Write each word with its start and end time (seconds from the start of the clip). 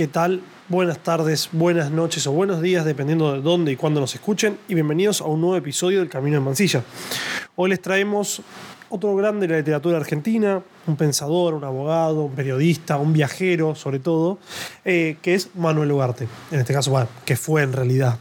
¿qué 0.00 0.08
tal? 0.08 0.40
Buenas 0.70 1.00
tardes, 1.00 1.50
buenas 1.52 1.90
noches 1.90 2.26
o 2.26 2.32
buenos 2.32 2.62
días, 2.62 2.86
dependiendo 2.86 3.34
de 3.34 3.42
dónde 3.42 3.72
y 3.72 3.76
cuándo 3.76 4.00
nos 4.00 4.14
escuchen, 4.14 4.56
y 4.66 4.72
bienvenidos 4.72 5.20
a 5.20 5.26
un 5.26 5.42
nuevo 5.42 5.56
episodio 5.56 5.98
del 5.98 6.08
Camino 6.08 6.38
de 6.38 6.40
Mansilla. 6.40 6.82
Hoy 7.54 7.68
les 7.68 7.82
traemos 7.82 8.40
otro 8.88 9.14
grande 9.14 9.46
de 9.46 9.52
la 9.52 9.58
literatura 9.58 9.98
argentina, 9.98 10.62
un 10.86 10.96
pensador, 10.96 11.52
un 11.52 11.64
abogado, 11.64 12.22
un 12.22 12.32
periodista, 12.32 12.96
un 12.96 13.12
viajero, 13.12 13.74
sobre 13.74 13.98
todo, 13.98 14.38
eh, 14.86 15.18
que 15.20 15.34
es 15.34 15.50
Manuel 15.54 15.92
Ugarte. 15.92 16.26
En 16.50 16.60
este 16.60 16.72
caso, 16.72 16.92
bueno, 16.92 17.08
que 17.26 17.36
fue 17.36 17.62
en 17.62 17.74
realidad. 17.74 18.16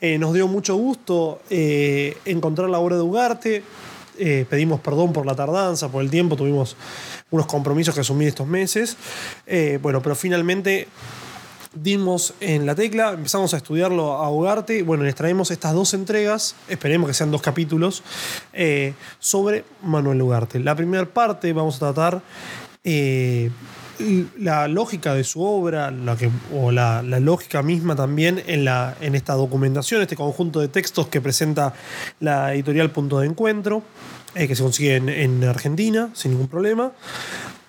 Eh, 0.00 0.18
nos 0.18 0.34
dio 0.34 0.48
mucho 0.48 0.74
gusto 0.74 1.42
eh, 1.48 2.16
encontrar 2.24 2.68
la 2.70 2.80
obra 2.80 2.96
de 2.96 3.02
Ugarte. 3.02 3.62
pedimos 4.50 4.80
perdón 4.80 5.12
por 5.12 5.26
la 5.26 5.36
tardanza, 5.36 5.88
por 5.88 6.02
el 6.02 6.10
tiempo, 6.10 6.34
tuvimos 6.34 6.76
unos 7.34 7.46
compromisos 7.46 7.94
que 7.94 8.00
asumir 8.00 8.28
estos 8.28 8.46
meses. 8.46 8.96
bueno, 9.82 10.00
pero 10.02 10.14
finalmente 10.14 10.88
dimos 11.74 12.34
en 12.40 12.66
la 12.66 12.74
tecla, 12.74 13.12
empezamos 13.12 13.54
a 13.54 13.56
estudiarlo 13.58 14.12
a 14.12 14.30
Ugarte. 14.30 14.82
Bueno, 14.82 15.04
les 15.04 15.14
traemos 15.14 15.50
estas 15.50 15.74
dos 15.74 15.94
entregas, 15.94 16.54
esperemos 16.68 17.08
que 17.08 17.14
sean 17.14 17.30
dos 17.30 17.42
capítulos, 17.42 18.02
eh, 18.52 18.94
sobre 19.18 19.64
Manuel 19.82 20.22
Ugarte. 20.22 20.60
La 20.60 20.74
primera 20.74 21.06
parte 21.06 21.52
vamos 21.52 21.76
a 21.76 21.78
tratar 21.92 22.22
eh, 22.84 23.50
la 24.38 24.68
lógica 24.68 25.14
de 25.14 25.24
su 25.24 25.42
obra, 25.42 25.90
la 25.90 26.16
que, 26.16 26.30
o 26.52 26.70
la, 26.70 27.02
lógica 27.02 27.62
misma 27.62 27.94
también 27.94 28.42
en, 28.46 28.64
la, 28.64 28.96
en 29.00 29.14
esta 29.14 29.34
documentación, 29.34 30.02
este 30.02 30.16
conjunto 30.16 30.60
de 30.60 30.68
textos 30.68 31.08
que 31.08 31.20
presenta 31.20 31.74
la 32.20 32.54
editorial 32.54 32.90
Punto 32.90 33.20
de 33.20 33.26
Encuentro, 33.26 33.82
eh, 34.34 34.48
que 34.48 34.56
se 34.56 34.62
consigue 34.62 34.96
en 34.96 35.44
Argentina 35.44 36.10
sin 36.14 36.32
ningún 36.32 36.48
problema. 36.48 36.92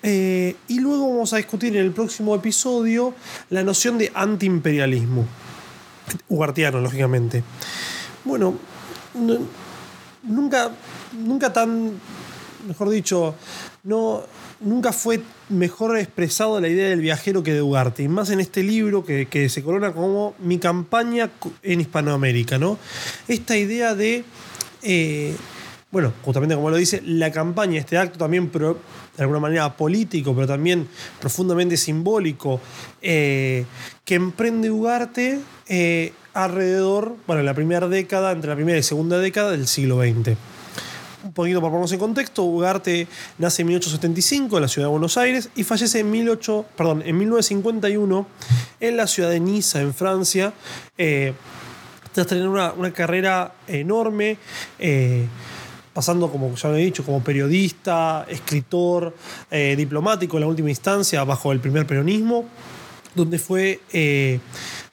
Eh, 0.08 0.54
y 0.68 0.78
luego 0.78 1.10
vamos 1.10 1.32
a 1.32 1.38
discutir 1.38 1.76
en 1.76 1.84
el 1.84 1.90
próximo 1.90 2.32
episodio 2.32 3.12
la 3.50 3.64
noción 3.64 3.98
de 3.98 4.12
antiimperialismo. 4.14 5.26
Ugartiano, 6.28 6.80
lógicamente. 6.80 7.42
Bueno, 8.24 8.54
nunca, 10.22 10.70
nunca 11.12 11.52
tan, 11.52 11.94
mejor 12.68 12.90
dicho, 12.90 13.34
no, 13.82 14.22
nunca 14.60 14.92
fue 14.92 15.22
mejor 15.48 15.98
expresado 15.98 16.60
la 16.60 16.68
idea 16.68 16.88
del 16.88 17.00
viajero 17.00 17.42
que 17.42 17.52
de 17.52 17.62
Ugarte, 17.62 18.04
y 18.04 18.08
más 18.08 18.30
en 18.30 18.38
este 18.38 18.62
libro 18.62 19.04
que, 19.04 19.48
se 19.48 19.62
corona 19.64 19.92
como 19.92 20.34
mi 20.38 20.58
campaña 20.58 21.30
en 21.64 21.80
Hispanoamérica, 21.80 22.58
¿no? 22.58 22.78
Esta 23.26 23.56
idea 23.56 23.96
de, 23.96 24.24
eh, 24.82 25.34
bueno, 25.90 26.12
justamente 26.22 26.54
como 26.56 26.68
lo 26.68 26.76
dice, 26.76 27.00
la 27.04 27.30
campaña, 27.30 27.78
este 27.78 27.96
acto 27.96 28.18
también 28.18 28.50
de 28.50 28.74
alguna 29.18 29.38
manera 29.38 29.76
político, 29.76 30.34
pero 30.34 30.46
también 30.46 30.88
profundamente 31.20 31.76
simbólico, 31.76 32.60
eh, 33.00 33.64
que 34.04 34.16
emprende 34.16 34.70
Ugarte 34.70 35.38
eh, 35.68 36.12
alrededor, 36.34 37.16
bueno, 37.26 37.40
en 37.40 37.46
la 37.46 37.54
primera 37.54 37.86
década, 37.88 38.32
entre 38.32 38.50
la 38.50 38.56
primera 38.56 38.78
y 38.78 38.82
segunda 38.82 39.18
década 39.18 39.52
del 39.52 39.68
siglo 39.68 40.00
XX. 40.00 40.36
Un 41.24 41.32
poquito 41.32 41.60
para 41.60 41.70
ponernos 41.70 41.92
en 41.92 41.98
contexto, 42.00 42.42
Ugarte 42.42 43.06
nace 43.38 43.62
en 43.62 43.68
1875 43.68 44.56
en 44.56 44.62
la 44.62 44.68
ciudad 44.68 44.88
de 44.88 44.90
Buenos 44.90 45.16
Aires 45.16 45.50
y 45.54 45.62
fallece 45.62 46.00
en, 46.00 46.10
18, 46.10 46.66
perdón, 46.76 47.02
en 47.06 47.16
1951 47.16 48.26
en 48.80 48.96
la 48.96 49.06
ciudad 49.06 49.30
de 49.30 49.40
Niza, 49.40 49.80
en 49.80 49.94
Francia, 49.94 50.52
eh, 50.98 51.32
tras 52.12 52.26
tener 52.26 52.48
una, 52.48 52.72
una 52.72 52.92
carrera 52.92 53.54
enorme 53.66 54.36
pasando, 55.96 56.30
como 56.30 56.54
ya 56.54 56.68
lo 56.68 56.76
he 56.76 56.84
dicho, 56.84 57.02
como 57.06 57.24
periodista, 57.24 58.26
escritor, 58.28 59.16
eh, 59.50 59.74
diplomático 59.78 60.36
en 60.36 60.42
la 60.42 60.46
última 60.46 60.68
instancia, 60.68 61.24
bajo 61.24 61.52
el 61.52 61.58
primer 61.58 61.86
peronismo, 61.86 62.44
donde 63.14 63.38
fue 63.38 63.80
eh, 63.94 64.38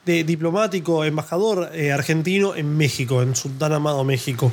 de 0.05 0.23
diplomático, 0.23 1.03
embajador 1.03 1.71
eh, 1.73 1.91
argentino 1.91 2.55
en 2.55 2.77
México, 2.77 3.21
en 3.21 3.35
su 3.35 3.49
tan 3.49 3.73
amado 3.73 4.05
México. 4.05 4.49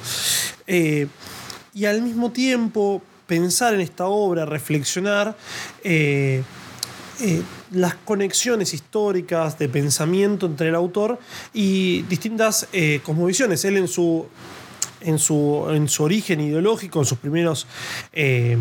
y 0.67 1.85
al 1.85 2.03
mismo 2.03 2.33
tiempo 2.33 3.01
pensar 3.29 3.73
en 3.75 3.81
esta 3.81 4.07
obra, 4.07 4.45
reflexionar 4.45 5.37
las 7.71 7.95
conexiones 8.05 8.75
históricas 8.75 9.57
de 9.57 9.69
pensamiento 9.69 10.47
entre 10.47 10.71
el 10.71 10.75
autor 10.75 11.21
y 11.55 12.03
distintas 12.09 12.67
cosmovisiones. 13.05 13.65
Él 13.65 13.77
en 13.77 13.87
su 13.87 14.27
en 15.01 15.19
su, 15.19 15.67
en 15.71 15.89
su 15.89 16.05
origen 16.05 16.41
ideológico, 16.41 17.01
en 17.01 17.05
sus 17.05 17.19
primeros. 17.19 17.67
Eh, 18.13 18.59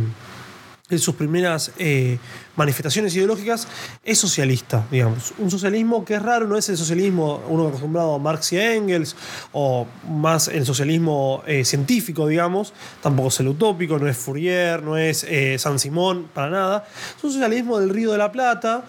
en 0.92 0.98
sus 0.98 1.14
primeras 1.14 1.72
eh, 1.78 2.18
manifestaciones 2.56 3.16
ideológicas, 3.16 3.68
es 4.04 4.18
socialista, 4.18 4.88
digamos. 4.90 5.36
Un 5.38 5.52
socialismo 5.52 6.04
que 6.04 6.16
es 6.16 6.22
raro, 6.24 6.48
no 6.48 6.58
es 6.58 6.68
el 6.70 6.78
socialismo 6.78 7.44
uno 7.48 7.68
acostumbrado 7.68 8.16
a 8.16 8.18
Marx 8.18 8.54
y 8.54 8.58
Engels, 8.58 9.16
o 9.52 9.86
más 10.10 10.48
el 10.48 10.66
socialismo 10.66 11.44
eh, 11.46 11.64
científico, 11.64 12.26
digamos, 12.26 12.74
tampoco 13.04 13.28
es 13.28 13.40
el 13.40 13.50
utópico, 13.50 14.00
no 14.00 14.08
es 14.08 14.18
Fourier, 14.18 14.82
no 14.82 14.98
es 14.98 15.28
San 15.62 15.78
Simón, 15.78 16.28
para 16.34 16.50
nada. 16.50 16.88
Es 17.16 17.24
un 17.24 17.34
socialismo 17.34 17.78
del 17.78 17.92
Río 17.92 18.12
de 18.12 18.18
la 18.18 18.32
Plata, 18.32 18.84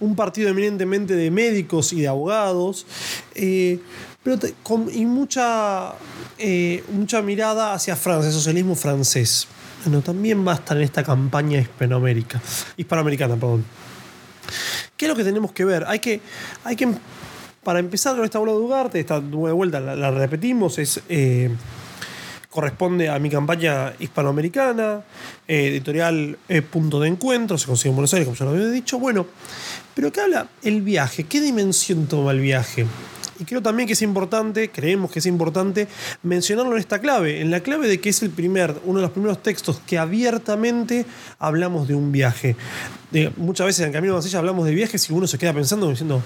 un 0.00 0.16
partido 0.16 0.48
eminentemente 0.48 1.14
de 1.14 1.30
médicos 1.30 1.92
y 1.92 2.00
de 2.00 2.08
abogados, 2.08 2.86
pero 4.22 4.38
y 4.92 5.04
mucha, 5.04 5.94
eh, 6.38 6.84
mucha 6.92 7.22
mirada 7.22 7.74
hacia 7.74 7.96
Francia, 7.96 8.28
el 8.28 8.34
socialismo 8.34 8.76
francés. 8.76 9.48
Bueno, 9.84 10.00
también 10.00 10.46
va 10.46 10.52
a 10.52 10.54
estar 10.56 10.76
en 10.76 10.84
esta 10.84 11.02
campaña 11.02 11.58
hispanoamérica, 11.60 12.40
hispanoamericana. 12.76 13.34
Perdón. 13.34 13.64
¿Qué 14.96 15.06
es 15.06 15.08
lo 15.08 15.16
que 15.16 15.24
tenemos 15.24 15.50
que 15.52 15.64
ver? 15.64 15.84
Hay 15.88 15.98
que, 15.98 16.20
hay 16.62 16.76
que 16.76 16.88
para 17.64 17.80
empezar 17.80 18.14
con 18.14 18.24
esta 18.24 18.38
obra 18.38 18.52
de 18.52 18.58
Ugarte, 18.58 19.00
esta 19.00 19.20
nueva 19.20 19.54
vuelta 19.54 19.80
la, 19.80 20.10
repetimos, 20.12 20.78
es, 20.78 21.00
eh, 21.08 21.50
corresponde 22.48 23.08
a 23.08 23.18
mi 23.18 23.28
campaña 23.28 23.92
hispanoamericana, 23.98 25.02
eh, 25.48 25.68
editorial 25.68 26.38
Punto 26.70 27.00
de 27.00 27.08
Encuentro, 27.08 27.58
se 27.58 27.66
consigue 27.66 27.90
en 27.90 27.96
Buenos 27.96 28.12
Aires, 28.14 28.26
como 28.26 28.36
ya 28.36 28.44
lo 28.44 28.50
había 28.52 28.68
dicho. 28.68 29.00
Bueno, 29.00 29.26
pero 29.94 30.12
¿qué 30.12 30.20
habla 30.20 30.46
el 30.62 30.82
viaje? 30.82 31.24
¿Qué 31.24 31.40
dimensión 31.40 32.06
toma 32.06 32.30
el 32.30 32.40
viaje? 32.40 32.86
Y 33.42 33.44
creo 33.44 33.60
también 33.60 33.88
que 33.88 33.94
es 33.94 34.02
importante, 34.02 34.70
creemos 34.70 35.10
que 35.10 35.18
es 35.18 35.26
importante, 35.26 35.88
mencionarlo 36.22 36.74
en 36.74 36.78
esta 36.78 37.00
clave, 37.00 37.40
en 37.40 37.50
la 37.50 37.58
clave 37.58 37.88
de 37.88 38.00
que 38.00 38.10
es 38.10 38.22
el 38.22 38.30
primer, 38.30 38.76
uno 38.84 39.00
de 39.00 39.02
los 39.02 39.10
primeros 39.10 39.42
textos 39.42 39.80
que 39.84 39.98
abiertamente 39.98 41.04
hablamos 41.40 41.88
de 41.88 41.96
un 41.96 42.12
viaje. 42.12 42.54
muchas 43.36 43.66
veces 43.66 43.84
en 43.84 43.92
Camino 43.92 44.12
de 44.12 44.18
Mansilla 44.18 44.38
hablamos 44.38 44.64
de 44.64 44.76
viajes 44.76 45.10
y 45.10 45.12
uno 45.12 45.26
se 45.26 45.38
queda 45.38 45.52
pensando 45.52 45.90
diciendo, 45.90 46.22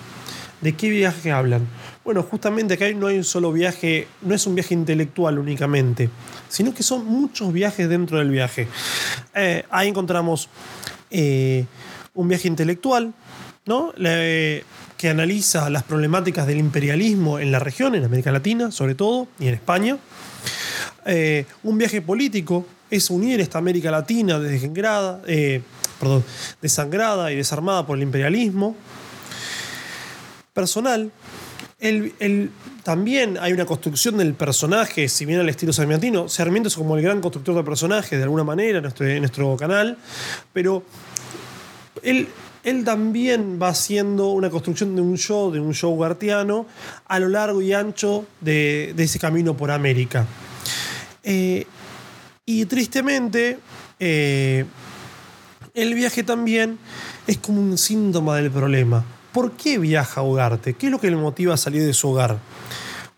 ¿de 0.61 0.75
qué 0.75 0.91
viaje 0.91 1.33
hablan? 1.33 1.67
Bueno, 2.05 2.23
justamente 2.23 2.75
acá 2.75 2.85
no 2.93 3.07
hay 3.07 3.17
un 3.17 3.25
solo 3.25 3.51
viaje, 3.51 4.09
no 4.21 4.35
es 4.35 4.47
un 4.47 4.55
viaje 4.55 4.75
intelectual 4.75 5.39
únicamente, 5.39 6.11
sino 6.51 6.75
que 6.75 6.83
son 6.83 7.07
muchos 7.07 7.51
viajes 7.51 7.89
dentro 7.89 8.19
del 8.19 8.29
viaje. 8.29 8.69
Eh, 9.35 9.65
ahí 9.71 9.89
encontramos 9.89 10.51
eh, 11.11 11.65
un 12.13 12.29
viaje 12.29 12.47
intelectual, 12.47 13.15
¿no? 13.65 13.95
Que 14.97 15.09
analiza 15.09 15.69
las 15.71 15.83
problemáticas 15.83 16.47
del 16.47 16.59
imperialismo 16.59 17.39
en 17.39 17.53
la 17.53 17.59
región, 17.59 17.95
en 17.95 18.05
América 18.05 18.33
Latina 18.33 18.71
sobre 18.71 18.95
todo, 18.95 19.29
y 19.39 19.49
en 19.49 19.55
España. 19.55 19.99
Eh, 21.05 21.45
un 21.63 21.79
viaje 21.79 22.03
político 22.03 22.67
es 22.91 23.11
unir 23.11 23.41
esta 23.41 23.59
América 23.59 23.91
Latina 23.91 24.39
desangrada, 24.39 25.23
eh, 25.27 25.63
perdón, 26.01 26.25
desangrada 26.63 27.33
y 27.33 27.37
desarmada 27.37 27.87
por 27.87 27.97
el 27.97 28.03
imperialismo. 28.03 28.77
Personal, 30.53 31.11
también 32.83 33.37
hay 33.39 33.53
una 33.53 33.67
construcción 33.67 34.17
del 34.17 34.35
personaje, 34.35 35.09
si 35.09 35.27
bien 35.27 35.41
al 35.41 35.49
estilo 35.49 35.73
Sarmientino, 35.73 36.29
Sarmiento 36.29 36.69
es 36.69 36.77
como 36.77 36.97
el 36.97 37.03
gran 37.03 37.21
constructor 37.21 37.55
de 37.55 37.63
personajes 37.63 38.19
de 38.19 38.23
alguna 38.23 38.45
manera 38.45 38.79
en 38.79 38.83
nuestro, 38.83 39.07
en 39.07 39.19
nuestro 39.19 39.57
canal, 39.57 39.99
pero 40.55 40.83
él 42.03 42.29
él 42.67 42.83
también 42.83 43.61
va 43.63 43.69
haciendo 43.69 44.31
una 44.31 44.51
construcción 44.51 44.97
de 44.97 45.01
un 45.01 45.17
show, 45.17 45.53
de 45.53 45.61
un 45.61 45.73
show 45.73 45.97
gartiano, 45.97 46.67
a 47.07 47.21
lo 47.21 47.29
largo 47.29 47.63
y 47.63 47.73
ancho 47.73 48.27
de, 48.41 48.93
ese 48.99 49.21
camino 49.21 49.57
por 49.57 49.71
América. 49.71 50.27
Eh, 51.23 51.65
y 52.45 52.67
tristemente, 52.67 53.61
eh, 54.01 54.65
el 55.75 55.95
viaje 55.95 56.25
también 56.25 56.77
es 57.29 57.39
como 57.39 57.61
un 57.61 57.79
síntoma 57.79 58.35
del 58.35 58.51
problema. 58.51 59.05
¿Por 59.31 59.53
qué 59.53 59.79
viaja 59.79 60.23
a? 60.23 60.75
¿Qué 60.75 60.87
es 60.87 60.93
lo 60.93 60.99
que 60.99 61.09
le 61.09 61.17
motiva 61.17 61.55
a 61.55 61.57
salir 61.57 61.85
de 61.85 61.95
su 61.95 62.09
hogar? 62.09 62.37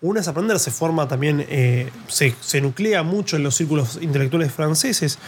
Una 0.02 0.20
es 0.20 0.28
aprender, 0.28 0.58
se 0.58 0.70
forma 0.70 1.08
también, 1.08 1.46
eh, 1.48 1.90
se, 2.06 2.34
se, 2.42 2.60
nuclea 2.60 3.02
mucho 3.02 3.36
en 3.36 3.44
los 3.44 3.56
círculos 3.56 3.98
intelectuales 4.02 4.52
franceses, 4.52 5.18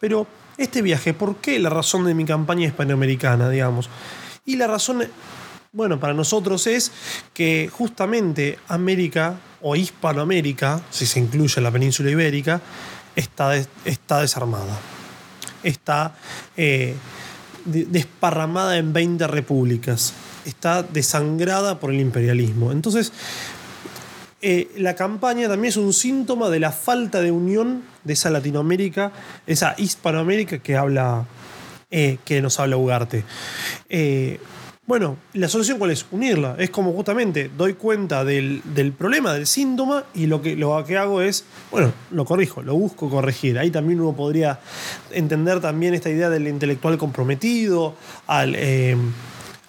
pero 0.00 0.26
este 0.58 0.82
viaje, 0.82 1.14
¿por 1.14 1.36
qué 1.36 1.58
la 1.58 1.70
razón 1.70 2.04
de 2.04 2.14
mi 2.14 2.24
campaña 2.24 2.66
hispanoamericana, 2.66 3.50
digamos? 3.50 3.90
Y 4.44 4.56
la 4.56 4.66
razón, 4.66 5.04
bueno, 5.72 6.00
para 6.00 6.14
nosotros 6.14 6.66
es 6.66 6.92
que 7.34 7.68
justamente 7.72 8.58
América 8.68 9.38
o 9.60 9.76
Hispanoamérica, 9.76 10.80
si 10.90 11.06
se 11.06 11.18
incluye 11.20 11.60
la 11.60 11.70
península 11.70 12.10
ibérica, 12.10 12.60
está, 13.16 13.56
está 13.84 14.20
desarmada. 14.20 14.78
Está, 15.62 16.14
eh, 16.56 16.94
desparramada 17.66 18.76
en 18.76 18.92
20 18.92 19.26
repúblicas. 19.26 20.12
Está 20.44 20.82
desangrada 20.84 21.80
por 21.80 21.92
el 21.92 22.00
imperialismo. 22.00 22.70
Entonces, 22.70 23.12
eh, 24.42 24.68
la 24.76 24.94
campaña 24.94 25.48
también 25.48 25.70
es 25.70 25.76
un 25.78 25.92
síntoma 25.92 26.50
de 26.50 26.60
la 26.60 26.70
falta 26.70 27.20
de 27.22 27.30
unión 27.30 27.82
de 28.04 28.12
esa 28.12 28.30
Latinoamérica, 28.30 29.12
esa 29.46 29.74
Hispanoamérica 29.78 30.58
que 30.58 30.76
habla, 30.76 31.24
eh, 31.90 32.18
que 32.24 32.42
nos 32.42 32.60
habla 32.60 32.76
Ugarte. 32.76 33.24
Eh, 33.88 34.38
bueno, 34.86 35.16
la 35.32 35.48
solución 35.48 35.78
cuál 35.78 35.90
es? 35.90 36.06
Unirla. 36.12 36.54
Es 36.58 36.70
como 36.70 36.92
justamente 36.92 37.50
doy 37.56 37.74
cuenta 37.74 38.24
del, 38.24 38.62
problema, 38.96 39.32
del 39.32 39.46
síntoma, 39.46 40.04
y 40.14 40.26
lo 40.26 40.42
que, 40.42 40.54
lo 40.54 40.84
que 40.84 40.96
hago 40.96 41.22
es, 41.22 41.44
bueno, 41.72 41.92
lo 42.10 42.24
corrijo, 42.24 42.62
lo 42.62 42.74
busco 42.74 43.10
corregir. 43.10 43.58
Ahí 43.58 43.70
también 43.70 44.00
uno 44.00 44.14
podría 44.14 44.60
entender 45.10 45.60
también 45.60 45.94
esta 45.94 46.10
idea 46.10 46.30
del 46.30 46.46
intelectual 46.46 46.98
comprometido, 46.98 47.96
al, 48.28 48.54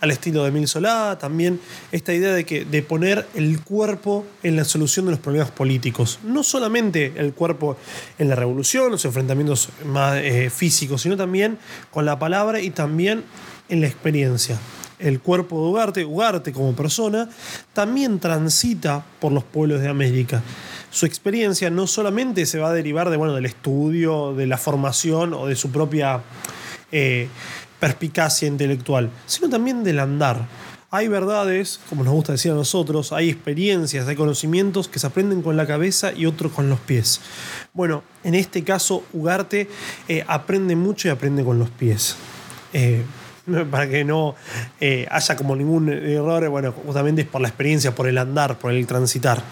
al 0.08 0.12
estilo 0.12 0.44
de 0.44 0.50
Emil 0.50 0.68
Solá, 0.68 1.18
también 1.20 1.60
esta 1.92 2.14
idea 2.14 2.34
de, 2.34 2.46
que, 2.46 2.66
de 2.66 2.82
poner 2.82 3.28
el 3.36 3.62
cuerpo 3.62 4.26
en 4.42 4.56
la 4.56 4.64
solución 4.64 5.06
de 5.06 5.12
los 5.12 5.20
problemas 5.20 5.52
políticos. 5.52 6.20
No 6.24 6.44
solamente 6.44 7.14
el 7.18 7.34
cuerpo 7.34 7.78
en 8.18 8.30
la 8.30 8.36
revolución, 8.36 8.90
los 8.92 9.06
enfrentamientos 9.06 9.70
más 9.86 10.16
eh, 10.18 10.50
físicos, 10.50 11.02
sino 11.02 11.18
también 11.18 11.58
con 11.92 12.06
la 12.06 12.18
palabra 12.18 12.62
y 12.62 12.70
también 12.70 13.24
en 13.70 13.82
la 13.82 13.88
experiencia 13.88 14.58
el 15.00 15.20
cuerpo 15.20 15.62
de 15.62 15.70
Ugarte, 15.70 16.06
Ugarte 16.06 16.52
como 16.52 16.76
persona, 16.76 17.30
también 17.74 18.20
transita 18.20 19.06
por 19.20 19.32
los 19.32 19.44
pueblos 19.44 19.80
de 19.82 19.90
América. 19.90 20.42
Su 20.90 21.06
experiencia 21.06 21.70
no 21.70 21.86
solamente 21.86 22.48
se 22.48 22.58
va 22.58 22.70
a 22.70 22.74
derivar 22.74 23.12
de, 23.12 23.18
bueno, 23.18 23.36
del 23.36 23.46
estudio, 23.46 24.34
de 24.34 24.48
la 24.48 24.58
formación 24.58 25.36
o 25.36 25.46
de 25.46 25.56
su 25.56 25.72
propia 25.72 26.24
eh, 26.92 27.28
perspicacia 27.80 28.48
intelectual, 28.48 29.10
sino 29.26 29.50
también 29.50 29.84
del 29.84 30.00
andar. 30.00 30.48
Hay 30.90 31.10
verdades, 31.10 31.82
como 31.90 32.04
nos 32.06 32.14
gusta 32.14 32.32
decir 32.32 32.52
a 32.52 32.56
nosotros, 32.56 33.12
hay 33.12 33.30
experiencias, 33.30 34.08
hay 34.08 34.16
conocimientos 34.16 34.88
que 34.88 35.00
se 35.00 35.08
aprenden 35.08 35.42
con 35.42 35.58
la 35.58 35.68
cabeza 35.68 36.14
y 36.14 36.26
otros 36.26 36.54
con 36.54 36.70
los 36.70 36.80
pies. 36.80 37.20
Bueno, 37.74 38.04
en 38.24 38.36
este 38.36 38.64
caso, 38.64 39.04
Ugarte 39.12 39.68
eh, 40.08 40.24
aprende 40.28 40.78
mucho 40.78 41.10
y 41.10 41.12
aprende 41.12 41.44
con 41.44 41.60
los 41.60 41.70
pies. 41.70 42.16
Eh, 42.72 43.04
para 43.72 43.90
que 43.90 44.04
no 44.04 44.36
eh, 44.80 45.08
haya 45.10 45.36
como 45.36 45.56
ningún 45.56 45.90
error, 45.90 46.48
bueno, 46.50 46.72
justamente 46.72 47.24
es 47.24 47.28
por 47.28 47.42
la 47.42 47.48
experiencia, 47.48 47.94
por 47.94 48.08
el 48.08 48.18
andar, 48.18 48.58
por 48.58 48.72
el 48.72 48.86
transitar. 48.88 49.44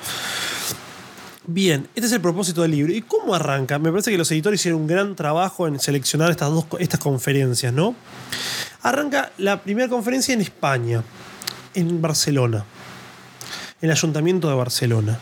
Bien, 1.48 1.88
este 1.94 2.08
es 2.08 2.12
el 2.14 2.22
propósito 2.22 2.64
del 2.64 2.72
libro. 2.72 2.92
¿Y 2.92 3.02
cómo 3.02 3.36
arranca? 3.36 3.78
Me 3.78 3.92
parece 3.92 4.10
que 4.10 4.18
los 4.18 4.32
editores 4.32 4.60
hicieron 4.60 4.82
un 4.82 4.88
gran 4.88 5.16
trabajo 5.16 5.68
en 5.68 5.80
seleccionar 5.80 6.32
estas 6.32 6.50
dos 6.50 6.66
estas 6.80 7.00
conferencias, 7.00 7.72
¿no? 7.72 7.96
Arranca 8.82 9.32
la 9.38 9.62
primera 9.62 9.88
conferencia 9.88 10.34
en 10.34 10.42
España, 10.42 11.04
en 11.76 12.02
Barcelona, 12.02 12.66
en 13.80 13.90
el 13.90 13.92
Ayuntamiento 13.92 14.50
de 14.50 14.56
Barcelona. 14.56 15.20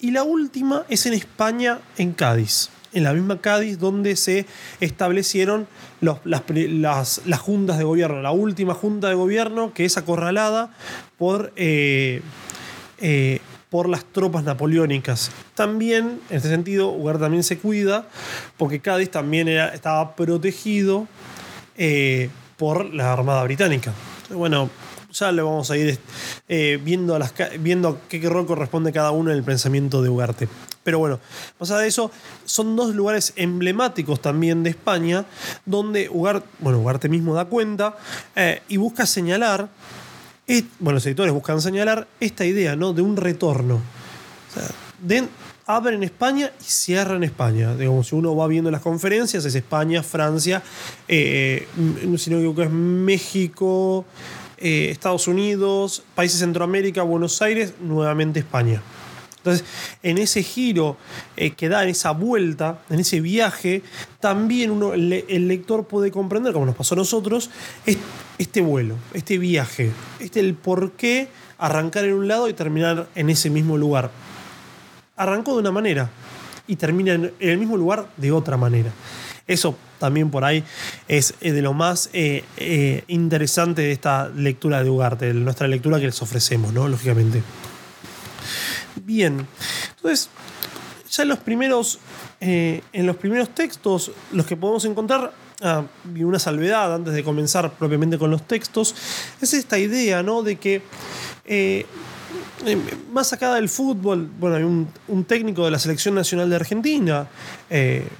Y 0.00 0.10
la 0.10 0.24
última 0.24 0.84
es 0.88 1.06
en 1.06 1.12
España, 1.12 1.78
en 1.96 2.12
Cádiz 2.12 2.70
en 2.92 3.04
la 3.04 3.14
misma 3.14 3.40
Cádiz 3.40 3.78
donde 3.78 4.16
se 4.16 4.44
establecieron 4.80 5.66
las, 6.00 7.22
juntas 7.40 7.78
de 7.78 7.84
gobierno. 7.84 8.20
La 8.20 8.32
última 8.32 8.74
junta 8.74 9.08
de 9.08 9.14
gobierno 9.14 9.72
que 9.72 9.84
es 9.84 9.96
acorralada 9.96 10.74
por, 11.16 11.52
eh, 11.56 12.20
eh, 13.00 13.40
por 13.72 13.88
las 13.88 14.04
tropas 14.04 14.44
napoleónicas. 14.44 15.30
También, 15.54 16.20
en 16.28 16.36
este 16.36 16.50
sentido, 16.50 16.90
Ugar 16.90 17.18
también 17.18 17.42
se 17.42 17.56
cuida 17.56 18.06
porque 18.58 18.80
Cádiz 18.80 19.10
también 19.10 19.48
estaba 19.48 20.14
protegido 20.14 21.08
eh, 21.78 22.28
por 22.58 22.92
la 22.92 23.14
Armada 23.14 23.42
Británica. 23.44 23.94
Bueno, 24.28 24.68
ya 25.10 25.32
le 25.32 25.40
vamos 25.40 25.70
a 25.70 25.76
ir 25.78 25.98
viendo, 26.84 27.18
las, 27.18 27.32
viendo 27.60 27.98
qué 28.10 28.20
rol 28.28 28.46
corresponde 28.46 28.92
cada 28.92 29.10
uno 29.10 29.30
en 29.30 29.38
el 29.38 29.42
pensamiento 29.42 30.02
de 30.02 30.10
Ugarte. 30.10 30.48
Pero 30.84 30.98
bueno, 30.98 31.18
más 31.58 31.70
allá 31.70 31.80
de 31.80 31.88
eso, 31.88 32.10
son 32.44 32.76
dos 32.76 32.94
lugares 32.94 33.32
emblemáticos 33.36 34.20
también 34.20 34.62
de 34.64 34.70
España, 34.70 35.24
donde 35.64 36.10
Ugarte, 36.10 36.46
bueno, 36.58 36.78
Ugarte 36.80 37.08
mismo 37.08 37.34
da 37.34 37.46
cuenta 37.46 37.96
eh, 38.36 38.60
y 38.68 38.76
busca 38.76 39.06
señalar, 39.06 39.68
bueno, 40.78 40.96
los 40.96 41.06
editores 41.06 41.32
buscan 41.32 41.60
señalar 41.60 42.08
esta 42.20 42.44
idea, 42.44 42.76
¿no? 42.76 42.92
De 42.92 43.02
un 43.02 43.16
retorno. 43.16 43.76
O 43.76 44.54
sea, 44.54 44.68
de, 45.00 45.28
abre 45.66 45.96
en 45.96 46.02
España 46.02 46.52
y 46.60 46.64
cierra 46.64 47.16
en 47.16 47.24
España. 47.24 47.74
Digamos, 47.74 48.08
si 48.08 48.16
uno 48.16 48.34
va 48.34 48.46
viendo 48.46 48.70
las 48.70 48.82
conferencias, 48.82 49.44
es 49.44 49.54
España, 49.54 50.02
Francia, 50.02 50.62
eh, 51.08 51.66
si 52.18 52.30
no 52.30 52.54
que 52.54 52.62
es 52.64 52.70
México, 52.70 54.04
eh, 54.58 54.88
Estados 54.90 55.28
Unidos, 55.28 56.02
países 56.14 56.40
Centroamérica, 56.40 57.02
Buenos 57.02 57.40
Aires, 57.42 57.74
nuevamente 57.80 58.40
España. 58.40 58.82
Entonces, 59.42 59.64
en 60.04 60.18
ese 60.18 60.44
giro 60.44 60.96
eh, 61.36 61.50
que 61.50 61.68
da, 61.68 61.82
en 61.82 61.88
esa 61.88 62.12
vuelta, 62.12 62.78
en 62.88 63.00
ese 63.00 63.20
viaje, 63.20 63.82
también 64.20 64.70
uno, 64.70 64.94
el, 64.94 65.48
lector 65.48 65.84
puede 65.84 66.12
comprender, 66.12 66.52
como 66.52 66.64
nos 66.64 66.76
pasó 66.76 66.94
a 66.94 66.98
nosotros, 66.98 67.50
este 68.38 68.60
vuelo, 68.60 68.94
este 69.14 69.38
viaje, 69.38 69.90
este 70.20 70.38
el 70.38 70.54
por 70.54 70.92
qué 70.92 71.26
arrancar 71.58 72.04
en 72.04 72.14
un 72.14 72.28
lado 72.28 72.48
y 72.48 72.52
terminar 72.52 73.08
en 73.16 73.30
ese 73.30 73.50
mismo 73.50 73.76
lugar. 73.76 74.12
Arrancó 75.16 75.54
de 75.54 75.58
una 75.58 75.72
manera 75.72 76.08
y 76.68 76.76
termina 76.76 77.14
en 77.14 77.32
el 77.40 77.58
mismo 77.58 77.76
lugar 77.76 78.08
de 78.16 78.30
otra 78.30 78.56
manera. 78.56 78.92
Eso 79.48 79.76
también 79.98 80.30
por 80.30 80.44
ahí 80.44 80.62
es 81.08 81.34
de 81.40 81.62
lo 81.62 81.72
más 81.72 82.10
eh, 82.12 82.44
eh, 82.58 83.02
interesante 83.08 83.82
de 83.82 83.90
esta 83.90 84.28
lectura 84.28 84.84
de 84.84 84.90
Ugarte, 84.90 85.26
de 85.26 85.34
nuestra 85.34 85.66
lectura 85.66 85.98
que 85.98 86.06
les 86.06 86.22
ofrecemos, 86.22 86.72
¿no? 86.72 86.86
Lógicamente. 86.86 87.42
Bien, 88.96 89.46
entonces, 89.96 90.28
ya 91.12 91.22
en 91.22 91.28
los 91.28 91.38
primeros, 91.38 91.98
eh, 92.40 92.82
en 92.92 93.06
los 93.06 93.16
primeros 93.16 93.50
textos, 93.50 94.10
los 94.32 94.46
que 94.46 94.56
podemos 94.56 94.84
encontrar, 94.84 95.32
ah, 95.60 95.84
y 96.14 96.24
una 96.24 96.38
salvedad 96.38 96.94
antes 96.94 97.14
de 97.14 97.22
comenzar 97.22 97.70
propiamente 97.72 98.18
con 98.18 98.30
los 98.30 98.46
textos, 98.46 98.94
es 99.40 99.54
esta 99.54 99.78
idea, 99.78 100.22
¿no? 100.22 100.42
De 100.42 100.56
que 100.56 100.82
eh, 101.44 101.86
eh, 102.64 102.78
más 103.12 103.32
acá 103.32 103.54
del 103.54 103.68
fútbol, 103.68 104.28
bueno, 104.38 104.56
hay 104.56 104.62
un, 104.62 105.24
técnico 105.24 105.64
de 105.64 105.70
la 105.70 105.78
selección 105.78 106.14
nacional 106.14 106.48
de 106.48 106.56
Argentina, 106.56 107.28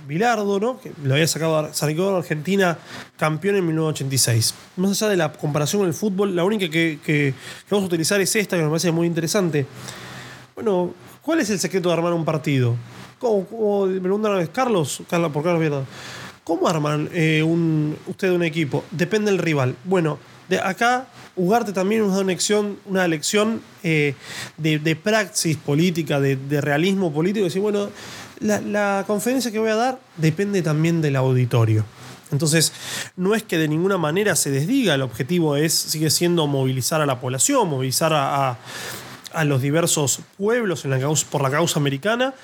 Bilardo, 0.07 0.61
¿no? 0.61 0.81
que 0.81 0.93
lo 1.03 1.15
había 1.15 1.27
sacado, 1.27 1.73
sacado 1.73 2.17
Argentina 2.17 2.77
campeón 3.17 3.57
en 3.57 3.67
1986. 3.67 4.55
Más 4.77 4.91
allá 5.03 5.11
de 5.11 5.17
la 5.17 5.33
comparación 5.33 5.81
con 5.83 5.89
el 5.89 5.95
fútbol, 5.95 6.37
la 6.37 6.45
única 6.45 6.69
que, 6.69 6.99
que 7.05 7.35
vamos 7.71 7.85
a 7.85 7.87
utilizar 7.87 8.21
es 8.21 8.35
esta, 8.37 8.57
que 8.57 8.63
me 8.63 8.69
parece 8.69 8.91
muy 8.91 9.07
interesante. 9.07 9.67
Bueno, 10.55 10.93
¿cuál 11.23 11.41
es 11.41 11.49
el 11.49 11.59
secreto 11.59 11.89
de 11.89 11.95
armar 11.95 12.13
un 12.13 12.25
partido? 12.25 12.77
¿Cómo, 13.19 13.87
me 13.87 14.01
preguntan 14.01 14.33
una 14.33 14.41
vez, 14.41 14.51
Carlos, 14.51 15.03
Carlos 15.09 15.33
por 15.33 15.43
Carlos 15.43 15.61
Vieta, 15.61 15.85
¿cómo 16.45 16.69
arman 16.69 17.09
eh, 17.13 17.43
un, 17.43 17.97
usted 18.07 18.31
un 18.31 18.43
equipo? 18.43 18.85
Depende 18.91 19.31
del 19.31 19.39
rival. 19.39 19.77
Bueno, 19.85 20.19
de 20.49 20.61
acá 20.61 21.07
Ugarte 21.35 21.73
también 21.73 22.03
nos 22.03 22.13
da 22.13 22.19
una 22.19 22.27
lección, 22.27 22.79
una 22.85 23.09
lección 23.09 23.63
eh, 23.83 24.15
de, 24.59 24.97
praxis 24.97 25.57
política, 25.57 26.21
de, 26.21 26.61
realismo 26.61 27.11
político. 27.11 27.45
Decir, 27.45 27.63
bueno, 27.63 27.89
la, 28.41 28.61
la, 28.61 29.05
conferencia 29.07 29.51
que 29.51 29.59
voy 29.59 29.71
a 29.71 29.77
dar 29.77 30.01
depende 30.19 30.61
también 30.61 31.01
del 31.01 31.17
auditorio. 31.17 31.87
Entonces, 32.31 32.75
no 33.17 33.35
es 33.35 33.43
que 33.43 33.57
de 33.57 33.69
ninguna 33.69 33.97
manera 33.97 34.37
se 34.37 34.51
desdiga, 34.51 34.95
el 34.95 35.03
objetivo 35.03 35.57
es, 35.57 35.73
sigue 35.73 36.11
siendo 36.11 36.47
movilizar 36.47 37.01
a 37.01 37.07
la 37.07 37.19
población, 37.21 37.69
movilizar 37.69 38.13
a, 38.13 38.51
a 38.51 38.59
los 39.45 39.63
diversos 39.63 40.21
pueblos 40.37 40.85
por 41.31 41.43
la 41.43 41.51
causa 41.51 41.81
americana. 41.81 42.35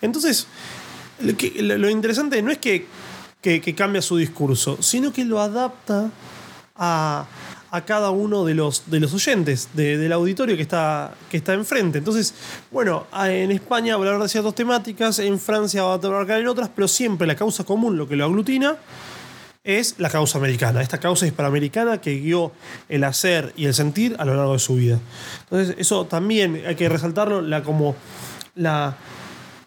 Entonces, 0.00 0.46
lo, 1.20 1.90
interesante 1.90 2.40
no 2.42 2.50
es 2.50 2.58
que, 2.58 2.86
que, 3.40 3.74
cambia 3.74 4.02
su 4.02 4.16
discurso, 4.16 4.78
sino 4.80 5.12
que 5.12 5.24
lo 5.24 5.40
adapta 5.40 6.10
a, 6.76 7.26
cada 7.84 8.08
uno 8.10 8.46
de 8.46 8.54
los, 8.54 8.90
de 8.90 9.00
los 9.00 9.12
oyentes, 9.12 9.68
del 9.74 10.10
auditorio 10.10 10.56
que 10.56 10.62
está, 10.62 11.14
que 11.30 11.36
está 11.36 11.52
enfrente. 11.52 11.98
Entonces, 11.98 12.34
bueno, 12.70 13.06
en 13.12 13.50
España 13.50 13.96
va 13.98 14.04
a 14.04 14.06
hablar 14.06 14.22
de 14.22 14.30
ciertas 14.30 14.54
temáticas, 14.54 15.18
en 15.18 15.38
Francia 15.38 15.82
va 15.82 15.92
a 15.92 15.94
abarcar 15.96 16.40
en 16.40 16.48
otras, 16.48 16.70
pero 16.74 16.88
siempre 16.88 17.26
la 17.26 17.36
causa 17.36 17.64
común, 17.64 17.98
lo 17.98 18.08
que 18.08 18.16
lo 18.16 18.24
aglutina, 18.24 18.76
es 19.66 19.96
la 19.98 20.08
causa 20.08 20.38
americana, 20.38 20.80
esta 20.80 20.98
causa 20.98 21.26
hispanoamericana 21.26 22.00
que 22.00 22.20
guió 22.20 22.52
el 22.88 23.02
hacer 23.02 23.52
y 23.56 23.66
el 23.66 23.74
sentir 23.74 24.14
a 24.18 24.24
lo 24.24 24.36
largo 24.36 24.52
de 24.52 24.60
su 24.60 24.76
vida. 24.76 25.00
Entonces, 25.42 25.74
eso 25.78 26.06
también 26.06 26.62
hay 26.64 26.76
que 26.76 26.88
resaltarlo 26.88 27.42
la, 27.42 27.64
como 27.64 27.96
la, 28.54 28.96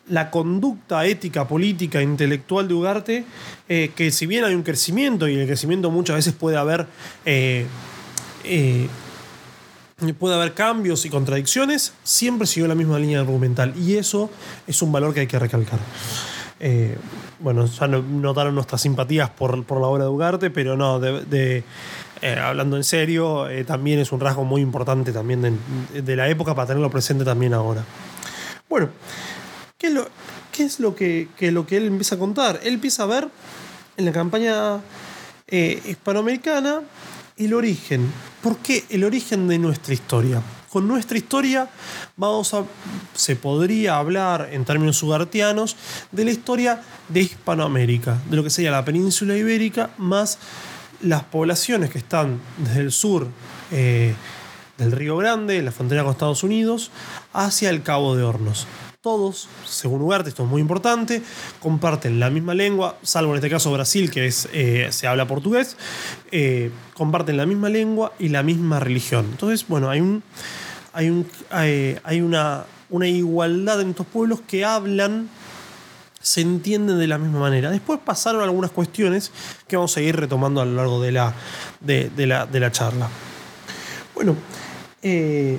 la 0.08 0.32
conducta 0.32 1.06
ética, 1.06 1.48
política, 1.48 2.02
intelectual 2.02 2.70
de 2.70 2.74
Ugarte, 2.74 3.26
eh, 3.68 3.92
que 3.94 4.12
si 4.12 4.26
bien 4.26 4.46
hay 4.46 4.56
un 4.56 4.64
crecimiento, 4.64 5.28
y 5.28 5.36
el 5.36 5.46
crecimiento 5.46 5.92
muchas 5.92 6.16
veces 6.16 6.34
puede 6.34 6.56
haber, 6.56 6.88
eh, 7.26 7.66
eh, 8.46 8.88
puede 10.18 10.36
haber 10.36 10.54
cambios 10.54 11.06
y 11.06 11.10
contradicciones, 11.10 11.92
siempre 12.04 12.48
siguió 12.48 12.70
la 12.70 12.76
misma 12.76 13.00
línea 13.00 13.20
argumental. 13.20 13.74
Y 13.78 13.98
eso 13.98 14.32
es 14.66 14.82
un 14.82 14.94
valor 14.94 15.14
que 15.14 15.20
hay 15.20 15.28
que 15.28 15.40
recalcar. 15.40 15.80
Eh, 17.40 17.42
bueno, 17.42 17.66
ya 17.66 17.88
notaron 17.88 18.56
nuestras 18.56 18.82
simpatías 18.82 19.30
por, 19.30 19.58
la 19.58 19.88
obra 19.88 20.04
de 20.04 20.10
Ugarte, 20.10 20.50
pero 20.50 20.76
no, 20.76 21.00
de, 21.00 21.64
eh, 22.22 22.36
hablando 22.40 22.78
en 22.78 22.84
serio, 22.84 23.48
también 23.66 24.00
es 24.00 24.12
un 24.12 24.20
rasgo 24.20 24.44
muy 24.44 24.62
importante 24.62 25.12
también 25.12 25.58
de, 25.94 26.16
la 26.16 26.28
época 26.28 26.54
para 26.54 26.68
tenerlo 26.68 26.90
presente 26.90 27.24
también 27.24 27.54
ahora. 27.54 27.84
Bueno, 28.70 28.90
¿qué 29.78 29.88
es 29.88 29.94
lo, 29.94 30.08
qué 30.52 30.64
es 30.64 30.80
lo 30.80 30.96
que, 30.96 31.28
lo 31.40 31.66
que 31.66 31.78
él 31.78 31.88
empieza 31.88 32.16
a 32.16 32.20
contar? 32.20 32.60
Él 32.64 32.76
empieza 32.76 33.04
a 33.04 33.08
ver 33.08 33.30
en 33.98 34.06
la 34.06 34.12
campaña 34.12 34.80
hispanoamericana 35.50 36.82
el 37.38 37.54
origen. 37.54 38.12
¿Por 38.44 38.58
qué 38.58 38.84
el 38.90 39.04
origen 39.04 39.48
de 39.48 39.58
nuestra 39.58 39.94
historia? 39.94 40.42
Con 40.70 40.88
nuestra 40.88 41.18
historia 41.18 41.68
vamos 42.16 42.54
a, 42.54 42.64
se 43.16 43.36
podría 43.36 43.98
hablar 43.98 44.50
en 44.52 44.66
términos 44.66 45.02
ugartianos 45.02 45.76
de 46.12 46.26
la 46.26 46.32
historia 46.32 46.82
de 47.08 47.22
Hispanoamérica, 47.22 48.20
de 48.30 48.36
lo 48.36 48.44
que 48.44 48.52
sería 48.52 48.70
la 48.70 48.86
península 48.86 49.36
ibérica, 49.36 49.90
más 49.98 50.38
las 51.02 51.24
poblaciones 51.24 51.90
que 51.90 51.98
están 51.98 52.40
desde 52.58 52.82
el 52.82 52.92
sur 52.92 53.28
eh, 53.72 54.14
del 54.78 54.92
Río 54.92 55.18
Grande, 55.18 55.62
la 55.64 55.72
frontera 55.72 56.04
con 56.04 56.12
Estados 56.12 56.44
Unidos, 56.44 56.92
hacia 57.34 57.72
el 57.72 57.82
Cabo 57.82 58.16
de 58.16 58.24
Hornos 58.24 58.68
todos, 59.02 59.48
según 59.66 60.02
Ugarte, 60.02 60.28
esto 60.28 60.44
es 60.44 60.50
muy 60.50 60.60
importante, 60.60 61.24
comparten 61.62 62.20
la 62.20 62.30
misma 62.30 62.54
lengua, 62.54 62.98
salvo 63.02 63.32
en 63.32 63.38
este 63.38 63.50
caso 63.50 63.72
Brasil, 63.72 64.12
que 64.12 64.26
es, 64.26 64.50
eh, 64.52 64.90
se 64.92 65.08
habla 65.08 65.26
portugués, 65.26 65.78
eh, 66.32 66.70
comparten 66.96 67.38
la 67.38 67.46
misma 67.46 67.70
lengua 67.70 68.12
y 68.20 68.28
la 68.28 68.44
misma 68.44 68.82
religión. 68.82 69.26
Entonces, 69.32 69.66
bueno, 69.70 69.90
hay, 69.90 70.02
un, 70.02 70.22
hay, 70.92 71.10
un, 71.10 71.26
hay, 71.50 72.20
una, 72.20 72.66
una 72.90 73.08
igualdad 73.08 73.80
en 73.80 73.92
estos 73.92 74.06
pueblos 74.06 74.42
que 74.42 74.66
hablan 74.66 75.30
se 76.20 76.42
entienden 76.42 77.00
de 77.00 77.08
la 77.08 77.18
misma 77.18 77.40
manera. 77.40 77.72
Después 77.72 78.02
pasaron 78.04 78.42
algunas 78.42 78.72
cuestiones 78.72 79.32
que 79.70 79.78
vamos 79.78 79.96
a 79.96 80.02
ir 80.02 80.18
retomando 80.18 80.60
a 80.60 80.66
lo 80.66 80.76
largo 80.76 81.02
de 81.02 81.14
la, 81.14 81.34
de, 81.80 82.12
la, 82.28 82.46
de 82.46 82.60
la 82.60 82.70
charla. 82.70 83.08
Bueno, 84.14 84.36
eh, 85.02 85.58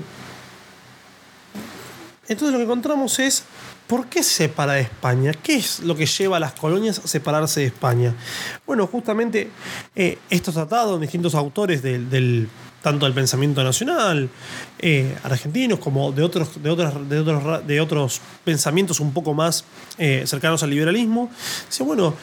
entonces 2.32 2.52
lo 2.52 2.58
que 2.58 2.64
encontramos 2.64 3.18
es 3.18 3.44
¿Por 3.90 4.06
qué 4.06 4.22
se 4.22 4.44
separa 4.44 4.74
de 4.74 4.82
España? 4.82 5.32
¿Qué 5.32 5.56
es 5.56 5.80
lo 5.80 5.96
que 5.96 6.06
lleva 6.06 6.36
a 6.36 6.40
las 6.40 6.52
colonias 6.52 7.00
a 7.00 7.08
separarse 7.08 7.58
de 7.58 7.66
España? 7.66 8.14
Bueno, 8.64 8.86
justamente 8.86 9.50
eh, 9.96 10.16
estos 10.30 10.54
tratados, 10.54 11.00
distintos 11.00 11.34
autores 11.34 11.82
del, 11.82 12.48
tanto 12.82 13.06
del 13.06 13.14
pensamiento 13.14 13.64
nacional, 13.64 14.30
eh, 14.78 15.16
argentinos, 15.24 15.80
como 15.80 16.12
de 16.12 16.22
otros, 16.22 16.62
de, 16.62 16.70
otros, 16.70 17.66
de 17.66 17.80
otros 17.80 18.20
pensamientos 18.44 19.00
un 19.00 19.12
poco 19.12 19.34
más 19.34 19.64
eh, 19.98 20.22
cercanos 20.24 20.62
al 20.62 20.70
liberalismo, 20.70 21.28
dice, 21.68 21.82
bueno, 21.82 22.14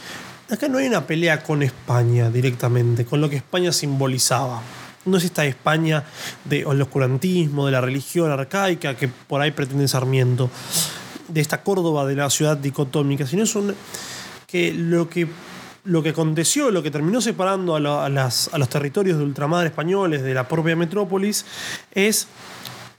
acá 0.49 0.69
no 0.69 0.77
hay 0.77 0.87
una 0.87 1.05
pelea 1.05 1.43
con 1.43 1.63
España 1.63 2.29
directamente, 2.29 3.03
con 3.03 3.19
lo 3.19 3.29
que 3.29 3.35
España 3.35 3.73
simbolizaba 3.73 4.61
no 5.07 5.17
es 5.17 5.23
esta 5.23 5.45
España 5.45 6.03
del 6.45 6.81
oscurantismo, 6.81 7.65
de 7.65 7.71
la 7.71 7.81
religión 7.81 8.31
arcaica 8.31 8.95
que 8.95 9.07
por 9.07 9.41
ahí 9.41 9.51
pretende 9.51 9.87
Sarmiento, 9.87 10.49
de 11.27 11.41
esta 11.41 11.63
Córdoba 11.63 12.05
de 12.05 12.15
la 12.15 12.29
ciudad 12.29 12.57
dicotómica, 12.57 13.25
sino 13.25 13.43
es 13.43 13.55
un, 13.55 13.73
que 14.45 14.73
lo 14.73 15.09
que 15.09 15.27
lo 15.87 16.03
que 16.03 16.09
aconteció, 16.09 16.69
lo 16.69 16.83
que 16.83 16.91
terminó 16.91 17.21
separando 17.21 17.75
a, 17.75 17.79
los 17.79 18.69
territorios 18.69 19.17
de 19.17 19.23
ultramar 19.23 19.65
españoles 19.65 20.21
de 20.21 20.33
la 20.33 20.45
propia 20.45 20.75
metrópolis, 20.75 21.45
es 21.91 22.27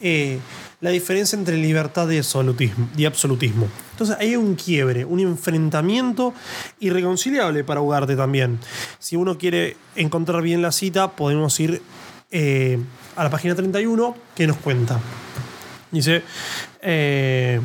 eh, 0.01 0.39
la 0.81 0.91
diferencia 0.91 1.37
entre 1.37 1.57
libertad 1.57 2.09
y 2.09 3.05
absolutismo. 3.05 3.69
Entonces 3.93 4.17
hay 4.19 4.37
un 4.37 4.55
quiebre, 4.55 5.05
un 5.05 5.21
enfrentamiento 5.21 6.35
irreconciliable 6.79 7.65
para 7.65 7.81
Ugarte 7.81 8.15
también. 8.15 8.61
Si 8.99 9.17
uno 9.17 9.39
quiere 9.39 9.77
encontrar 9.97 10.43
bien 10.43 10.63
la 10.63 10.71
cita, 10.71 11.13
podemos 11.13 11.59
ir 11.59 11.83
eh, 12.31 12.79
a 13.17 13.25
la 13.25 13.31
página 13.31 13.55
31 13.55 14.15
que 14.37 14.47
nos 14.47 14.57
cuenta. 14.59 15.01
Dice, 15.91 16.23
eh, 16.83 17.61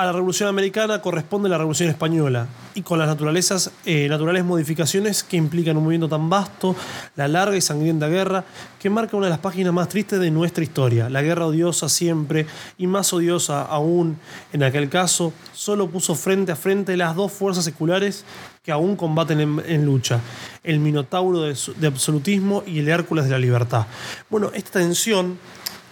a 0.00 0.06
la 0.06 0.12
Revolución 0.12 0.48
Americana 0.48 1.02
corresponde 1.02 1.50
la 1.50 1.58
Revolución 1.58 1.90
Española 1.90 2.46
y 2.74 2.80
con 2.80 2.98
las 2.98 3.06
naturalezas, 3.06 3.70
eh, 3.84 4.08
naturales 4.08 4.44
modificaciones 4.46 5.22
que 5.22 5.36
implican 5.36 5.76
un 5.76 5.84
movimiento 5.84 6.08
tan 6.08 6.30
vasto, 6.30 6.74
la 7.16 7.28
larga 7.28 7.54
y 7.54 7.60
sangrienta 7.60 8.08
guerra 8.08 8.44
que 8.78 8.88
marca 8.88 9.18
una 9.18 9.26
de 9.26 9.30
las 9.30 9.40
páginas 9.40 9.74
más 9.74 9.90
tristes 9.90 10.18
de 10.18 10.30
nuestra 10.30 10.64
historia. 10.64 11.10
La 11.10 11.20
guerra 11.20 11.46
odiosa 11.46 11.90
siempre 11.90 12.46
y 12.78 12.86
más 12.86 13.12
odiosa 13.12 13.62
aún 13.62 14.16
en 14.54 14.62
aquel 14.62 14.88
caso, 14.88 15.34
solo 15.52 15.90
puso 15.90 16.14
frente 16.14 16.52
a 16.52 16.56
frente 16.56 16.96
las 16.96 17.14
dos 17.14 17.30
fuerzas 17.30 17.64
seculares 17.64 18.24
que 18.62 18.72
aún 18.72 18.96
combaten 18.96 19.62
en, 19.66 19.84
lucha, 19.84 20.20
el 20.64 20.80
Minotauro 20.80 21.42
de, 21.42 21.56
de 21.76 21.86
absolutismo 21.86 22.62
y 22.66 22.78
el 22.78 22.88
Hércules 22.88 23.26
de 23.26 23.32
la 23.32 23.38
libertad. 23.38 23.86
Bueno, 24.30 24.50
esta 24.54 24.78
tensión 24.78 25.38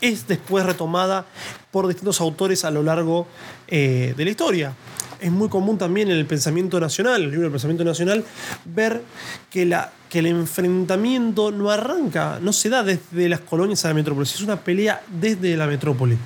es 0.00 0.26
después 0.26 0.64
retomada 0.64 1.26
por 1.70 1.86
distintos 1.86 2.20
autores 2.20 2.64
a 2.64 2.70
lo 2.70 2.82
largo 2.82 3.26
eh, 3.66 4.14
de 4.16 4.24
la 4.24 4.30
historia. 4.30 4.74
Es 5.20 5.32
muy 5.32 5.48
común 5.48 5.78
también 5.78 6.10
en 6.10 6.16
el 6.16 6.26
pensamiento 6.26 6.78
nacional, 6.78 7.22
el 7.22 7.30
libro 7.30 7.42
del 7.42 7.52
pensamiento 7.52 7.84
nacional, 7.84 8.24
ver 8.64 9.02
que, 9.50 9.66
la, 9.66 9.92
que 10.08 10.20
el 10.20 10.26
enfrentamiento 10.26 11.50
no 11.50 11.70
arranca, 11.70 12.38
no 12.40 12.52
se 12.52 12.68
da 12.68 12.84
desde 12.84 13.28
las 13.28 13.40
colonias 13.40 13.84
a 13.84 13.88
la 13.88 13.94
metrópolis, 13.94 14.34
es 14.34 14.42
una 14.42 14.60
pelea 14.60 15.02
desde 15.08 15.56
la 15.56 15.66
metrópoli. 15.66 16.16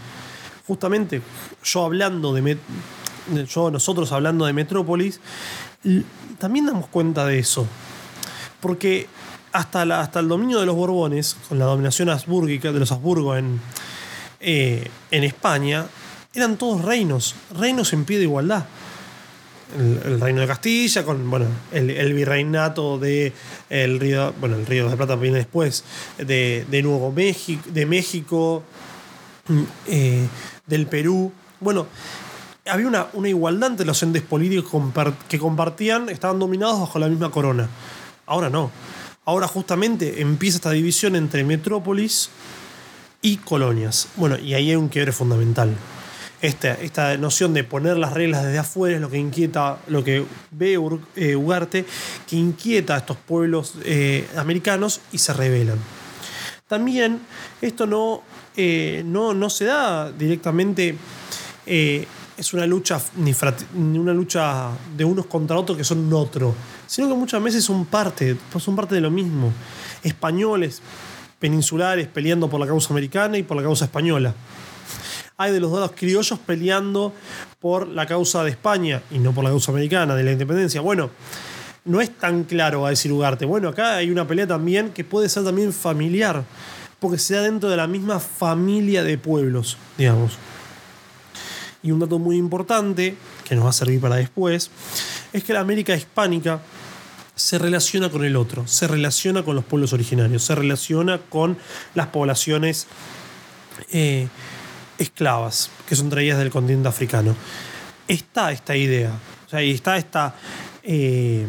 Justamente 0.67 1.23
yo 1.65 1.85
hablando 1.85 2.35
de, 2.35 2.59
yo, 3.49 3.71
nosotros 3.71 4.13
hablando 4.13 4.45
de 4.45 4.53
metrópolis, 4.53 5.21
también 6.39 6.67
damos 6.67 6.87
cuenta 6.89 7.25
de 7.27 7.39
eso. 7.39 7.67
Porque 8.61 9.09
hasta, 9.53 10.01
hasta 10.01 10.21
el 10.21 10.29
dominio 10.29 10.61
de 10.61 10.67
los 10.67 10.75
Borbones, 10.75 11.37
con 11.49 11.59
la 11.59 11.67
dominación 11.67 12.09
asbúrgica 12.09 12.73
de 12.73 12.81
los 12.81 12.91
Habsburgo 12.91 13.37
en, 13.37 13.61
eh, 14.41 14.89
en 15.11 15.25
España, 15.25 15.87
eran 16.35 16.57
todos 16.57 16.83
reinos, 16.83 17.35
reinos 17.55 17.93
en 17.93 18.05
pie 18.05 18.19
de 18.19 18.25
igualdad. 18.25 18.65
El, 19.79 20.21
reino 20.21 20.43
de 20.43 20.47
Castilla, 20.47 21.03
con 21.03 21.31
bueno, 21.31 21.47
el, 21.73 22.13
virreinato 22.13 22.99
de 22.99 23.33
el 23.71 24.01
río, 24.01 24.35
bueno, 24.39 24.57
el 24.57 24.67
río 24.67 24.89
de 24.89 24.97
Plata 24.97 25.17
viene 25.17 25.39
después, 25.39 25.85
de, 26.19 26.67
Nuevo 26.83 27.11
México, 27.11 27.63
de 27.73 27.87
México, 27.87 28.63
eh, 29.87 30.27
del 30.67 30.87
Perú. 30.87 31.33
Bueno, 31.61 31.87
había 32.67 32.87
una, 32.87 33.07
una, 33.15 33.31
igualdad 33.31 33.71
entre 33.71 33.87
los 33.87 34.03
entes 34.03 34.23
políticos 34.23 34.83
que 35.29 35.39
compartían, 35.39 36.11
estaban 36.11 36.39
dominados 36.39 36.81
bajo 36.81 36.99
la 36.99 37.09
misma 37.09 37.31
corona. 37.31 37.69
Ahora 38.27 38.51
no. 38.51 38.71
Ahora 39.25 39.47
justamente 39.47 40.21
empieza 40.21 40.57
esta 40.57 40.73
división 40.73 41.15
entre 41.15 41.45
metrópolis 41.45 42.31
y 43.21 43.37
colonias. 43.37 44.09
Bueno, 44.17 44.37
y 44.37 44.55
ahí 44.55 44.71
hay 44.71 44.77
un 44.77 44.89
quiebre 44.89 45.13
fundamental. 45.13 45.77
Esta, 46.41 46.73
esta 46.73 47.17
noción 47.19 47.55
de 47.55 47.63
poner 47.63 47.97
las 47.99 48.15
reglas 48.15 48.45
desde 48.45 48.59
afuera 48.59 48.97
es 48.97 49.01
lo 49.01 49.09
que 49.09 49.19
inquieta, 49.19 49.79
lo 49.87 50.03
que 50.03 50.25
ve 50.51 50.77
eh, 51.15 51.37
Ugarte, 51.37 51.85
que 52.27 52.35
inquieta 52.35 52.97
a 52.97 52.99
estos 52.99 53.17
pueblos 53.17 53.75
eh, 53.85 54.27
americanos 54.37 55.01
y 55.13 55.19
se 55.19 55.33
rebelan. 55.33 55.79
También 56.67 57.21
esto 57.61 57.87
no, 57.87 58.23
eh, 58.57 59.05
no, 59.07 59.35
no, 59.35 59.49
se 59.51 59.67
da 59.67 60.11
directamente, 60.11 60.97
es 61.65 62.55
una 62.55 62.67
lucha, 62.67 63.01
ni 63.19 63.99
una 63.99 64.13
lucha 64.13 64.71
de 64.97 65.05
unos 65.05 65.27
contra 65.27 65.57
otros 65.57 65.79
que 65.79 65.85
son 65.85 66.13
otro, 66.13 66.57
sino 66.93 67.09
que 67.09 67.15
muchas 67.15 67.43
veces 67.43 67.65
son 67.65 67.87
parte, 67.87 68.37
son 68.59 68.77
parte 68.77 68.95
de 68.95 69.01
lo 69.01 69.11
mismo. 69.11 69.51
Españoles, 70.03 70.83
peninsulares 71.39 72.07
peleando 72.07 72.51
por 72.51 72.61
la 72.61 72.67
causa 72.67 72.93
americana 72.93 73.39
y 73.39 73.43
por 73.43 73.57
la 73.57 73.63
causa 73.63 73.87
española. 73.87 74.35
Hay 75.39 75.53
de 75.53 75.61
los 75.61 75.71
dos 75.71 75.93
criollos 75.93 76.39
peleando 76.41 77.15
por 77.61 77.89
la 77.89 78.05
causa 78.05 78.45
de 78.45 78.51
España 78.51 79.01
y 79.11 79.21
no 79.21 79.33
por 79.33 79.43
la 79.43 79.49
causa 79.49 79.73
americana, 79.73 80.15
de 80.15 80.23
la 80.23 80.33
independencia. 80.33 80.83
Bueno, 80.83 81.09
no 81.87 82.03
es 82.03 82.11
tan 82.11 82.45
claro 82.45 82.85
a 82.85 82.91
decir 82.91 83.11
Ugarte. 83.11 83.47
Bueno, 83.47 83.71
acá 83.71 83.97
hay 83.97 84.11
una 84.11 84.29
pelea 84.29 84.47
también 84.47 84.91
que 84.91 85.03
puede 85.03 85.31
ser 85.31 85.45
también 85.45 85.73
familiar, 85.73 86.45
porque 87.01 87.17
se 87.17 87.37
da 87.37 87.41
dentro 87.41 87.71
de 87.71 87.79
la 87.79 87.87
misma 87.87 88.21
familia 88.21 89.03
de 89.03 89.17
pueblos, 89.17 89.79
digamos. 89.97 90.33
Y 91.83 91.91
un 91.91 92.01
dato 92.01 92.19
muy 92.19 92.37
importante, 92.37 93.17
que 93.49 93.55
nos 93.55 93.65
va 93.65 93.71
a 93.71 93.73
servir 93.73 93.99
para 93.99 94.17
después, 94.17 94.71
es 95.33 95.43
que 95.43 95.55
la 95.55 95.61
América 95.61 95.97
hispánica 95.97 96.61
se 97.35 97.59
relaciona 97.59 98.11
con 98.11 98.25
el 98.25 98.37
otro, 98.37 98.67
se 98.67 98.87
relaciona 98.87 99.43
con 99.43 99.57
los 99.57 99.65
pueblos 99.65 99.93
originarios, 99.93 100.43
se 100.45 100.55
relaciona 100.55 101.19
con 101.19 101.57
las 101.95 102.09
poblaciones 102.09 102.87
eh, 103.91 104.29
esclavas 104.99 105.71
que 105.89 105.97
son 105.97 106.11
traídas 106.11 106.39
del 106.39 106.51
continente 106.51 106.89
africano. 106.89 107.35
Está 108.07 108.53
esta 108.53 108.77
idea, 108.77 109.13
o 109.47 109.49
sea, 109.49 109.63
está 109.63 109.97
esta, 109.97 110.35
eh, 110.83 111.47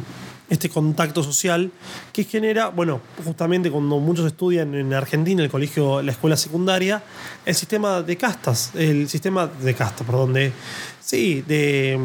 este 0.50 0.70
contacto 0.70 1.22
social 1.22 1.72
que 2.14 2.24
genera, 2.24 2.70
bueno, 2.70 3.02
justamente 3.26 3.70
cuando 3.70 4.00
muchos 4.00 4.26
estudian 4.26 4.74
en 4.76 4.94
Argentina, 4.94 5.44
el 5.44 5.50
colegio, 5.50 6.02
la 6.02 6.12
escuela 6.12 6.38
secundaria, 6.38 7.04
el 7.46 7.56
sistema 7.56 8.02
de 8.02 8.16
castas, 8.16 8.72
el 8.76 9.10
sistema 9.10 9.48
de 9.48 9.74
castas, 9.74 10.06
perdón, 10.08 10.34
de, 10.34 10.54
sí, 11.02 11.42
de 11.42 12.00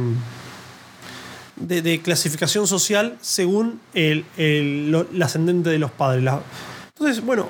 de, 1.61 2.00
clasificación 2.00 2.67
social 2.67 3.17
según 3.21 3.81
el, 3.95 4.25
el- 4.37 5.07
ascendente 5.23 5.71
de 5.71 5.79
los 5.79 5.91
padres. 5.91 6.25
Entonces, 6.95 7.25
bueno, 7.25 7.49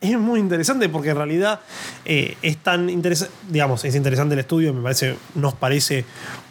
es 0.00 0.18
muy 0.18 0.38
interesante 0.40 0.88
porque 0.88 1.10
en 1.10 1.16
realidad 1.16 1.60
eh, 2.04 2.36
es 2.42 2.56
tan 2.58 2.88
interesante, 2.88 3.34
digamos, 3.48 3.84
es 3.84 3.94
interesante 3.94 4.34
el 4.34 4.40
estudio, 4.40 4.72
me 4.72 4.82
parece, 4.82 5.16
nos 5.34 5.54
parece 5.54 6.04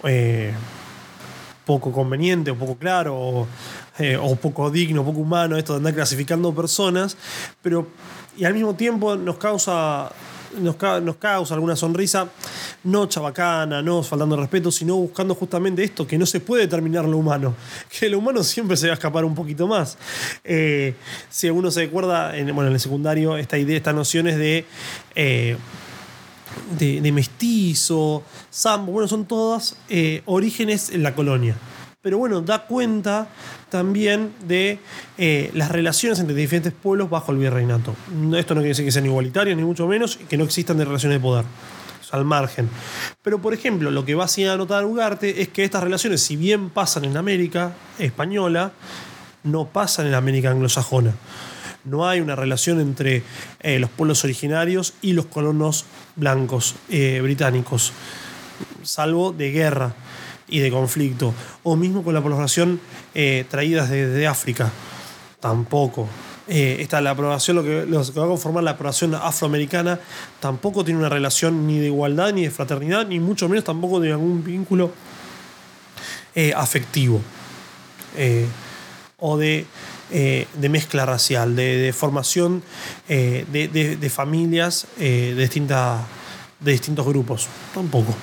eh, 0.04 0.52
poco 1.66 1.92
conveniente 1.92 2.52
o 2.52 2.56
poco 2.56 2.76
claro 2.78 3.16
o, 3.16 3.48
eh, 4.00 4.18
o 4.20 4.36
poco 4.36 4.70
digno, 4.70 5.04
poco 5.04 5.20
humano 5.20 5.58
esto 5.58 5.74
de 5.74 5.78
andar 5.78 5.94
clasificando 5.94 6.54
personas, 6.54 7.18
pero 7.62 7.88
y 8.38 8.46
al 8.46 8.54
mismo 8.54 8.76
tiempo 8.76 9.16
nos 9.16 9.38
causa 9.38 10.12
nos, 10.60 10.76
ca- 10.76 11.00
nos 11.00 11.18
causa 11.18 11.54
alguna 11.54 11.76
sonrisa, 11.76 12.28
no 12.84 13.06
chabacana, 13.08 13.82
no 13.82 14.04
faltando 14.04 14.36
respeto, 14.38 14.72
sino 14.72 14.96
buscando 14.96 15.36
justamente 15.36 15.84
esto, 15.84 16.06
que 16.08 16.18
no 16.18 16.26
se 16.26 16.40
puede 16.40 16.64
determinar 16.64 17.06
lo 17.06 17.18
humano, 17.18 17.56
que 18.00 18.10
lo 18.10 18.20
humano 18.20 18.44
siempre 18.44 18.78
se 18.78 18.88
va 18.88 18.94
a 18.94 18.96
escapar 18.96 19.26
un 19.26 19.36
poquito 19.36 19.68
más. 19.68 19.98
Eh, 20.44 20.96
si 21.30 21.50
uno 21.50 21.70
se 21.72 21.84
acuerda, 21.84 22.36
en, 22.38 22.48
bueno, 22.56 22.68
en 22.70 22.74
el 22.74 22.80
secundario, 22.80 23.38
esta 23.38 23.58
idea, 23.58 23.78
estas 23.78 23.96
nociones 23.96 24.38
de... 24.38 24.66
eh, 25.16 25.58
de 26.80 27.12
mestizo, 27.12 28.24
sambo, 28.50 28.92
bueno, 28.92 29.08
son 29.08 29.26
todas 29.26 29.76
eh, 29.90 30.24
orígenes 30.26 30.90
en 30.90 31.04
la 31.04 31.14
colonia. 31.14 31.56
Pero 32.02 32.18
bueno, 32.18 32.42
da 32.42 32.66
cuenta 32.66 33.28
también 33.70 34.32
de 34.48 34.80
eh, 35.18 35.52
las 35.54 35.70
relaciones 35.72 36.20
entre 36.20 36.36
diferentes 36.36 36.74
pueblos 36.74 37.10
bajo 37.10 37.32
el 37.32 37.38
virreinato. 37.38 37.96
Esto 38.36 38.56
no 38.56 38.62
quiere 38.62 38.70
decir 38.70 38.86
que 38.86 38.92
sean 38.92 39.06
igualitarios, 39.06 39.58
ni 39.58 39.64
mucho 39.64 39.88
menos, 39.88 40.20
y 40.22 40.26
que 40.26 40.38
no 40.38 40.44
existan 40.44 40.78
de 40.78 40.86
relaciones 40.86 41.18
de 41.18 41.22
poder. 41.22 41.46
Al 42.10 42.24
margen. 42.24 42.70
Pero, 43.22 43.42
por 43.42 43.54
ejemplo, 43.54 43.92
lo 43.92 44.06
que 44.06 44.16
va 44.16 44.26
a 44.26 44.54
anotar 44.54 44.86
Ugarte 44.86 45.42
es 45.42 45.50
que 45.50 45.66
estas 45.66 45.84
relaciones, 45.84 46.22
si 46.22 46.38
bien 46.38 46.70
pasan 46.70 47.04
en 47.04 47.18
América 47.18 47.74
española, 48.00 48.72
no 49.44 49.68
pasan 49.68 50.08
en 50.08 50.14
América 50.14 50.52
anglosajona. 50.52 51.14
No 51.84 52.08
hay 52.08 52.22
una 52.22 52.38
relación 52.38 52.80
entre 52.80 53.24
eh, 53.60 53.80
los 53.80 53.90
pueblos 53.90 54.24
originarios 54.24 54.94
y 55.02 55.14
los 55.14 55.26
colonos 55.26 55.84
blancos 56.16 56.76
eh, 56.90 57.20
británicos, 57.22 57.92
salvo 58.84 59.34
de 59.34 59.52
guerra 59.52 59.94
y 60.48 60.60
de 60.60 60.72
conflicto, 60.72 61.34
o 61.64 61.76
mismo 61.76 62.04
con 62.04 62.14
la 62.14 62.22
población 62.22 62.80
eh, 63.20 63.46
traída 63.50 63.86
desde 63.88 64.28
África, 64.28 64.72
tampoco. 65.40 66.08
Eh, 66.48 66.78
esta, 66.80 67.02
la 67.02 67.12
aprobación, 67.12 67.58
lo 67.58 67.64
que, 67.64 67.86
que 68.14 68.20
va 68.20 68.26
a 68.26 68.30
conformar 68.30 68.64
la 68.64 68.72
aprobación 68.72 69.16
afroamericana, 69.16 70.00
tampoco 70.40 70.86
tiene 70.86 71.00
una 71.00 71.10
relación 71.10 71.66
ni 71.68 71.80
de 71.80 71.88
igualdad, 71.88 72.32
ni 72.32 72.44
de 72.44 72.52
fraternidad, 72.52 73.08
ni 73.08 73.20
mucho 73.20 73.50
menos 73.50 73.66
tampoco 73.66 74.00
de 74.00 74.12
algún 74.12 74.44
vínculo 74.44 74.92
eh, 76.36 76.54
afectivo. 76.56 77.20
Eh, 78.16 78.46
o 79.20 79.36
de, 79.36 79.66
de 80.12 80.70
mezcla 80.70 81.04
racial, 81.06 81.56
de, 81.56 81.92
formación 81.92 82.62
de, 83.08 83.98
de- 84.00 84.10
familias 84.12 84.86
de, 84.98 85.34
de 85.36 86.72
distintos 86.72 87.04
grupos. 87.06 87.48
Tampoco. 87.74 88.16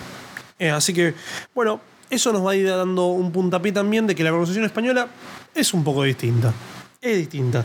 Así 0.72 0.94
que, 0.94 1.14
bueno, 1.52 1.80
eso 2.10 2.32
nos 2.32 2.46
va 2.46 2.52
a 2.52 2.56
ir 2.56 2.68
dando 2.68 3.06
un 3.06 3.32
puntapié 3.32 3.72
también 3.72 4.06
de 4.06 4.14
que 4.14 4.24
la 4.24 4.30
conversación 4.30 4.64
española 4.64 5.08
es 5.54 5.72
un 5.74 5.84
poco 5.84 6.02
distinta. 6.02 6.52
Es 7.00 7.16
distinta. 7.18 7.64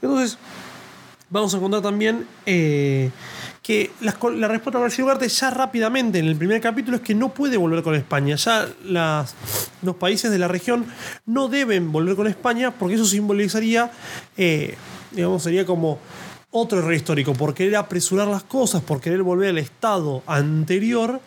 Entonces, 0.00 0.38
vamos 1.30 1.52
a 1.54 1.56
encontrar 1.56 1.82
también 1.82 2.26
eh, 2.44 3.10
que 3.62 3.90
la 4.00 4.48
respuesta 4.48 4.78
a 4.78 4.82
García 4.82 5.04
Ugarte 5.04 5.28
ya 5.28 5.50
rápidamente 5.50 6.20
en 6.20 6.26
el 6.26 6.36
primer 6.36 6.60
capítulo 6.60 6.98
es 6.98 7.02
que 7.02 7.16
no 7.16 7.30
puede 7.34 7.56
volver 7.56 7.82
con 7.82 7.96
España. 7.96 8.36
Ya 8.36 8.68
los 9.82 9.96
países 9.96 10.30
de 10.30 10.38
la 10.38 10.46
región 10.46 10.86
no 11.24 11.48
deben 11.48 11.90
volver 11.90 12.14
con 12.14 12.28
España 12.28 12.70
porque 12.70 12.94
eso 12.94 13.04
simbolizaría, 13.04 13.90
eh, 14.36 14.76
digamos, 15.10 15.42
sería 15.42 15.66
como 15.66 15.98
otro 16.52 16.78
error 16.78 16.94
histórico. 16.94 17.32
Por 17.34 17.54
querer 17.54 17.74
apresurar 17.76 18.28
las 18.28 18.44
cosas, 18.44 18.82
por 18.82 19.00
querer 19.00 19.24
volver 19.24 19.50
al 19.50 19.58
estado 19.58 20.22
anterior, 20.26 21.20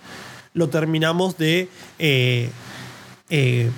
lo 0.54 0.70
terminamos 0.70 1.38
de... 1.38 1.70
eh, 2.00 2.50
eh, 3.30 3.70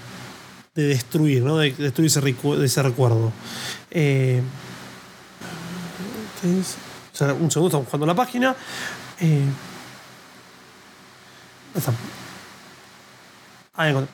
de 0.74 0.84
destruir, 0.84 1.44
¿no? 1.44 1.58
De 1.58 1.72
destruir 1.74 2.08
ese, 2.08 2.36
ese 2.64 2.82
recuerdo. 2.84 3.34
Eh. 3.90 4.42
O 6.44 7.16
sea, 7.16 7.34
un 7.34 7.52
segundo, 7.52 7.68
estamos 7.68 7.86
buscando 7.86 8.06
la 8.06 8.16
página. 8.16 8.56
Está. 11.76 11.94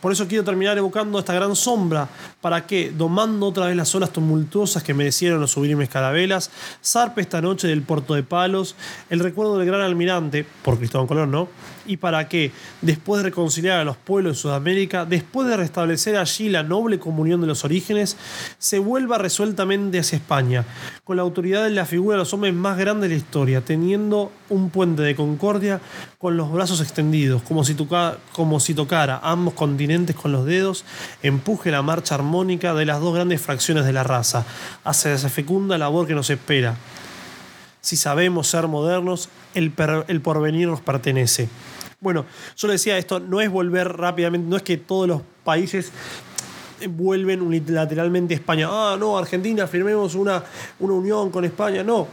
Por 0.01 0.11
eso 0.11 0.27
quiero 0.27 0.43
terminar 0.43 0.77
evocando 0.77 1.19
esta 1.19 1.33
gran 1.33 1.55
sombra, 1.55 2.07
para 2.41 2.65
que, 2.65 2.89
domando 2.89 3.47
otra 3.47 3.67
vez 3.67 3.75
las 3.75 3.93
olas 3.93 4.11
tumultuosas 4.11 4.81
que 4.81 4.93
merecieron 4.93 5.41
los 5.41 5.51
sublimes 5.51 5.89
carabelas, 5.89 6.49
zarpe 6.83 7.21
esta 7.21 7.41
noche 7.41 7.67
del 7.67 7.81
puerto 7.81 8.13
de 8.13 8.23
Palos 8.23 8.75
el 9.09 9.19
recuerdo 9.19 9.57
del 9.57 9.67
gran 9.67 9.81
almirante, 9.81 10.45
por 10.63 10.77
Cristóbal 10.77 11.07
Colón, 11.07 11.31
¿no? 11.31 11.49
Y 11.87 11.97
para 11.97 12.27
que, 12.27 12.51
después 12.81 13.23
de 13.23 13.29
reconciliar 13.29 13.79
a 13.79 13.83
los 13.83 13.97
pueblos 13.97 14.35
de 14.35 14.41
Sudamérica, 14.41 15.05
después 15.05 15.47
de 15.47 15.57
restablecer 15.57 16.17
allí 16.17 16.49
la 16.49 16.61
noble 16.63 16.99
comunión 16.99 17.41
de 17.41 17.47
los 17.47 17.63
orígenes, 17.63 18.17
se 18.59 18.77
vuelva 18.77 19.17
resueltamente 19.17 19.99
hacia 19.99 20.17
España, 20.17 20.65
con 21.03 21.15
la 21.15 21.23
autoridad 21.23 21.63
de 21.63 21.69
la 21.69 21.85
figura 21.85 22.15
de 22.15 22.19
los 22.19 22.33
hombres 22.33 22.53
más 22.53 22.77
grandes 22.77 23.09
de 23.09 23.15
la 23.15 23.21
historia, 23.21 23.61
teniendo 23.61 24.31
un 24.49 24.69
puente 24.69 25.01
de 25.01 25.15
concordia 25.15 25.79
con 26.17 26.35
los 26.35 26.51
brazos 26.51 26.81
extendidos, 26.81 27.41
como 27.41 27.63
si, 27.63 27.73
tocara 28.73 29.19
ambos 29.23 29.53
continentes 29.53 30.15
con 30.15 30.31
los 30.31 30.45
dedos, 30.45 30.83
empuje 31.23 31.71
la 31.71 31.81
marcha 31.81 32.15
armónica 32.15 32.73
de 32.73 32.85
las 32.85 32.99
dos 32.99 33.15
grandes 33.15 33.41
fracciones 33.41 33.85
de 33.85 33.93
la 33.93 34.03
raza, 34.03 34.45
hacia 34.83 35.13
esa 35.13 35.29
fecunda 35.29 35.77
labor 35.77 36.05
que 36.05 36.15
nos 36.15 36.29
espera. 36.29 36.75
Si 37.81 37.95
sabemos 37.95 38.47
ser 38.47 38.67
modernos, 38.67 39.29
el 39.53 39.71
porvenir 39.71 40.67
nos 40.67 40.81
pertenece. 40.81 41.47
Bueno, 41.99 42.25
yo 42.55 42.67
le 42.67 42.73
decía, 42.73 42.97
esto 42.97 43.19
no 43.19 43.41
es 43.41 43.49
volver 43.49 43.87
rápidamente, 43.97 44.47
no 44.49 44.57
es 44.57 44.63
que 44.63 44.77
todos 44.77 45.07
los 45.07 45.21
países 45.43 45.91
vuelven 46.89 47.41
unilateralmente 47.41 48.35
a 48.35 48.37
España. 48.37 48.67
Ah, 48.69 48.97
no, 48.99 49.17
Argentina, 49.17 49.65
firmemos 49.67 50.13
una, 50.15 50.43
una 50.79 50.93
unión 50.93 51.31
con 51.31 51.43
España. 51.43 51.83
No, 51.83 52.07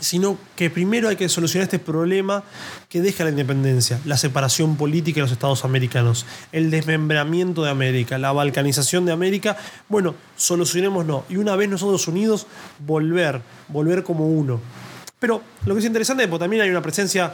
sino 0.00 0.38
que 0.56 0.70
primero 0.70 1.08
hay 1.08 1.16
que 1.16 1.28
solucionar 1.28 1.64
este 1.64 1.78
problema 1.78 2.42
que 2.88 3.00
deja 3.00 3.24
la 3.24 3.30
independencia, 3.30 4.00
la 4.04 4.16
separación 4.16 4.76
política 4.76 5.16
de 5.16 5.22
los 5.22 5.32
estados 5.32 5.64
americanos, 5.64 6.26
el 6.52 6.70
desmembramiento 6.70 7.62
de 7.62 7.70
América, 7.70 8.18
la 8.18 8.32
balcanización 8.32 9.06
de 9.06 9.12
América. 9.12 9.56
Bueno, 9.88 10.14
solucionémoslo. 10.36 11.24
Y 11.28 11.36
una 11.36 11.56
vez 11.56 11.68
nosotros 11.68 12.06
unidos, 12.08 12.46
volver, 12.86 13.40
volver 13.68 14.02
como 14.02 14.28
uno. 14.28 14.60
Pero 15.18 15.42
lo 15.66 15.74
que 15.74 15.80
es 15.80 15.86
interesante 15.86 16.24
es 16.24 16.30
que 16.30 16.38
también 16.38 16.62
hay 16.62 16.70
una 16.70 16.82
presencia, 16.82 17.32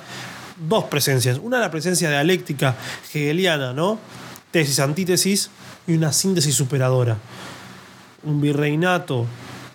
dos 0.57 0.85
presencias. 0.85 1.39
Una 1.43 1.59
la 1.59 1.71
presencia 1.71 2.09
dialéctica 2.11 2.75
hegeliana, 3.13 3.73
¿no? 3.73 3.99
Tesis, 4.51 4.79
antítesis 4.81 5.51
y 5.87 5.95
una 5.95 6.13
síntesis 6.13 6.55
superadora 6.55 7.17
un 8.27 8.41
virreinato, 8.41 9.27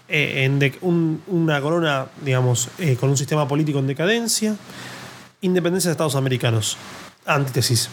eh, 0.08 0.44
en 0.46 0.58
de- 0.58 0.76
un- 0.82 1.22
una 1.28 1.62
corona, 1.62 2.08
digamos, 2.26 2.70
eh, 2.80 2.96
con 2.96 3.12
un 3.12 3.16
sistema 3.18 3.48
político 3.48 3.78
en 3.78 3.86
decadencia, 3.86 4.56
independencia 5.42 5.90
de 5.90 5.92
Estados 5.92 6.16
americanos, 6.16 6.76
antítesis. 7.28 7.90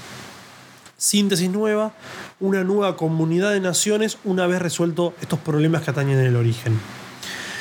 Síntesis 0.97 1.51
nueva, 1.51 1.93
una 2.41 2.65
nueva 2.65 2.97
comunidad 2.97 3.53
de 3.53 3.61
naciones 3.61 4.17
una 4.25 4.47
vez 4.47 4.63
resuelto 4.63 5.13
estos 5.21 5.39
problemas 5.41 5.83
que 5.83 5.91
atañen 5.91 6.19
en 6.19 6.25
el 6.27 6.37
origen. 6.37 6.81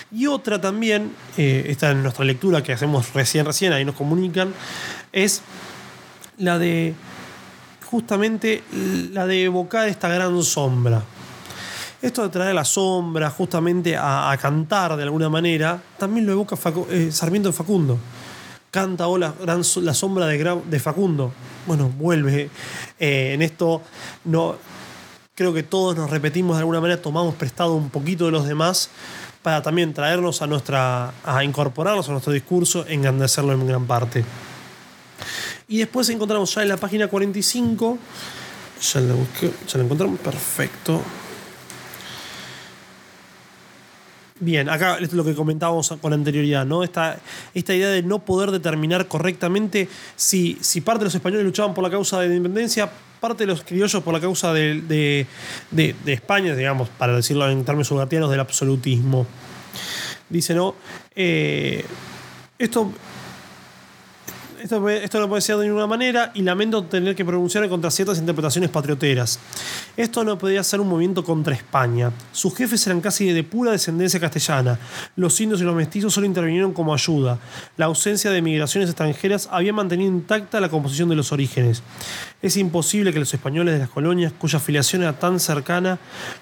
Y 0.09 0.27
otra 0.27 0.61
también, 0.61 1.11
eh, 1.35 1.65
esta 1.67 1.91
en 1.91 2.01
nuestra 2.01 2.23
lectura 2.23 2.63
que 2.63 2.71
hacemos 2.71 3.13
recién, 3.13 3.45
recién, 3.45 3.73
ahí 3.73 3.83
nos 3.83 3.95
comunican, 3.95 4.53
es 5.15 5.41
la 6.37 6.59
de 6.59 6.93
justamente 7.89 8.61
la 9.13 9.25
de 9.25 9.45
evocar 9.45 9.87
esta 9.87 10.09
gran 10.09 10.43
sombra. 10.43 11.01
Esto 12.01 12.23
de 12.23 12.29
traer 12.29 12.53
la 12.53 12.65
sombra 12.65 13.29
justamente 13.29 13.95
a, 13.97 14.37
cantar 14.39 14.95
de 14.97 15.03
alguna 15.03 15.29
manera, 15.29 15.81
también 15.97 16.25
lo 16.25 16.33
evoca 16.33 16.57
eh, 16.91 17.09
Sarmiento 17.11 17.49
de 17.49 17.53
Facundo. 17.53 17.97
Canta 18.69 19.07
o 19.07 19.17
la, 19.17 19.33
gran 19.41 19.61
la 19.81 19.93
sombra 19.93 20.27
de, 20.27 20.61
de 20.65 20.79
Facundo. 20.79 21.31
Bueno, 21.65 21.89
vuelve. 21.89 22.49
eh, 22.99 23.31
en 23.33 23.41
esto 23.41 23.81
no, 24.25 24.55
creo 25.33 25.53
que 25.53 25.63
todos 25.63 25.95
nos 25.95 26.09
repetimos 26.09 26.57
de 26.57 26.59
alguna 26.59 26.81
manera, 26.81 27.01
tomamos 27.01 27.35
prestado 27.35 27.75
un 27.75 27.89
poquito 27.89 28.25
de 28.25 28.31
los 28.31 28.45
demás 28.45 28.89
para 29.41 29.61
también 29.61 29.93
traernos 29.93 30.41
a 30.41 30.47
nuestra, 30.47 31.13
a 31.23 31.43
incorporarnos 31.43 32.09
a 32.09 32.11
nuestro 32.11 32.33
discurso, 32.33 32.85
engrandecerlo 32.87 33.53
en 33.53 33.67
gran 33.67 33.85
parte. 33.85 34.25
Y 35.67 35.79
después 35.79 36.07
encontramos 36.09 36.53
ya 36.53 36.61
en 36.61 36.69
la 36.69 36.77
página 36.77 37.07
45, 37.07 37.97
ya 38.93 38.99
la 39.01 39.13
busqué, 39.13 39.51
ya 39.67 39.77
la 39.79 39.83
encontramos, 39.83 40.19
perfecto. 40.19 41.01
Bien, 44.39 44.67
acá 44.69 44.97
es 44.99 45.13
lo 45.13 45.23
que 45.23 45.33
comentábamos 45.33 45.93
con 46.01 46.11
anterioridad, 46.11 46.65
¿no? 46.65 46.83
Esta, 46.83 47.17
esta 47.53 47.73
idea 47.73 47.87
de 47.89 48.03
no 48.03 48.19
poder 48.19 48.51
determinar 48.51 49.07
correctamente 49.07 49.87
si, 50.17 50.57
si 50.59 50.81
parte 50.81 50.99
de 50.99 51.05
los 51.05 51.15
españoles 51.15 51.45
luchaban 51.45 51.73
por 51.73 51.83
la 51.85 51.89
causa 51.89 52.19
de 52.19 52.27
la 52.27 52.35
independencia, 52.35 52.91
parte 53.21 53.43
de 53.45 53.47
los 53.47 53.63
criollos 53.63 54.03
por 54.03 54.13
la 54.13 54.19
causa 54.19 54.51
de, 54.51 54.81
de- 54.81 55.25
de- 55.71 56.13
España, 56.13 56.53
digamos, 56.53 56.89
para 56.89 57.15
decirlo 57.15 57.49
en 57.49 57.63
términos 57.63 57.89
ugatianos, 57.91 58.29
del 58.29 58.41
absolutismo. 58.41 59.25
Dice, 60.29 60.53
¿no? 60.53 60.75
Eh, 61.15 61.85
esto, 62.59 62.91
esto, 64.65 64.89
esto 64.89 65.19
no 65.19 65.29
puede 65.29 65.41
ser 65.41 65.57
de 65.57 65.65
ninguna 65.65 65.87
manera 65.87 66.31
y 66.33 66.41
lamento 66.41 66.83
tener 66.83 67.15
que 67.15 67.23
pronunciarme 67.23 67.69
contra 67.69 67.91
ciertas 67.91 68.17
interpretaciones 68.17 68.69
patrioteras. 68.69 69.39
Esto 69.95 70.23
no 70.23 70.37
podía 70.37 70.63
ser 70.63 70.81
un 70.81 70.89
movimiento 70.89 71.23
contra 71.23 71.53
España. 71.53 72.11
Sus 72.31 72.55
jefes 72.55 72.85
eran 72.87 72.99
casi 72.99 73.31
de 73.31 73.43
pura 73.43 73.71
descendencia 73.71 74.19
castellana. 74.19 74.79
Los 75.15 75.39
indios 75.39 75.61
y 75.61 75.63
los 75.63 75.75
mestizos 75.75 76.13
solo 76.13 76.25
intervinieron 76.25 76.73
como 76.73 76.93
ayuda. 76.93 77.37
La 77.77 77.85
ausencia 77.85 78.31
de 78.31 78.41
migraciones 78.41 78.89
extranjeras 78.89 79.47
había 79.51 79.71
mantenido 79.71 80.11
intacta 80.11 80.59
la 80.59 80.69
composición 80.69 81.09
de 81.09 81.15
los 81.15 81.31
orígenes. 81.31 81.83
Es 82.41 82.57
imposible 82.57 83.13
que 83.13 83.19
los 83.19 83.33
españoles 83.33 83.75
de 83.75 83.79
las 83.79 83.89
colonias, 83.89 84.33
cuya 84.33 84.57
afiliación 84.57 85.03
era 85.03 85.13
tan 85.13 85.39
cercana, 85.39 85.99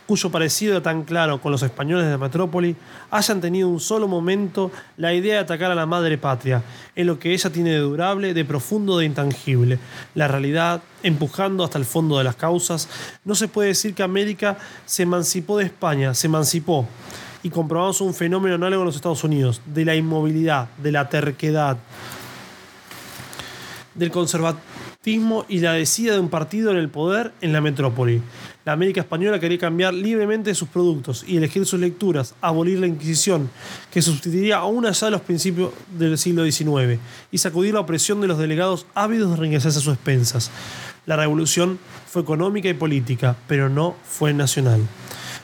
cuyo 0.07 0.29
parecido 0.31 0.73
era 0.73 0.81
tan 0.81 1.03
claro 1.03 1.41
con 1.41 1.51
los 1.51 1.63
españoles 1.63 2.05
de 2.05 2.11
la 2.11 2.17
metrópoli, 2.17 2.75
hayan 3.11 3.41
tenido 3.41 3.69
un 3.69 3.79
solo 3.79 4.07
momento 4.07 4.71
la 4.97 5.13
idea 5.13 5.35
de 5.35 5.39
atacar 5.39 5.71
a 5.71 5.75
la 5.75 5.85
madre 5.85 6.17
patria, 6.17 6.63
en 6.95 7.07
lo 7.07 7.19
que 7.19 7.33
ella 7.33 7.49
tiene 7.49 7.71
de 7.71 7.79
durable, 7.79 8.12
de 8.15 8.45
profundo, 8.45 8.99
de 8.99 9.05
intangible. 9.05 9.79
La 10.13 10.27
realidad, 10.27 10.81
empujando 11.01 11.63
hasta 11.63 11.79
el 11.79 11.85
fondo 11.85 12.17
de 12.17 12.23
las 12.23 12.35
causas, 12.35 12.87
no 13.25 13.33
se 13.33 13.47
puede 13.47 13.69
decir 13.69 13.93
que 13.95 14.03
América 14.03 14.57
se 14.85 15.03
emancipó 15.03 15.57
de 15.57 15.65
España, 15.65 16.13
se 16.13 16.27
emancipó. 16.27 16.87
Y 17.41 17.49
comprobamos 17.49 17.99
un 18.01 18.13
fenómeno 18.13 18.55
análogo 18.55 18.83
en 18.83 18.85
los 18.85 18.95
Estados 18.95 19.23
Unidos, 19.23 19.61
de 19.65 19.83
la 19.83 19.95
inmovilidad, 19.95 20.69
de 20.77 20.91
la 20.91 21.09
terquedad, 21.09 21.77
del 23.95 24.11
conservatismo 24.11 25.45
y 25.49 25.59
la 25.59 25.73
decida 25.73 26.13
de 26.13 26.19
un 26.19 26.29
partido 26.29 26.71
en 26.71 26.77
el 26.77 26.89
poder 26.89 27.33
en 27.41 27.51
la 27.51 27.61
metrópoli. 27.61 28.21
La 28.65 28.71
América 28.71 29.01
española 29.01 29.41
quería 29.41 29.57
cambiar 29.57 29.93
libremente 29.93 30.55
sus 30.55 30.69
productos 30.69 31.25
y 31.27 31.35
elegir 31.35 31.65
sus 31.65 31.81
lecturas, 31.81 32.33
abolir 32.39 32.79
la 32.79 32.87
Inquisición, 32.87 33.49
que 33.91 34.01
sustituiría 34.01 34.57
aún 34.57 34.85
allá 34.85 35.09
los 35.09 35.19
principios 35.19 35.73
del 35.97 36.17
siglo 36.17 36.49
XIX, 36.49 36.97
y 37.29 37.37
sacudir 37.39 37.73
la 37.73 37.81
opresión 37.81 38.21
de 38.21 38.27
los 38.27 38.37
delegados 38.37 38.85
ávidos 38.95 39.31
de 39.31 39.35
enriquecerse 39.35 39.79
a 39.79 39.81
sus 39.81 39.93
expensas. 39.93 40.49
La 41.05 41.17
revolución 41.17 41.77
fue 42.07 42.21
económica 42.21 42.69
y 42.69 42.73
política, 42.73 43.35
pero 43.47 43.67
no 43.67 43.95
fue 44.05 44.33
nacional. 44.33 44.79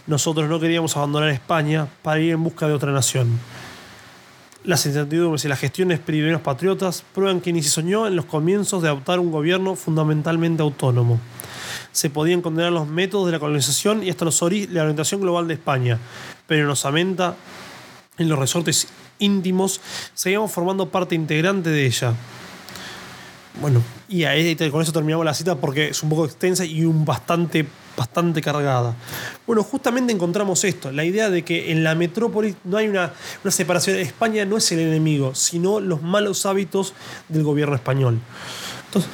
Nosotros 0.07 0.47
no 0.47 0.61
queríamos 0.61 0.95
abandonar 0.95 1.29
España 1.29 1.89
para 2.01 2.21
ir 2.21 2.31
en 2.31 2.41
busca 2.41 2.67
de 2.69 2.73
otra 2.73 2.93
nación. 2.93 3.37
Las 4.63 4.85
incertidumbres 4.85 5.43
y 5.43 5.49
las 5.49 5.59
gestiones 5.59 5.99
primeros 5.99 6.39
patriotas 6.39 7.03
prueban 7.13 7.41
que 7.41 7.51
ni 7.51 7.63
se 7.63 7.69
soñó 7.69 8.07
en 8.07 8.15
los 8.15 8.25
comienzos 8.25 8.81
de 8.81 8.87
adoptar 8.87 9.19
un 9.19 9.31
gobierno 9.31 9.75
fundamentalmente 9.75 10.63
autónomo. 10.63 11.19
Se 11.91 12.09
podían 12.09 12.41
condenar 12.41 12.71
los 12.71 12.87
métodos 12.87 13.25
de 13.27 13.31
la 13.33 13.39
colonización 13.39 14.03
y 14.03 14.09
hasta 14.09 14.25
los 14.25 14.41
la 14.41 14.81
orientación 14.81 15.21
global 15.21 15.47
de 15.47 15.55
España, 15.55 15.99
pero 16.47 16.63
en 16.63 16.69
Osamenta, 16.69 17.35
en 18.17 18.29
los 18.29 18.37
resortes 18.37 18.87
íntimos, 19.19 19.81
seguíamos 20.13 20.51
formando 20.51 20.89
parte 20.89 21.15
integrante 21.15 21.69
de 21.69 21.85
ella. 21.85 22.13
Bueno, 23.61 23.83
y 24.07 24.23
ahí 24.23 24.55
con 24.71 24.81
eso 24.81 24.93
terminamos 24.93 25.25
la 25.25 25.33
cita 25.33 25.55
porque 25.55 25.89
es 25.89 26.01
un 26.01 26.09
poco 26.09 26.25
extensa 26.25 26.63
y 26.63 26.85
un 26.85 27.03
bastante, 27.03 27.65
bastante 27.97 28.41
cargada. 28.41 28.95
Bueno, 29.45 29.63
justamente 29.63 30.13
encontramos 30.13 30.63
esto, 30.63 30.91
la 30.91 31.03
idea 31.03 31.29
de 31.29 31.43
que 31.43 31.71
en 31.71 31.83
la 31.83 31.93
metrópoli 31.93 32.55
no 32.63 32.77
hay 32.77 32.87
una, 32.87 33.11
una 33.43 33.51
separación. 33.51 33.97
España 33.97 34.45
no 34.45 34.57
es 34.57 34.71
el 34.71 34.79
enemigo, 34.79 35.35
sino 35.35 35.79
los 35.79 36.01
malos 36.01 36.45
hábitos 36.45 36.93
del 37.27 37.43
gobierno 37.43 37.75
español. 37.75 38.19
Entonces, 38.85 39.11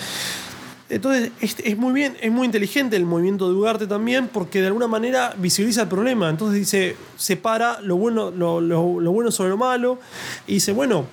entonces 0.89 1.31
es, 1.41 1.55
es 1.63 1.77
muy 1.77 1.93
bien, 1.93 2.15
es 2.21 2.31
muy 2.31 2.45
inteligente 2.45 2.95
el 2.95 3.05
movimiento 3.05 3.47
de 3.49 3.55
Ugarte 3.55 3.87
también, 3.87 4.27
porque 4.31 4.61
de 4.61 4.67
alguna 4.67 4.87
manera 4.87 5.33
visibiliza 5.37 5.81
el 5.83 5.87
problema. 5.87 6.29
Entonces 6.29 6.59
dice, 6.59 6.95
separa 7.17 7.79
lo 7.81 7.95
bueno, 7.97 8.31
lo, 8.31 8.61
lo- 8.61 8.99
lo 8.99 9.11
bueno 9.11 9.31
sobre 9.31 9.49
lo 9.49 9.57
malo, 9.57 9.99
y 10.47 10.55
dice, 10.55 10.71
bueno, 10.73 11.05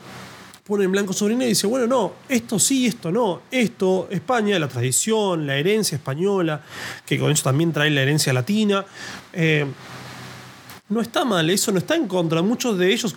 pone 0.66 0.84
en 0.84 0.92
blanco 0.92 1.12
sobre 1.12 1.34
negro 1.34 1.46
y 1.46 1.50
dice, 1.50 1.66
bueno, 1.66 1.86
no, 1.86 2.12
esto 2.28 2.58
sí, 2.58 2.86
esto 2.86 3.10
no. 3.10 3.42
Esto, 3.50 4.06
España, 4.10 4.58
la 4.58 4.68
tradición, 4.68 5.46
la 5.46 5.56
herencia 5.56 5.96
española, 5.96 6.60
que 7.04 7.18
con 7.18 7.30
eso 7.32 7.42
también 7.44 7.72
trae 7.72 7.90
la 7.90 8.02
herencia 8.02 8.32
latina. 8.32 8.84
eh, 9.32 9.66
no 10.92 11.00
está 11.00 11.24
mal, 11.24 11.48
eso 11.50 11.72
no 11.72 11.78
está 11.78 11.96
en 11.96 12.06
contra. 12.06 12.42
Muchos 12.42 12.78
de 12.78 12.92
ellos, 12.92 13.14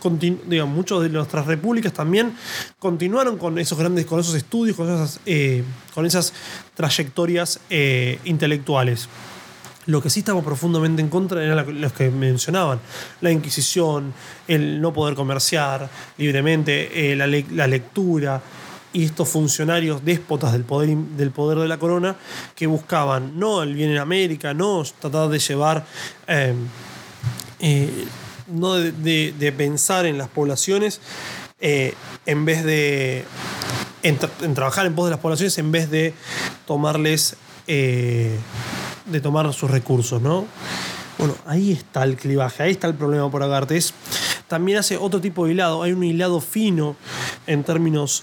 digamos, 0.48 0.76
muchos 0.76 1.04
de 1.04 1.10
nuestras 1.10 1.46
repúblicas 1.46 1.94
también 1.94 2.34
continuaron 2.80 3.38
con 3.38 3.58
esos 3.60 3.78
grandes, 3.78 4.06
con 4.06 4.20
esos 4.20 4.36
estudios, 4.36 4.76
con 4.78 4.88
esas, 4.92 5.20
eh, 5.26 5.64
con 5.94 6.06
esas 6.06 6.34
trayectorias 6.74 7.60
eh, 7.70 8.20
intelectuales. 8.26 9.08
Lo 9.88 10.02
que 10.02 10.10
sí 10.10 10.22
estaba 10.22 10.42
profundamente 10.42 11.02
en 11.02 11.10
contra 11.10 11.44
eran 11.44 11.80
los 11.82 11.94
que 11.94 12.10
mencionaban, 12.10 12.80
la 13.22 13.32
Inquisición, 13.32 14.14
el 14.48 14.82
no 14.82 14.92
poder 14.94 15.14
comerciar 15.14 15.88
libremente, 16.18 17.12
eh, 17.12 17.16
la, 17.16 17.28
le- 17.28 17.46
la 17.52 17.68
lectura 17.68 18.42
y 18.94 19.04
estos 19.04 19.30
funcionarios 19.30 20.04
déspotas 20.04 20.54
del 20.54 20.64
poder, 20.64 20.96
del 20.96 21.30
poder 21.30 21.60
de 21.60 21.68
la 21.68 21.78
corona 21.78 22.16
que 22.56 22.66
buscaban 22.66 23.38
no 23.38 23.62
el 23.62 23.76
bien 23.76 23.92
en 23.92 23.98
América, 24.00 24.54
no 24.56 24.84
tratar 25.00 25.30
de 25.30 25.38
llevar, 25.38 25.86
eh, 27.66 27.90
no 28.48 28.76
de, 28.76 29.54
pensar 29.58 30.06
en 30.06 30.18
las 30.20 30.28
poblaciones 30.28 31.02
eh, 31.60 31.94
en 32.28 32.46
vez 32.46 32.64
de 32.64 33.26
en, 34.04 34.20
tra- 34.20 34.30
en 34.44 34.54
trabajar 34.54 34.86
en 34.86 34.94
pos 34.94 35.06
de 35.06 35.12
las 35.12 35.20
poblaciones 35.20 35.58
en 35.58 35.72
vez 35.72 35.90
de 35.90 36.14
tomarles 36.68 37.38
eh, 37.66 38.38
de 39.08 39.20
tomar 39.20 39.52
sus 39.54 39.72
recursos, 39.72 40.22
¿no? 40.22 40.46
Bueno, 41.18 41.34
ahí 41.48 41.72
está 41.72 42.04
el 42.04 42.18
clivaje, 42.18 42.62
ahí 42.64 42.72
está 42.72 42.88
el 42.88 42.94
problema 42.94 43.32
por 43.32 43.42
Agarte. 43.42 43.78
Es- 43.78 43.94
también 44.48 44.78
hace 44.78 44.96
otro 44.98 45.20
tipo 45.20 45.46
de 45.46 45.54
hilado, 45.54 45.82
hay 45.82 45.92
un 45.94 46.04
hilado 46.04 46.40
fino 46.40 46.96
en 47.48 47.64
términos, 47.64 48.22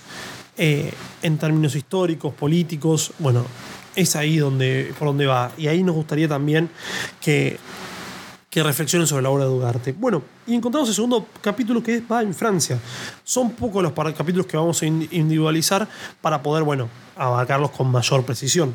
en 0.56 1.38
términos 1.38 1.74
históricos, 1.74 2.32
políticos. 2.34 3.12
Bueno, 3.18 3.44
es 3.96 4.14
ahí 4.14 4.36
donde, 4.38 4.94
por 4.98 5.08
donde 5.08 5.26
va. 5.26 5.50
Y 5.58 5.66
ahí 5.66 5.82
nos 5.82 5.96
gustaría 5.96 6.28
también 6.28 6.70
que, 7.20 7.58
que 8.52 8.62
reflexionen 8.62 9.06
sobre 9.06 9.22
la 9.22 9.30
obra 9.30 9.44
de 9.46 9.50
Ugarte. 9.50 9.92
Bueno, 9.92 10.22
y 10.46 10.54
encontramos 10.54 10.86
el 10.90 10.94
segundo 10.94 11.26
capítulo 11.40 11.82
que 11.82 12.00
va 12.02 12.20
en 12.20 12.34
Francia. 12.34 12.78
Son 13.24 13.52
pocos 13.52 13.82
los 13.82 13.92
capítulos 14.14 14.44
que 14.44 14.58
vamos 14.58 14.82
a 14.82 14.84
in- 14.86 15.08
individualizar 15.10 15.88
para 16.20 16.42
poder, 16.42 16.62
bueno, 16.62 16.90
abarcarlos 17.16 17.70
con 17.70 17.90
mayor 17.90 18.26
precisión. 18.26 18.74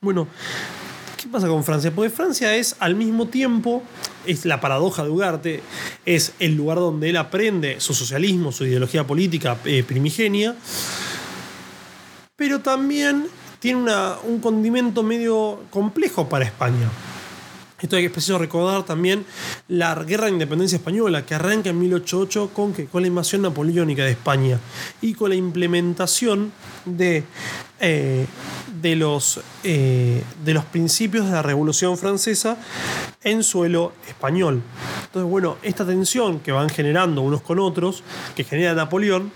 Bueno, 0.00 0.28
¿qué 1.20 1.26
pasa 1.26 1.48
con 1.48 1.64
Francia? 1.64 1.90
Porque 1.92 2.10
Francia 2.10 2.54
es 2.54 2.76
al 2.78 2.94
mismo 2.94 3.26
tiempo, 3.26 3.82
es 4.24 4.44
la 4.44 4.60
paradoja 4.60 5.02
de 5.02 5.10
Ugarte, 5.10 5.60
es 6.06 6.34
el 6.38 6.54
lugar 6.54 6.78
donde 6.78 7.10
él 7.10 7.16
aprende 7.16 7.80
su 7.80 7.92
socialismo, 7.92 8.52
su 8.52 8.64
ideología 8.66 9.04
política 9.04 9.56
eh, 9.64 9.82
primigenia, 9.82 10.54
pero 12.36 12.60
también 12.60 13.26
tiene 13.58 13.80
una- 13.82 14.14
un 14.22 14.38
condimento 14.38 15.02
medio 15.02 15.64
complejo 15.70 16.28
para 16.28 16.44
España. 16.44 16.88
Esto 17.80 17.96
es 17.96 18.10
preciso 18.10 18.38
recordar 18.38 18.84
también 18.84 19.26
la 19.68 19.94
guerra 19.96 20.26
de 20.26 20.32
independencia 20.32 20.76
española 20.76 21.26
que 21.26 21.34
arranca 21.34 21.70
en 21.70 21.78
1808 21.80 22.50
con, 22.54 22.72
¿qué? 22.72 22.86
con 22.86 23.02
la 23.02 23.08
invasión 23.08 23.42
napoleónica 23.42 24.04
de 24.04 24.12
España 24.12 24.60
y 25.02 25.14
con 25.14 25.30
la 25.30 25.34
implementación 25.34 26.52
de, 26.84 27.24
eh, 27.80 28.26
de, 28.80 28.96
los, 28.96 29.40
eh, 29.64 30.22
de 30.44 30.54
los 30.54 30.64
principios 30.66 31.26
de 31.26 31.32
la 31.32 31.42
Revolución 31.42 31.98
Francesa 31.98 32.56
en 33.24 33.42
suelo 33.42 33.92
español. 34.06 34.62
Entonces, 35.06 35.28
bueno, 35.28 35.56
esta 35.62 35.84
tensión 35.84 36.40
que 36.40 36.52
van 36.52 36.68
generando 36.68 37.22
unos 37.22 37.42
con 37.42 37.58
otros, 37.58 38.04
que 38.36 38.44
genera 38.44 38.74
Napoleón, 38.74 39.32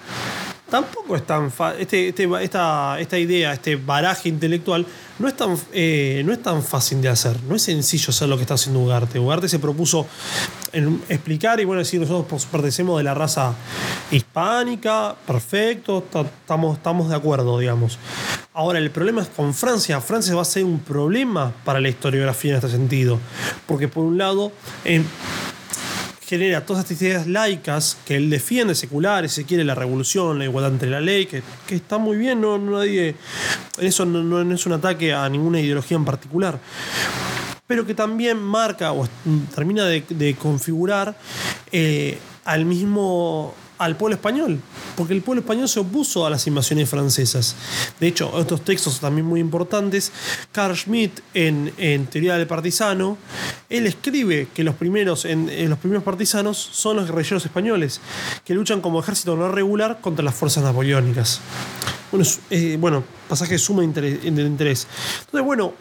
tampoco 0.70 1.16
es 1.16 1.26
tan 1.26 1.50
fa- 1.50 1.74
este, 1.76 2.08
este- 2.08 2.28
esta, 2.42 2.98
esta 3.00 3.18
idea, 3.18 3.52
este 3.52 3.76
baraje 3.76 4.28
intelectual, 4.28 4.86
no 5.18 5.26
es, 5.28 5.36
tan, 5.36 5.56
eh, 5.72 6.22
no 6.24 6.32
es 6.32 6.42
tan 6.42 6.62
fácil 6.62 7.00
de 7.02 7.08
hacer, 7.08 7.42
no 7.48 7.54
es 7.56 7.62
sencillo 7.62 8.10
hacer 8.10 8.28
lo 8.28 8.36
que 8.36 8.42
está 8.42 8.54
haciendo 8.54 8.80
Ugarte. 8.80 9.18
Ugarte 9.18 9.48
se 9.48 9.58
propuso 9.58 10.06
explicar 11.08 11.58
y 11.60 11.64
bueno, 11.64 11.80
decir, 11.80 12.00
nosotros 12.00 12.44
pertenecemos 12.46 12.98
de 12.98 13.04
la 13.04 13.14
raza 13.14 13.54
hispánica, 14.10 15.16
perfecto, 15.26 16.02
ta- 16.10 16.20
estamos, 16.20 16.76
estamos 16.76 17.08
de 17.08 17.16
acuerdo, 17.16 17.58
digamos. 17.58 17.98
Ahora, 18.54 18.78
el 18.78 18.90
problema 18.90 19.22
es 19.22 19.28
con 19.28 19.54
Francia. 19.54 20.00
Francia 20.00 20.34
va 20.34 20.42
a 20.42 20.44
ser 20.44 20.64
un 20.64 20.80
problema 20.80 21.52
para 21.64 21.80
la 21.80 21.88
historiografía 21.88 22.52
en 22.52 22.56
este 22.56 22.70
sentido, 22.70 23.18
porque 23.66 23.88
por 23.88 24.04
un 24.04 24.18
lado, 24.18 24.52
en 24.84 25.06
genera 26.28 26.66
todas 26.66 26.84
estas 26.84 27.00
ideas 27.00 27.26
laicas 27.26 27.96
que 28.04 28.16
él 28.16 28.28
defiende, 28.28 28.74
seculares, 28.74 29.32
si 29.32 29.44
quiere, 29.44 29.64
la 29.64 29.74
revolución, 29.74 30.38
la 30.38 30.44
igualdad 30.44 30.72
entre 30.72 30.90
la 30.90 31.00
ley, 31.00 31.24
que, 31.24 31.42
que 31.66 31.76
está 31.76 31.96
muy 31.96 32.18
bien, 32.18 32.42
no, 32.42 32.58
nadie, 32.58 33.14
eso 33.78 34.04
no, 34.04 34.54
es 34.54 34.66
un 34.66 34.72
ataque 34.74 35.14
a 35.14 35.26
ninguna 35.30 35.58
ideología 35.58 35.96
en 35.96 36.04
particular, 36.04 36.60
pero 37.66 37.86
que 37.86 37.94
también 37.94 38.42
marca 38.42 38.92
o 38.92 39.08
termina 39.54 39.86
de, 39.86 40.04
de 40.06 40.34
configurar 40.34 41.16
eh, 41.72 42.18
al 42.44 42.66
mismo 42.66 43.54
al 43.78 43.96
pueblo 43.96 44.16
español, 44.16 44.60
porque 44.96 45.14
el 45.14 45.22
pueblo 45.22 45.40
español 45.40 45.68
se 45.68 45.80
opuso 45.80 46.26
a 46.26 46.30
las 46.30 46.46
invasiones 46.46 46.88
francesas. 46.88 47.56
De 48.00 48.08
hecho, 48.08 48.30
otros 48.32 48.64
textos 48.64 49.00
también 49.00 49.26
muy 49.26 49.40
importantes, 49.40 50.12
Carl 50.52 50.76
Schmitt 50.76 51.20
en, 51.34 52.06
Teoría 52.06 52.36
del 52.36 52.46
Partisano, 52.46 53.16
él 53.68 53.86
escribe 53.86 54.48
que 54.54 54.64
los 54.64 54.74
primeros, 54.74 55.24
en, 55.24 55.68
los 55.68 55.78
primeros 55.78 56.04
partisanos 56.04 56.56
son 56.58 56.96
los 56.96 57.06
guerrilleros 57.06 57.44
españoles, 57.44 58.00
que 58.44 58.54
luchan 58.54 58.80
como 58.80 59.00
ejército 59.00 59.36
no 59.36 59.48
regular 59.48 60.00
contra 60.00 60.24
las 60.24 60.34
fuerzas 60.34 60.64
napoleónicas. 60.64 61.40
Bueno, 62.10 62.26
eh, 62.50 62.76
bueno 62.80 63.04
pasaje 63.28 63.52
de 63.52 63.58
suma 63.58 63.84
interés, 63.84 64.24
interés. 64.24 64.86
Entonces, 65.26 65.44
bueno, 65.44 65.74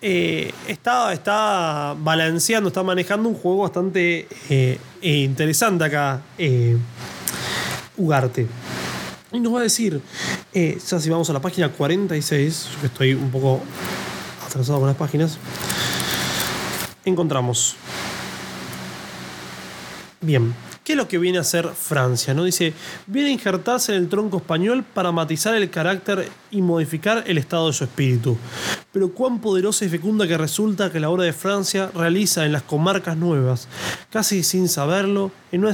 eh, 0.00 0.52
está, 0.66 1.94
balanceando, 1.96 2.68
está 2.68 2.82
manejando 2.82 3.28
un 3.28 3.36
juego 3.36 3.62
bastante 3.62 4.26
eh, 4.48 4.78
interesante 5.02 5.84
acá, 5.84 6.22
Ugarte. 7.96 8.46
Y 9.32 9.40
nos 9.40 9.54
va 9.54 9.60
a 9.60 9.62
decir, 9.62 10.00
ya 10.52 11.00
si 11.00 11.10
vamos 11.10 11.30
a 11.30 11.32
la 11.32 11.40
página 11.40 11.70
46, 11.70 12.68
yo 12.80 12.86
estoy 12.86 13.14
un 13.14 13.30
poco 13.30 13.60
atrasado 14.46 14.78
con 14.78 14.88
las 14.88 14.96
páginas, 14.96 15.38
encontramos. 17.04 17.76
Bien, 20.20 20.54
¿Qué 20.84 20.94
es 20.94 20.98
lo 20.98 21.06
que 21.06 21.18
viene 21.18 21.38
a 21.38 21.42
hacer 21.42 21.68
Francia? 21.68 22.34
¿no? 22.34 22.42
Dice, 22.42 22.74
viene 23.06 23.28
a 23.28 23.32
injertarse 23.32 23.94
en 23.94 23.98
el 23.98 24.08
tronco 24.08 24.38
español 24.38 24.82
para 24.82 25.12
matizar 25.12 25.54
el 25.54 25.70
carácter 25.70 26.28
y 26.50 26.60
modificar 26.60 27.22
el 27.28 27.38
estado 27.38 27.68
de 27.68 27.72
su 27.72 27.84
espíritu. 27.84 28.36
Pero 28.90 29.12
cuán 29.12 29.40
poderosa 29.40 29.84
y 29.84 29.88
fecunda 29.88 30.26
que 30.26 30.36
resulta 30.36 30.90
que 30.90 30.98
la 30.98 31.08
obra 31.08 31.22
de 31.22 31.32
Francia 31.32 31.88
realiza 31.94 32.44
en 32.44 32.50
las 32.50 32.64
comarcas 32.64 33.16
nuevas, 33.16 33.68
casi 34.10 34.42
sin 34.42 34.68
saberlo, 34.68 35.30
en 35.52 35.64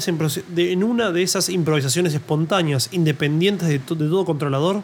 una, 0.85 1.11
de 1.11 1.23
esas 1.23 1.49
improvisaciones 1.49 2.13
espontáneas, 2.13 2.91
independientes 2.93 3.67
de, 3.69 3.79
de 3.79 3.85
todo 3.87 4.27
controlador, 4.27 4.83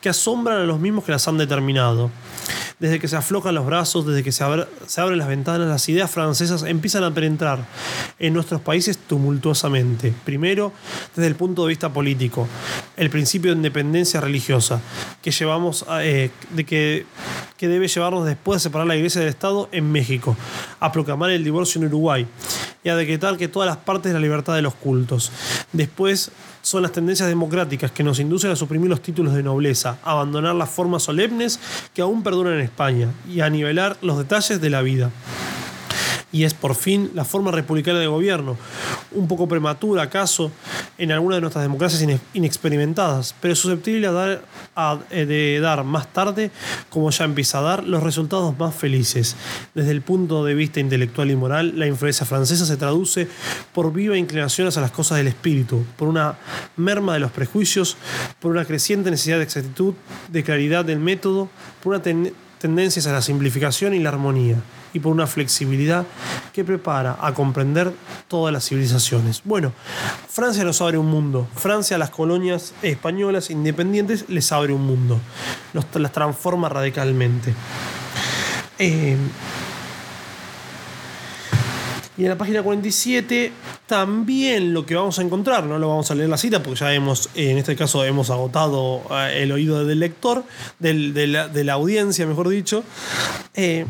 que 0.00 0.08
asombran 0.08 0.58
a 0.58 0.64
los 0.64 0.78
mismos 0.78 1.02
que 1.02 1.10
las 1.10 1.26
han 1.26 1.38
determinado 1.38 2.12
desde 2.78 2.98
que 2.98 3.08
se 3.08 3.16
aflojan 3.16 3.54
los 3.54 3.64
brazos, 3.64 4.06
desde 4.06 4.22
que 4.22 4.32
se, 4.32 4.44
abren 4.44 5.18
las 5.18 5.28
ventanas, 5.28 5.66
las 5.66 5.88
ideas 5.88 6.10
francesas 6.10 6.62
empiezan 6.62 7.04
a 7.04 7.14
penetrar 7.14 7.64
en 8.18 8.34
nuestros 8.34 8.60
países 8.60 8.98
tumultuosamente. 8.98 10.12
Primero, 10.24 10.72
desde 11.14 11.28
el 11.28 11.36
punto 11.36 11.62
de 11.62 11.70
vista 11.70 11.92
político, 11.92 12.46
el 12.96 13.08
principio 13.08 13.50
de 13.50 13.56
independencia 13.56 14.20
religiosa, 14.20 14.80
que 15.22 15.30
llevamos 15.30 15.86
eh, 16.00 16.30
de 16.50 16.64
que, 16.64 17.06
que 17.56 17.68
debe 17.68 17.88
llevarnos 17.88 18.26
después 18.26 18.60
de 18.60 18.68
separar 18.68 18.86
la 18.86 18.96
iglesia 18.96 19.20
del 19.22 19.30
Estado 19.30 19.70
en 19.72 19.90
México, 19.90 20.36
a 20.78 20.92
proclamar 20.92 21.30
el 21.30 21.44
divorcio 21.44 21.80
en 21.80 21.88
Uruguay 21.88 22.26
y 22.86 22.88
a 22.88 22.94
decretar 22.94 23.36
que 23.36 23.48
todas 23.48 23.66
las 23.66 23.78
partes 23.78 24.10
de 24.10 24.12
la 24.12 24.20
libertad 24.20 24.54
de 24.54 24.62
los 24.62 24.74
cultos. 24.74 25.32
Después, 25.72 26.30
son 26.62 26.82
las 26.82 26.92
tendencias 26.92 27.28
democráticas 27.28 27.90
que 27.90 28.04
nos 28.04 28.20
inducen 28.20 28.52
a 28.52 28.56
suprimir 28.56 28.88
los 28.88 29.02
títulos 29.02 29.34
de 29.34 29.42
nobleza, 29.42 29.98
a 30.04 30.12
abandonar 30.12 30.54
las 30.54 30.70
formas 30.70 31.02
solemnes 31.02 31.58
que 31.92 32.02
aún 32.02 32.22
perduran 32.22 32.54
en 32.54 32.60
España 32.60 33.08
y 33.28 33.40
a 33.40 33.50
nivelar 33.50 33.96
los 34.02 34.18
detalles 34.18 34.60
de 34.60 34.70
la 34.70 34.82
vida 34.82 35.10
y 36.36 36.44
es 36.44 36.52
por 36.52 36.74
fin 36.74 37.10
la 37.14 37.24
forma 37.24 37.50
republicana 37.50 37.98
de 37.98 38.06
gobierno, 38.06 38.58
un 39.12 39.26
poco 39.26 39.48
prematura 39.48 40.02
acaso 40.02 40.52
en 40.98 41.10
alguna 41.10 41.36
de 41.36 41.40
nuestras 41.40 41.64
democracias 41.64 42.06
inexperimentadas, 42.34 43.34
pero 43.40 43.56
susceptible 43.56 44.06
eh, 44.06 45.24
de 45.24 45.60
dar 45.60 45.82
más 45.84 46.12
tarde, 46.12 46.50
como 46.90 47.10
ya 47.10 47.24
empieza 47.24 47.60
a 47.60 47.62
dar, 47.62 47.84
los 47.84 48.02
resultados 48.02 48.58
más 48.58 48.74
felices. 48.74 49.34
Desde 49.74 49.92
el 49.92 50.02
punto 50.02 50.44
de 50.44 50.54
vista 50.54 50.78
intelectual 50.78 51.30
y 51.30 51.36
moral, 51.36 51.72
la 51.78 51.86
influencia 51.86 52.26
francesa 52.26 52.66
se 52.66 52.76
traduce 52.76 53.28
por 53.72 53.94
viva 53.94 54.18
inclinación 54.18 54.68
hacia 54.68 54.82
las 54.82 54.90
cosas 54.90 55.16
del 55.16 55.28
espíritu, 55.28 55.86
por 55.96 56.08
una 56.08 56.36
merma 56.76 57.14
de 57.14 57.20
los 57.20 57.30
prejuicios, 57.30 57.96
por 58.40 58.50
una 58.50 58.66
creciente 58.66 59.10
necesidad 59.10 59.38
de 59.38 59.44
exactitud, 59.44 59.94
de 60.28 60.42
claridad 60.42 60.84
del 60.84 60.98
método, 60.98 61.48
por 61.82 61.94
una 61.94 62.02
tendencia 62.58 63.10
a 63.10 63.14
la 63.14 63.22
simplificación 63.22 63.94
y 63.94 64.00
la 64.00 64.10
armonía 64.10 64.56
y 64.96 64.98
por 64.98 65.12
una 65.12 65.26
flexibilidad 65.26 66.06
que 66.54 66.64
prepara 66.64 67.18
a 67.20 67.34
comprender 67.34 67.92
todas 68.28 68.50
las 68.50 68.66
civilizaciones. 68.66 69.42
Bueno, 69.44 69.74
Francia 70.26 70.64
nos 70.64 70.80
abre 70.80 70.96
un 70.96 71.06
mundo. 71.06 71.46
Francia 71.54 71.96
a 71.96 71.98
las 71.98 72.08
colonias 72.08 72.72
españolas 72.80 73.50
independientes 73.50 74.24
les 74.28 74.50
abre 74.52 74.72
un 74.72 74.86
mundo. 74.86 75.20
las 75.74 76.12
transforma 76.12 76.70
radicalmente. 76.70 77.52
Eh, 78.78 79.18
y 82.16 82.22
en 82.22 82.28
la 82.30 82.38
página 82.38 82.62
47 82.62 83.52
también 83.86 84.72
lo 84.72 84.84
que 84.84 84.94
vamos 84.94 85.18
a 85.18 85.22
encontrar, 85.22 85.64
no 85.64 85.78
lo 85.78 85.88
vamos 85.88 86.10
a 86.10 86.14
leer 86.14 86.28
la 86.28 86.38
cita 86.38 86.62
porque 86.62 86.80
ya 86.80 86.92
hemos, 86.92 87.28
en 87.34 87.58
este 87.58 87.76
caso 87.76 88.04
hemos 88.04 88.30
agotado 88.30 89.02
eh, 89.10 89.42
el 89.42 89.52
oído 89.52 89.84
del 89.84 90.00
lector, 90.00 90.42
de, 90.78 91.26
la, 91.26 91.72
audiencia, 91.72 92.26
mejor 92.26 92.48
dicho, 92.48 92.82
eh, 93.54 93.86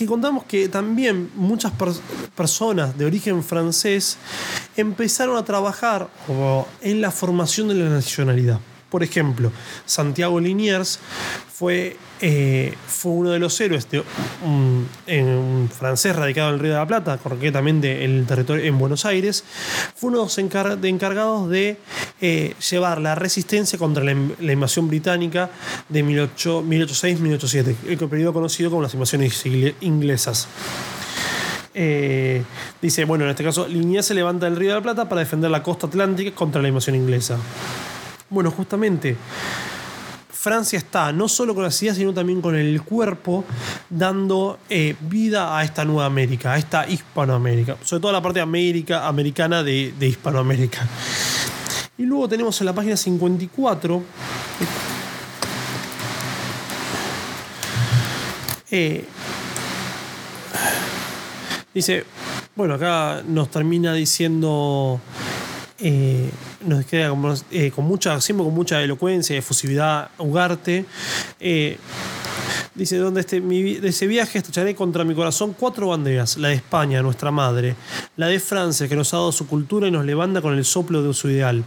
que 0.00 0.06
contamos 0.06 0.44
que 0.44 0.66
también 0.66 1.30
muchas 1.34 1.74
personas 2.34 2.96
de 2.96 3.04
origen 3.04 3.44
francés 3.44 4.16
empezaron 4.74 5.36
a 5.36 5.44
trabajar 5.44 6.08
en 6.80 7.02
la 7.02 7.10
formación 7.10 7.68
de 7.68 7.74
la 7.74 7.90
nacionalidad. 7.90 8.60
Por 8.90 9.02
ejemplo, 9.04 9.52
Santiago 9.86 10.40
Liniers 10.40 10.98
fue, 11.52 11.96
eh, 12.20 12.74
fue 12.86 13.12
uno 13.12 13.30
de 13.30 13.38
los 13.38 13.60
héroes 13.60 13.86
un, 14.44 14.88
francés 15.72 16.16
radicado 16.16 16.48
en 16.48 16.54
el 16.54 16.60
Río 16.60 16.72
de 16.72 16.78
la 16.78 16.86
Plata, 16.86 17.18
concretamente 17.18 18.04
en 18.04 18.18
el 18.18 18.26
territorio 18.26 18.64
en 18.64 18.78
Buenos 18.78 19.04
Aires, 19.04 19.44
fue 19.94 20.08
uno 20.08 20.18
de 20.18 20.24
los 20.24 20.38
encargados 20.82 21.48
de 21.48 21.76
eh, 22.20 22.54
llevar 22.70 23.00
la 23.00 23.14
resistencia 23.14 23.78
contra 23.78 24.02
la, 24.02 24.12
invasión 24.52 24.88
británica 24.88 25.50
de 25.88 26.04
1806-1807, 26.04 27.76
el 27.88 27.98
periodo 28.08 28.32
conocido 28.32 28.70
como 28.70 28.82
las 28.82 28.94
invasiones 28.94 29.44
inglesas. 29.80 30.48
Eh, 31.74 32.42
dice, 32.82 33.04
bueno, 33.04 33.24
en 33.24 33.30
este 33.30 33.44
caso, 33.44 33.68
Liniers 33.68 34.06
se 34.06 34.14
levanta 34.14 34.46
del 34.46 34.56
Río 34.56 34.70
de 34.70 34.76
la 34.76 34.82
Plata 34.82 35.08
para 35.08 35.20
defender 35.20 35.50
la 35.50 35.62
costa 35.62 35.86
atlántica 35.86 36.34
contra 36.34 36.60
la 36.60 36.68
invasión 36.68 36.96
inglesa. 36.96 37.38
Bueno, 38.30 38.52
justamente 38.52 39.16
Francia 40.30 40.78
está 40.78 41.12
no 41.12 41.28
solo 41.28 41.54
con 41.54 41.64
las 41.64 41.82
ideas, 41.82 41.96
sino 41.96 42.14
también 42.14 42.40
con 42.40 42.54
el 42.54 42.80
cuerpo, 42.82 43.44
dando 43.90 44.58
eh, 44.70 44.94
vida 45.00 45.58
a 45.58 45.64
esta 45.64 45.84
nueva 45.84 46.06
América, 46.06 46.52
a 46.52 46.58
esta 46.58 46.88
Hispanoamérica, 46.88 47.76
sobre 47.84 48.00
todo 48.00 48.12
la 48.12 48.22
parte 48.22 48.40
América, 48.40 49.06
americana 49.06 49.62
de, 49.62 49.92
Hispanoamérica. 50.00 50.86
Y 51.98 52.04
luego 52.04 52.26
tenemos 52.28 52.58
en 52.60 52.66
la 52.66 52.72
página 52.72 52.96
54 52.96 54.02
eh, 58.70 59.04
dice, 61.74 62.04
bueno, 62.54 62.74
acá 62.74 63.22
nos 63.26 63.50
termina 63.50 63.92
diciendo 63.92 65.00
eh, 65.82 66.30
nos 66.66 66.84
queda 66.84 67.12
eh, 67.50 67.70
con 67.70 67.84
mucha, 67.86 68.20
siempre 68.20 68.44
con 68.44 68.54
mucha 68.54 68.82
elocuencia, 68.82 69.36
efusividad, 69.36 70.10
Ugarte. 70.18 70.84
Eh, 71.38 71.78
dice, 72.74 72.98
donde 72.98 73.20
este, 73.20 73.40
de 73.40 73.88
ese 73.88 74.06
viaje 74.06 74.38
estrecharé 74.38 74.74
contra 74.74 75.04
mi 75.04 75.14
corazón 75.14 75.54
cuatro 75.58 75.88
banderas, 75.88 76.36
la 76.36 76.48
de 76.48 76.54
España, 76.54 77.02
nuestra 77.02 77.30
madre, 77.30 77.76
la 78.16 78.26
de 78.26 78.40
Francia, 78.40 78.88
que 78.88 78.96
nos 78.96 79.12
ha 79.14 79.18
dado 79.18 79.32
su 79.32 79.46
cultura 79.46 79.88
y 79.88 79.90
nos 79.90 80.04
levanta 80.04 80.40
con 80.40 80.56
el 80.56 80.64
soplo 80.64 81.02
de 81.02 81.14
su 81.14 81.30
ideal, 81.30 81.64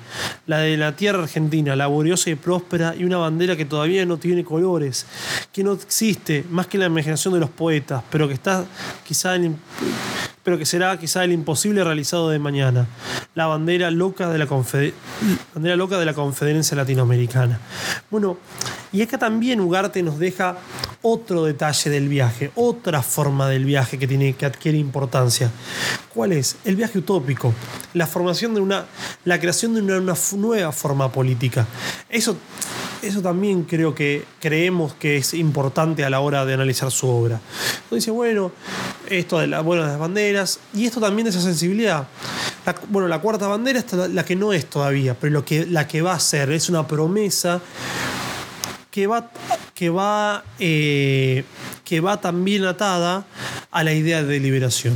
la 0.47 0.59
de 0.59 0.77
la 0.77 0.95
tierra 0.95 1.23
argentina, 1.23 1.75
laboriosa 1.75 2.29
y 2.29 2.35
próspera, 2.35 2.95
y 2.97 3.03
una 3.03 3.17
bandera 3.17 3.55
que 3.55 3.65
todavía 3.65 4.05
no 4.05 4.17
tiene 4.17 4.43
colores, 4.43 5.05
que 5.51 5.63
no 5.63 5.73
existe 5.73 6.45
más 6.49 6.67
que 6.67 6.77
la 6.77 6.85
imaginación 6.85 7.33
de 7.33 7.39
los 7.39 7.49
poetas, 7.49 8.03
pero 8.09 8.27
que 8.27 8.33
está 8.33 8.65
quizá 9.05 9.35
en 9.35 9.57
pero 10.43 10.57
que 10.57 10.65
será 10.65 10.97
quizá 10.99 11.23
el 11.23 11.31
imposible 11.31 11.83
realizado 11.83 12.29
de 12.29 12.37
mañana, 12.39 12.87
la 13.33 13.47
bandera 13.47 13.89
loca 13.91 14.29
de 14.29 14.37
la, 14.37 14.45
bandera 14.45 15.75
loca 15.75 15.97
de 15.97 16.05
la 16.05 16.13
Latinoamericana. 16.75 17.59
Bueno, 18.11 18.37
y 18.91 19.01
acá 19.01 19.17
también 19.17 19.61
Ugarte 19.61 20.03
nos 20.03 20.19
deja 20.19 20.57
otro 21.01 21.45
detalle 21.45 21.89
del 21.89 22.07
viaje, 22.07 22.51
otra 22.55 23.01
forma 23.01 23.49
del 23.49 23.65
viaje 23.65 23.97
que, 23.97 24.07
tiene, 24.07 24.33
que 24.33 24.45
adquiere 24.45 24.77
importancia. 24.77 25.49
¿Cuál 26.13 26.33
es? 26.33 26.57
El 26.63 26.75
viaje 26.75 26.99
utópico, 26.99 27.53
la 27.93 28.05
formación 28.05 28.53
de 28.53 28.61
una, 28.61 28.85
la 29.25 29.39
creación 29.39 29.73
de 29.73 29.81
una, 29.81 29.97
una 29.97 30.15
nueva 30.37 30.71
forma 30.71 31.11
política. 31.11 31.65
Eso 32.09 32.37
eso 33.03 33.21
también 33.21 33.63
creo 33.63 33.93
que 33.93 34.25
creemos 34.39 34.93
que 34.93 35.17
es 35.17 35.33
importante 35.33 36.03
a 36.05 36.09
la 36.09 36.21
hora 36.21 36.45
de 36.45 36.53
analizar 36.53 36.89
su 36.91 37.07
obra. 37.07 37.39
Entonces 37.83 38.05
dice, 38.05 38.11
bueno, 38.11 38.51
esto 39.09 39.39
de, 39.39 39.47
la, 39.47 39.61
bueno, 39.61 39.85
las 39.85 39.99
banderas, 39.99 40.59
y 40.73 40.85
esto 40.85 40.99
también 40.99 41.25
de 41.25 41.31
esa 41.31 41.41
sensibilidad. 41.41 42.07
bueno, 42.89 43.07
la 43.07 43.19
cuarta 43.19 43.47
bandera 43.47 43.79
es 43.79 43.93
la 43.93 44.23
que 44.23 44.35
no 44.35 44.53
es 44.53 44.65
todavía, 44.69 45.15
pero 45.19 45.33
lo 45.33 45.45
que, 45.45 45.65
la 45.65 45.87
que 45.87 46.01
va 46.01 46.13
a 46.13 46.19
ser, 46.19 46.51
es 46.51 46.69
una 46.69 46.87
promesa 46.87 47.61
que 48.89 49.07
va, 49.07 49.31
que 49.73 49.89
va, 49.89 50.43
eh, 50.59 51.43
que 51.83 51.99
va 51.99 52.21
también 52.21 52.63
atada 52.65 53.25
a 53.71 53.83
la 53.83 53.93
idea 53.93 54.23
de 54.23 54.39
liberación. 54.39 54.93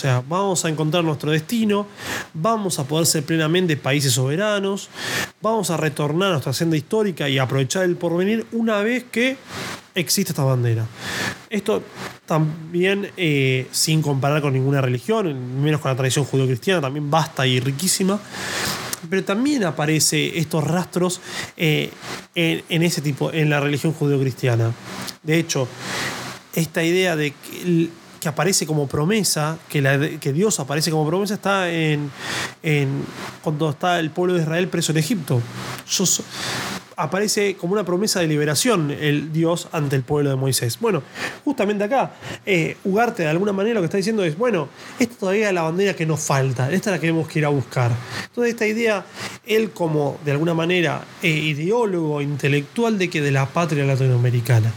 O 0.00 0.02
sea, 0.02 0.24
vamos 0.26 0.64
a 0.64 0.70
encontrar 0.70 1.04
nuestro 1.04 1.30
destino, 1.30 1.86
vamos 2.32 2.78
a 2.78 2.84
poder 2.84 3.04
ser 3.04 3.22
plenamente 3.22 3.76
países 3.76 4.14
soberanos, 4.14 4.88
vamos 5.42 5.68
a 5.68 5.76
retornar 5.76 6.28
a 6.28 6.32
nuestra 6.32 6.54
senda 6.54 6.74
histórica 6.74 7.28
y 7.28 7.36
aprovechar 7.36 7.84
el 7.84 7.96
porvenir 7.96 8.46
una 8.52 8.78
vez 8.78 9.04
que 9.12 9.36
existe 9.94 10.32
esta 10.32 10.42
bandera. 10.42 10.86
Esto 11.50 11.82
también, 12.24 13.10
eh, 13.18 13.68
sin 13.72 14.00
comparar 14.00 14.40
con 14.40 14.54
ninguna 14.54 14.80
religión, 14.80 15.60
menos 15.62 15.82
con 15.82 15.90
la 15.90 15.98
tradición 15.98 16.24
judío-cristiana, 16.24 16.80
también 16.80 17.10
basta 17.10 17.46
y 17.46 17.60
riquísima. 17.60 18.18
Pero 19.10 19.22
también 19.22 19.64
aparece 19.64 20.38
estos 20.38 20.64
rastros 20.64 21.20
eh, 21.58 21.90
en, 22.34 22.82
ese 22.82 23.02
tipo, 23.02 23.30
en 23.34 23.50
la 23.50 23.60
religión 23.60 23.92
judío-cristiana. 23.92 24.72
De 25.22 25.38
hecho, 25.38 25.68
esta 26.54 26.82
idea 26.82 27.16
de 27.16 27.32
que, 27.32 27.90
que 28.20 28.28
aparece 28.28 28.66
como 28.66 28.86
promesa, 28.86 29.58
que, 29.68 29.80
la, 29.80 29.98
que, 29.98 30.32
Dios 30.32 30.60
aparece 30.60 30.90
como 30.90 31.06
promesa, 31.06 31.34
está 31.34 31.70
en, 31.70 32.10
en, 32.62 33.04
cuando 33.42 33.70
está 33.70 33.98
el 33.98 34.10
pueblo 34.10 34.34
de 34.34 34.42
Israel 34.42 34.68
preso 34.68 34.92
en 34.92 34.98
Egipto. 34.98 35.40
Aparece 36.96 37.56
como 37.56 37.72
una 37.72 37.84
promesa 37.84 38.20
de 38.20 38.26
liberación 38.26 38.90
el 38.90 39.32
Dios 39.32 39.68
ante 39.72 39.96
el 39.96 40.02
pueblo 40.02 40.28
de 40.28 40.36
Moisés. 40.36 40.78
Bueno, 40.78 41.02
justamente 41.46 41.82
acá, 41.84 42.12
eh, 42.44 42.76
Ugarte 42.84 43.22
de 43.22 43.30
alguna 43.30 43.54
manera 43.54 43.76
lo 43.76 43.80
que 43.80 43.86
está 43.86 43.96
diciendo 43.96 44.22
es, 44.22 44.36
bueno, 44.36 44.68
esta 44.98 45.16
todavía 45.16 45.48
es 45.48 45.54
la 45.54 45.62
bandera 45.62 45.94
que 45.94 46.04
nos 46.04 46.20
falta, 46.20 46.70
esta 46.70 46.90
es 46.90 46.96
la 46.96 47.00
que 47.00 47.06
tenemos 47.06 47.26
que 47.26 47.38
ir 47.38 47.46
a 47.46 47.48
buscar. 47.48 47.90
Entonces 48.26 48.52
esta 48.52 48.66
idea, 48.66 49.06
él 49.46 49.70
como 49.70 50.18
de 50.26 50.32
alguna 50.32 50.52
manera 50.52 51.02
eh, 51.22 51.30
ideólogo, 51.30 52.20
intelectual 52.20 52.98
de 52.98 53.08
que 53.08 53.22
de 53.22 53.30
la 53.30 53.46
patria 53.46 53.86
latinoamericana. 53.86 54.70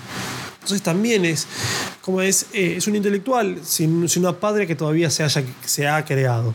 Entonces 0.63 0.81
también 0.81 1.25
es, 1.25 1.45
como 2.01 2.21
es, 2.21 2.47
eh, 2.53 2.75
es 2.77 2.87
un 2.87 2.95
intelectual 2.95 3.59
sin, 3.63 4.07
una 4.15 4.31
patria 4.31 4.65
que 4.65 4.75
todavía 4.75 5.09
se, 5.09 5.23
haya, 5.23 5.43
se 5.65 5.87
ha 5.87 6.05
creado. 6.05 6.53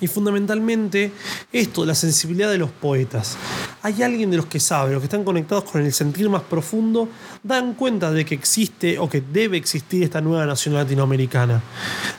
Y 0.00 0.08
fundamentalmente 0.08 1.12
esto, 1.52 1.84
la 1.86 1.94
sensibilidad 1.94 2.50
de 2.50 2.58
los 2.58 2.70
poetas. 2.70 3.36
Hay 3.82 4.02
alguien 4.02 4.30
de 4.30 4.36
los 4.36 4.46
que 4.46 4.60
sabe, 4.60 4.92
los 4.92 5.00
que 5.00 5.06
están 5.06 5.24
conectados 5.24 5.64
con 5.64 5.80
el 5.80 5.92
sentir 5.92 6.28
más 6.28 6.42
profundo, 6.42 7.08
dan 7.42 7.74
cuenta 7.74 8.10
de 8.10 8.24
que 8.24 8.34
existe 8.34 8.98
o 8.98 9.08
que 9.08 9.22
debe 9.22 9.56
existir 9.56 10.02
esta 10.02 10.20
nueva 10.20 10.44
nación 10.44 10.74
latinoamericana. 10.74 11.62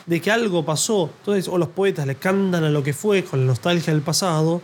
De 0.06 0.20
que 0.22 0.32
algo 0.32 0.66
pasó. 0.66 1.12
Entonces, 1.20 1.48
o 1.48 1.58
los 1.58 1.70
poetas 1.70 2.08
le 2.08 2.16
cantan 2.16 2.64
a 2.64 2.70
lo 2.70 2.82
que 2.82 2.94
fue 2.94 3.24
con 3.24 3.42
la 3.42 3.48
nostalgia 3.48 3.94
del 3.94 4.02
pasado, 4.02 4.62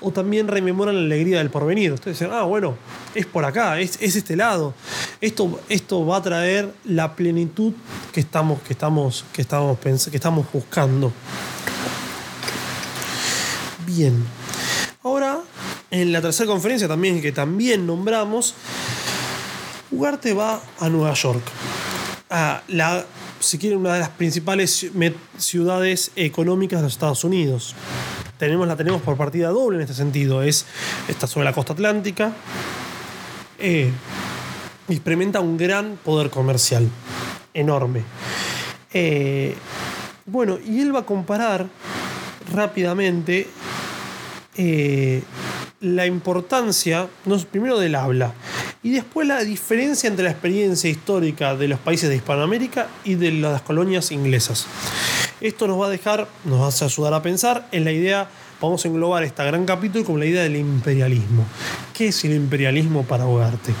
o 0.00 0.10
también 0.10 0.48
rememoran 0.48 0.94
la 0.94 1.02
alegría 1.02 1.38
del 1.38 1.50
porvenir. 1.50 1.90
Entonces 1.90 2.18
dicen, 2.18 2.30
ah, 2.32 2.44
bueno, 2.44 2.76
es 3.14 3.26
por 3.26 3.44
acá, 3.44 3.78
es, 3.78 3.98
es 4.00 4.16
este 4.16 4.36
lado. 4.36 4.74
Esto, 5.20 5.60
esto 5.68 6.06
va 6.06 6.18
a 6.18 6.22
traer 6.22 6.72
la 6.84 7.14
plenitud 7.14 7.72
que 8.12 8.20
estamos, 8.20 8.62
que 8.62 8.72
estamos, 8.72 9.24
que 9.32 9.42
estamos, 9.42 9.78
que 9.78 10.16
estamos 10.16 10.46
buscando. 10.52 11.12
Ahora, 15.02 15.40
en 15.90 16.12
la 16.12 16.20
tercera 16.20 16.48
conferencia 16.48 16.88
también, 16.88 17.20
que 17.20 17.32
también 17.32 17.86
nombramos, 17.86 18.54
Ugarte 19.90 20.34
va 20.34 20.60
a 20.80 20.88
Nueva 20.88 21.14
York. 21.14 21.42
A 22.30 22.62
la, 22.68 23.04
si 23.38 23.58
quieren, 23.58 23.78
una 23.78 23.94
de 23.94 24.00
las 24.00 24.08
principales 24.08 24.86
ciudades 25.38 26.10
económicas 26.16 26.80
de 26.80 26.84
los 26.84 26.92
Estados 26.92 27.22
Unidos. 27.22 27.74
Tenemos, 28.38 28.66
la 28.66 28.76
tenemos 28.76 29.02
por 29.02 29.16
partida 29.16 29.50
doble 29.50 29.76
en 29.76 29.82
este 29.82 29.94
sentido. 29.94 30.42
Es, 30.42 30.66
está 31.06 31.26
sobre 31.26 31.44
la 31.44 31.52
costa 31.52 31.74
atlántica. 31.74 32.32
Eh, 33.58 33.92
experimenta 34.88 35.40
un 35.40 35.56
gran 35.56 35.96
poder 36.02 36.30
comercial. 36.30 36.88
Enorme. 37.52 38.02
Eh, 38.92 39.54
bueno, 40.26 40.58
y 40.64 40.80
él 40.80 40.94
va 40.94 41.00
a 41.00 41.06
comparar 41.06 41.68
rápidamente 42.52 43.48
eh, 44.56 45.22
la 45.80 46.06
importancia, 46.06 47.08
no, 47.24 47.38
primero 47.38 47.78
del 47.78 47.94
habla, 47.94 48.32
y 48.82 48.90
después 48.90 49.26
la 49.26 49.42
diferencia 49.44 50.08
entre 50.08 50.24
la 50.24 50.30
experiencia 50.30 50.88
histórica 50.88 51.56
de 51.56 51.68
los 51.68 51.78
países 51.78 52.08
de 52.08 52.16
Hispanoamérica 52.16 52.88
y 53.04 53.16
de 53.16 53.32
las 53.32 53.62
colonias 53.62 54.12
inglesas. 54.12 54.66
Esto 55.40 55.66
nos 55.66 55.80
va 55.80 55.86
a 55.86 55.90
dejar, 55.90 56.28
nos 56.44 56.60
va 56.60 56.66
a 56.66 56.88
ayudar 56.88 57.14
a 57.14 57.22
pensar 57.22 57.68
en 57.72 57.84
la 57.84 57.92
idea, 57.92 58.28
vamos 58.60 58.84
a 58.84 58.88
englobar 58.88 59.24
este 59.24 59.44
gran 59.44 59.66
capítulo 59.66 60.04
con 60.04 60.18
la 60.18 60.26
idea 60.26 60.42
del 60.42 60.56
imperialismo. 60.56 61.44
¿Qué 61.92 62.08
es 62.08 62.24
el 62.24 62.32
imperialismo 62.32 63.02
para 63.02 63.26
Ugarte? 63.26 63.74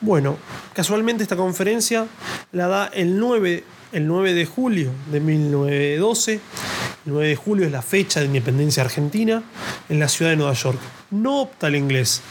Bueno, 0.00 0.36
casualmente 0.74 1.22
esta 1.22 1.36
conferencia 1.36 2.06
la 2.52 2.68
da 2.68 2.86
el 2.86 3.18
9, 3.18 3.64
el 3.92 4.06
9 4.06 4.34
de 4.34 4.46
julio 4.46 4.90
de 5.10 5.20
1912 5.20 6.40
el 7.06 7.12
9 7.12 7.28
de 7.28 7.36
julio 7.36 7.66
es 7.66 7.72
la 7.72 7.82
fecha 7.82 8.20
de 8.20 8.26
independencia 8.26 8.82
argentina 8.82 9.42
en 9.88 9.98
la 9.98 10.08
ciudad 10.08 10.30
de 10.30 10.36
Nueva 10.36 10.52
York. 10.52 10.78
No 11.10 11.42
opta 11.42 11.68
el 11.68 11.76
inglés, 11.76 12.22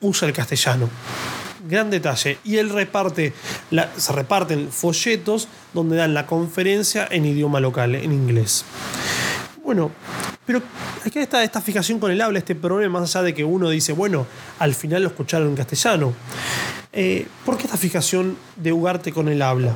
usa 0.00 0.28
el 0.28 0.34
castellano. 0.34 0.88
Gran 1.68 1.90
detalle. 1.90 2.38
Y 2.44 2.56
él 2.56 2.70
reparte, 2.70 3.32
se 3.96 4.12
reparten 4.12 4.70
folletos 4.70 5.48
donde 5.72 5.96
dan 5.96 6.14
la 6.14 6.26
conferencia 6.26 7.06
en 7.10 7.24
idioma 7.24 7.60
local, 7.60 7.94
en 7.94 8.12
inglés. 8.12 8.64
Bueno, 9.62 9.90
pero 10.46 10.60
aquí 11.04 11.18
está 11.18 11.42
esta 11.42 11.60
fijación 11.62 11.98
con 11.98 12.10
el 12.10 12.20
habla, 12.20 12.38
este 12.38 12.54
problema, 12.54 13.00
más 13.00 13.16
allá 13.16 13.24
de 13.24 13.34
que 13.34 13.44
uno 13.44 13.70
dice, 13.70 13.92
bueno, 13.92 14.26
al 14.58 14.74
final 14.74 15.02
lo 15.02 15.08
escucharon 15.08 15.48
en 15.48 15.56
castellano. 15.56 16.12
Eh, 16.92 17.26
¿Por 17.44 17.56
qué 17.56 17.64
esta 17.64 17.78
fijación 17.78 18.36
de 18.56 18.72
Ugarte 18.72 19.10
con 19.10 19.28
el 19.28 19.40
habla? 19.40 19.74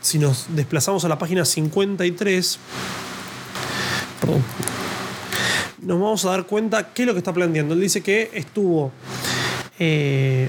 Si 0.00 0.18
nos 0.18 0.46
desplazamos 0.48 1.04
a 1.04 1.08
la 1.08 1.18
página 1.18 1.44
53, 1.44 2.58
nos 5.82 6.00
vamos 6.00 6.24
a 6.24 6.30
dar 6.30 6.46
cuenta 6.46 6.92
qué 6.92 7.02
es 7.02 7.06
lo 7.06 7.14
que 7.14 7.18
está 7.18 7.32
planteando. 7.32 7.74
Él 7.74 7.80
dice 7.80 8.02
que 8.02 8.30
estuvo 8.34 8.92
eh, 9.78 10.48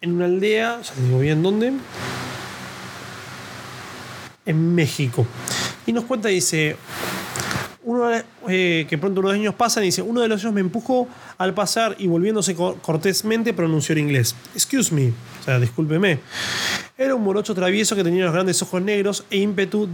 en 0.00 0.12
una 0.12 0.24
aldea, 0.24 0.80
ya 0.82 0.92
te 0.92 1.02
digo 1.02 1.18
bien 1.20 1.42
dónde, 1.42 1.72
en 4.46 4.74
México. 4.74 5.26
Y 5.86 5.92
nos 5.92 6.04
cuenta, 6.04 6.28
dice, 6.28 6.76
uno, 7.84 8.10
eh, 8.48 8.86
que 8.88 8.98
pronto 8.98 9.20
unos 9.20 9.34
años 9.34 9.54
pasan 9.54 9.84
y 9.84 9.86
dice, 9.86 10.02
uno 10.02 10.20
de 10.20 10.28
los 10.28 10.40
niños 10.40 10.54
me 10.54 10.60
empujó 10.60 11.06
al 11.38 11.54
pasar 11.54 11.94
y 11.98 12.06
volviéndose 12.06 12.54
cortésmente 12.54 13.52
pronunció 13.52 13.92
en 13.92 14.00
inglés. 14.00 14.34
Excuse 14.54 14.92
me, 14.94 15.08
o 15.08 15.44
sea, 15.44 15.60
discúlpeme. 15.60 16.20
Era 16.96 17.16
un 17.16 17.24
morocho 17.24 17.56
travieso 17.56 17.96
que 17.96 18.04
tenía 18.04 18.24
los 18.24 18.32
grandes 18.32 18.62
ojos 18.62 18.80
negros 18.80 19.24
e 19.28 19.38
ímpetu 19.38 19.88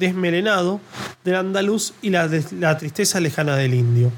desmelenado 0.00 0.80
del 1.22 1.36
andaluz 1.36 1.92
y 2.02 2.10
la, 2.10 2.28
la 2.58 2.76
tristeza 2.76 3.20
lejana 3.20 3.54
del 3.54 3.72
indio. 3.72 4.10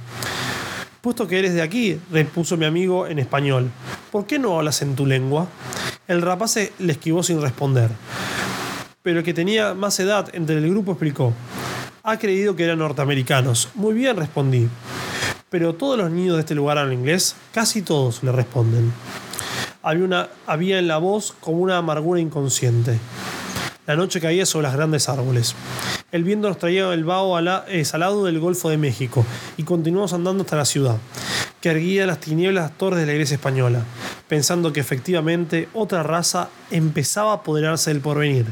Puesto 1.03 1.29
que 1.29 1.39
eres 1.39 1.53
de 1.53 1.61
aquí, 1.61 2.01
repuso 2.11 2.57
mi 2.57 2.65
amigo 2.65 3.07
en 3.07 3.19
español, 3.19 3.71
¿por 4.11 4.25
qué 4.25 4.39
no 4.39 4.57
hablas 4.57 4.81
en 4.81 4.97
tu 4.97 5.05
lengua? 5.05 5.47
El 6.09 6.23
rapaz 6.23 6.57
le 6.79 6.93
esquivó 6.93 7.23
sin 7.23 7.43
responder. 7.43 7.91
Pero 9.03 9.19
el 9.19 9.25
que 9.25 9.35
tenía 9.35 9.75
más 9.75 10.01
edad 10.01 10.31
entre 10.33 10.57
el 10.57 10.71
grupo 10.71 10.93
explicó, 10.93 11.35
ha 12.03 12.19
creído 12.19 12.57
que 12.57 12.65
eran 12.65 12.79
norteamericanos. 12.79 13.69
Muy 13.75 13.93
bien, 13.93 14.17
respondí. 14.17 14.69
Pero 15.51 15.75
todos 15.75 15.99
los 15.99 16.11
niños 16.11 16.37
de 16.37 16.41
este 16.41 16.55
lugar 16.55 16.79
hablan 16.79 16.99
inglés, 16.99 17.37
casi 17.53 17.83
todos 17.83 18.23
le 18.23 18.33
responden. 18.33 18.91
Había, 19.83 20.05
una, 20.05 20.29
había 20.47 20.79
en 20.79 20.89
la 20.89 20.99
voz 20.99 21.35
como 21.41 21.59
una 21.59 21.79
amargura 21.79 22.21
inconsciente. 22.21 22.99
La 23.87 23.97
noche 23.97 24.21
caía 24.21 24.45
sobre 24.47 24.67
los 24.67 24.77
grandes 24.77 25.09
árboles. 25.09 25.55
El 26.13 26.23
viento 26.23 26.49
nos 26.49 26.59
traía 26.59 26.93
el 26.93 27.05
vaho 27.05 27.39
eh, 27.67 27.85
salado 27.85 28.25
del 28.25 28.41
Golfo 28.41 28.69
de 28.69 28.77
México 28.77 29.25
y 29.57 29.63
continuamos 29.63 30.13
andando 30.13 30.43
hasta 30.43 30.57
la 30.57 30.65
ciudad, 30.65 30.97
que 31.61 31.71
erguía 31.71 32.07
las 32.07 32.21
tinieblas 32.21 32.77
torres 32.77 33.01
de 33.01 33.07
la 33.07 33.13
iglesia 33.13 33.37
española, 33.37 33.83
pensando 34.29 34.73
que 34.73 34.81
efectivamente 34.81 35.69
otra 35.73 36.03
raza 36.03 36.51
empezaba 36.71 37.33
a 37.33 37.37
apoderarse 37.37 37.91
del 37.91 38.01
porvenir, 38.01 38.47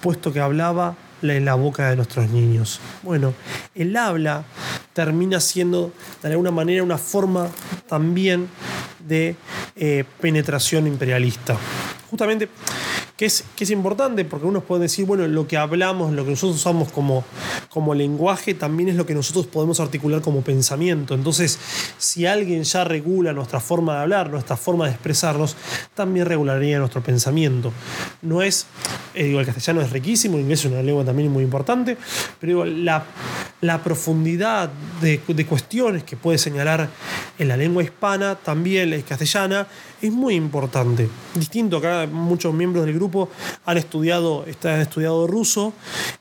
puesto 0.00 0.32
que 0.32 0.40
hablaba 0.40 0.96
en 1.22 1.44
la 1.44 1.54
boca 1.54 1.88
de 1.90 1.96
nuestros 1.96 2.28
niños. 2.30 2.80
Bueno, 3.02 3.34
el 3.74 3.96
habla 3.96 4.44
termina 4.92 5.40
siendo 5.40 5.92
de 6.22 6.30
alguna 6.30 6.50
manera 6.50 6.82
una 6.82 6.98
forma 6.98 7.48
también 7.88 8.48
de 9.06 9.36
eh, 9.76 10.04
penetración 10.20 10.86
imperialista. 10.86 11.56
Justamente 12.10 12.48
que 13.16 13.26
es, 13.26 13.44
que 13.54 13.62
es 13.62 13.70
importante 13.70 14.24
porque 14.24 14.46
unos 14.46 14.64
pueden 14.64 14.82
decir, 14.82 15.06
bueno, 15.06 15.26
lo 15.28 15.46
que 15.46 15.56
hablamos, 15.56 16.12
lo 16.12 16.24
que 16.24 16.30
nosotros 16.30 16.56
usamos 16.56 16.90
como, 16.90 17.24
como 17.68 17.94
lenguaje, 17.94 18.54
también 18.54 18.88
es 18.88 18.96
lo 18.96 19.06
que 19.06 19.14
nosotros 19.14 19.46
podemos 19.46 19.78
articular 19.78 20.20
como 20.20 20.42
pensamiento. 20.42 21.14
Entonces, 21.14 21.58
si 21.96 22.26
alguien 22.26 22.64
ya 22.64 22.82
regula 22.82 23.32
nuestra 23.32 23.60
forma 23.60 23.94
de 23.94 24.00
hablar, 24.00 24.30
nuestra 24.30 24.56
forma 24.56 24.86
de 24.86 24.92
expresarnos, 24.92 25.56
también 25.94 26.26
regularía 26.26 26.78
nuestro 26.78 27.02
pensamiento. 27.02 27.72
No 28.22 28.42
es, 28.42 28.66
eh, 29.14 29.24
digo, 29.24 29.38
el 29.38 29.46
castellano 29.46 29.80
es 29.80 29.90
riquísimo, 29.90 30.36
el 30.36 30.42
inglés 30.42 30.64
es 30.64 30.72
una 30.72 30.82
lengua 30.82 31.04
también 31.04 31.30
muy 31.30 31.44
importante, 31.44 31.96
pero 32.40 32.50
digo, 32.50 32.64
la, 32.64 33.04
la 33.64 33.82
profundidad 33.82 34.70
de, 35.00 35.20
cuestiones 35.48 36.04
que 36.04 36.16
puede 36.16 36.36
señalar 36.36 36.90
en 37.38 37.48
la 37.48 37.56
lengua 37.56 37.82
hispana, 37.82 38.34
también 38.34 38.90
la 38.90 39.00
castellana, 39.00 39.66
es 40.02 40.12
muy 40.12 40.34
importante. 40.34 41.08
Distinto, 41.34 41.78
acá 41.78 42.06
muchos 42.06 42.52
miembros 42.52 42.84
del 42.84 42.94
grupo 42.94 43.30
han 43.64 43.78
estudiado, 43.78 44.44
estudiado 44.46 45.26
ruso 45.26 45.72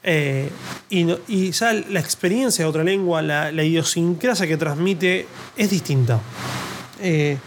eh, 0.03 0.49
y, 0.89 1.51
ya 1.51 1.73
la 1.73 1.99
experiencia 1.99 2.63
de 2.63 2.69
otra 2.69 2.83
lengua, 2.85 3.21
la, 3.21 3.51
idiosincrasia 3.51 4.47
que 4.47 4.55
transmite 4.55 5.27
es 5.57 5.69
distinta. 5.69 6.21
Eh, 7.01 7.37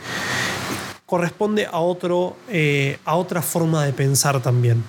corresponde 1.06 1.64
a, 1.64 1.78
otro, 1.78 2.36
eh, 2.50 2.98
a 3.06 3.16
otra 3.16 3.40
forma 3.40 3.86
de 3.86 3.94
pensar 3.94 4.42
también. 4.42 4.84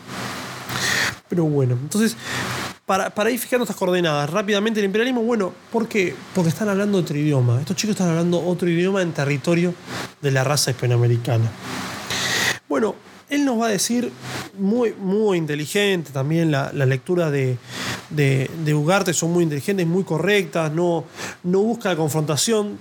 Pero 1.30 1.46
bueno, 1.46 1.78
entonces, 1.82 2.18
para, 2.88 3.10
para, 3.10 3.30
ir 3.30 3.38
fijando 3.38 3.66
estas 3.66 3.76
coordenadas, 3.76 4.30
rápidamente 4.30 4.80
el 4.80 4.86
imperialismo, 4.86 5.22
bueno, 5.22 5.54
¿por 5.72 5.90
qué? 5.90 6.16
Porque 6.34 6.50
están 6.50 6.70
hablando 6.70 6.98
otro 6.98 7.18
idioma. 7.18 7.60
Estos 7.60 7.76
chicos 7.76 7.92
están 7.96 8.10
hablando 8.10 8.42
otro 8.42 8.70
idioma 8.70 9.02
en 9.02 9.12
territorio 9.12 9.74
de 10.22 10.32
la 10.32 10.46
raza 10.46 10.72
hispanoamericana. 10.72 11.52
Bueno, 12.70 12.96
él 13.30 13.44
nos 13.44 13.60
va 13.60 13.68
a 13.68 13.70
decir, 13.70 14.10
muy, 14.58 14.94
muy 14.94 15.38
inteligente 15.38 16.12
también, 16.14 16.50
la, 16.50 16.72
lectura 16.72 17.30
de, 17.30 17.58
de, 18.10 18.74
Ugarte 18.74 19.14
son 19.14 19.34
muy 19.34 19.44
inteligentes, 19.44 19.86
muy 19.86 20.06
correctas, 20.06 20.72
no, 20.72 21.04
no 21.44 21.60
busca 21.60 21.90
la 21.90 21.98
confrontación, 21.98 22.78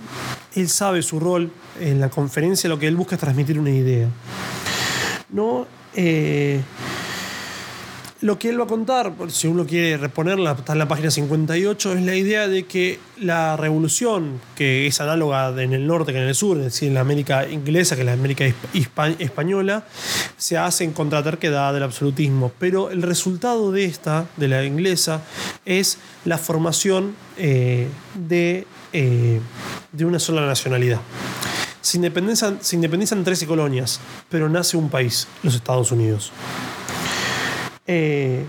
él 0.54 0.68
sabe 0.68 1.02
su 1.02 1.18
rol 1.18 1.50
en 1.80 1.98
la 2.00 2.10
conferencia, 2.10 2.68
lo 2.68 2.78
que 2.78 2.86
él 2.86 2.94
busca 2.94 3.16
es 3.16 3.20
transmitir 3.20 3.58
una 3.58 3.70
idea. 3.70 4.08
¿No? 5.30 5.66
Eh, 5.96 6.60
lo 8.26 8.40
que 8.40 8.48
él 8.48 8.58
va 8.58 8.64
a 8.64 8.66
contar, 8.66 9.12
si 9.28 9.46
uno 9.46 9.64
quiere 9.64 9.96
reponerla, 9.96 10.52
está 10.52 10.72
en 10.72 10.80
la 10.80 10.88
página 10.88 11.12
58, 11.12 11.92
es 11.92 12.02
la 12.02 12.16
idea 12.16 12.48
de 12.48 12.64
que 12.64 12.98
la 13.20 13.56
revolución, 13.56 14.40
que 14.56 14.88
es 14.88 15.00
análoga 15.00 15.50
en 15.62 15.72
el 15.72 15.86
norte 15.86 16.12
que 16.12 16.18
en 16.18 16.26
el 16.26 16.34
sur, 16.34 16.58
es 16.58 16.64
decir, 16.64 16.88
en 16.88 16.94
la 16.94 17.02
América 17.02 17.48
inglesa 17.48 17.94
que 17.94 18.00
en 18.00 18.06
la 18.06 18.14
América 18.14 18.44
española, 19.20 19.84
se 20.36 20.58
hace 20.58 20.82
en 20.82 20.92
contra 20.92 21.22
terquedad 21.22 21.72
del 21.72 21.84
absolutismo. 21.84 22.50
Pero 22.58 22.90
el 22.90 23.02
resultado 23.02 23.70
de 23.70 23.84
esta, 23.84 24.26
de 24.36 24.48
la 24.48 24.64
inglesa, 24.64 25.22
es 25.64 25.98
la 26.24 26.36
formación 26.36 27.14
eh, 27.38 27.86
de, 28.14 28.66
eh, 28.92 29.40
de 29.92 30.04
una 30.04 30.18
sola 30.18 30.44
nacionalidad. 30.44 31.00
Se 31.80 31.98
independizan, 31.98 32.58
se 32.60 32.74
independizan 32.74 33.22
13 33.22 33.46
colonias, 33.46 34.00
pero 34.28 34.48
nace 34.48 34.76
un 34.76 34.90
país, 34.90 35.28
los 35.44 35.54
Estados 35.54 35.92
Unidos. 35.92 36.32
Eh, 37.86 38.44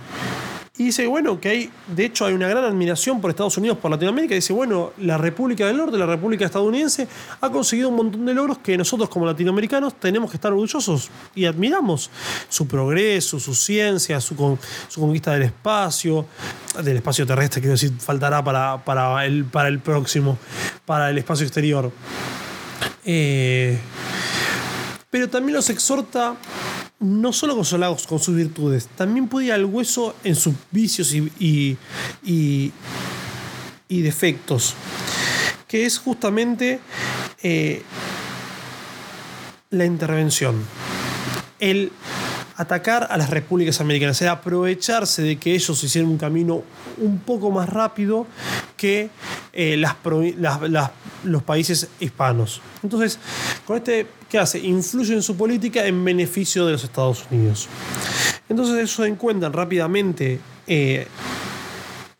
y 0.79 0.83
dice, 0.85 1.07
bueno, 1.07 1.41
que 1.41 1.49
hay, 1.49 1.71
de 1.87 2.05
hecho 2.05 2.25
hay 2.25 2.35
una 2.35 2.47
gran 2.47 2.63
admiración 2.63 3.19
por 3.19 3.31
Estados 3.31 3.57
Unidos, 3.57 3.79
por 3.79 3.89
Latinoamérica. 3.89 4.35
Dice, 4.35 4.53
bueno, 4.53 4.93
la 4.99 5.17
República 5.17 5.65
del 5.65 5.77
Norte, 5.77 5.97
la 5.97 6.05
República 6.05 6.45
estadounidense, 6.45 7.07
ha 7.41 7.49
conseguido 7.49 7.89
un 7.89 7.95
montón 7.95 8.25
de 8.27 8.33
logros 8.35 8.59
que 8.59 8.77
nosotros 8.77 9.09
como 9.09 9.25
latinoamericanos 9.25 9.99
tenemos 9.99 10.29
que 10.29 10.37
estar 10.37 10.51
orgullosos 10.51 11.09
y 11.33 11.45
admiramos. 11.45 12.11
Su 12.47 12.67
progreso, 12.67 13.39
su 13.39 13.55
ciencia, 13.55 14.21
su, 14.21 14.35
conquista 14.35 15.33
del 15.33 15.43
espacio, 15.43 16.27
del 16.83 16.97
espacio 16.97 17.25
terrestre, 17.25 17.59
quiero 17.59 17.73
decir, 17.73 17.93
faltará 17.97 18.43
para, 18.43 18.83
para, 18.85 19.25
el, 19.25 19.45
para 19.45 19.69
el 19.69 19.79
próximo, 19.79 20.37
para 20.85 21.09
el 21.09 21.17
espacio 21.17 21.47
exterior. 21.47 21.91
Eh, 23.03 23.79
pero 25.09 25.29
también 25.29 25.55
los 25.55 25.69
exhorta 25.69 26.35
no 26.99 27.31
solo 27.31 27.55
consolados 27.55 28.07
con 28.07 28.19
sus 28.19 28.35
virtudes, 28.35 28.87
también 28.95 29.27
puede 29.27 29.47
ir 29.47 29.53
al 29.53 29.65
hueso 29.65 30.15
en 30.23 30.35
sus 30.35 30.55
vicios 30.71 31.13
y, 31.13 31.77
y, 32.23 32.71
defectos, 33.89 34.73
que 35.67 35.85
es 35.85 35.99
justamente 35.99 36.79
eh, 37.43 37.83
la 39.69 39.85
intervención. 39.85 40.63
El 41.59 41.91
atacar 42.57 43.07
a 43.11 43.17
las 43.17 43.29
repúblicas 43.29 43.79
americanas, 43.81 44.21
es 44.21 44.27
aprovecharse 44.27 45.21
de 45.21 45.37
que 45.37 45.53
ellos 45.53 45.83
hicieron 45.83 46.09
un 46.09 46.17
camino 46.17 46.63
un 46.97 47.19
poco 47.19 47.51
más 47.51 47.69
rápido 47.69 48.25
que 48.75 49.11
eh, 49.53 49.81
los 51.23 51.43
países 51.43 51.87
hispanos. 51.99 52.61
Entonces, 52.81 53.19
con 53.65 53.77
este, 53.77 54.07
¿qué 54.29 54.37
hace? 54.39 54.59
Influye 54.59 55.13
en 55.13 55.21
su 55.21 55.35
política 55.35 55.85
en 55.85 56.03
beneficio 56.03 56.65
de 56.65 56.73
los 56.73 56.83
Estados 56.83 57.25
Unidos. 57.29 57.67
Entonces, 58.49 58.77
eso 58.77 59.05
encuentran 59.05 59.53
rápidamente. 59.53 60.39
Eh, 60.65 61.07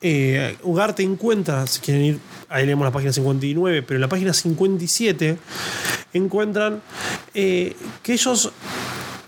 eh, 0.02 0.58
Ugarte 0.64 1.04
encuentra, 1.04 1.66
si 1.68 1.80
quieren 1.80 2.04
ir, 2.04 2.20
ahí 2.50 2.66
leemos 2.66 2.86
la 2.86 2.92
página 2.92 3.12
59, 3.12 3.84
pero 3.84 3.98
en 3.98 4.02
la 4.02 4.10
página 4.10 4.34
57 4.34 5.38
encuentran 6.14 6.82
que 7.34 7.76
ellos 8.08 8.52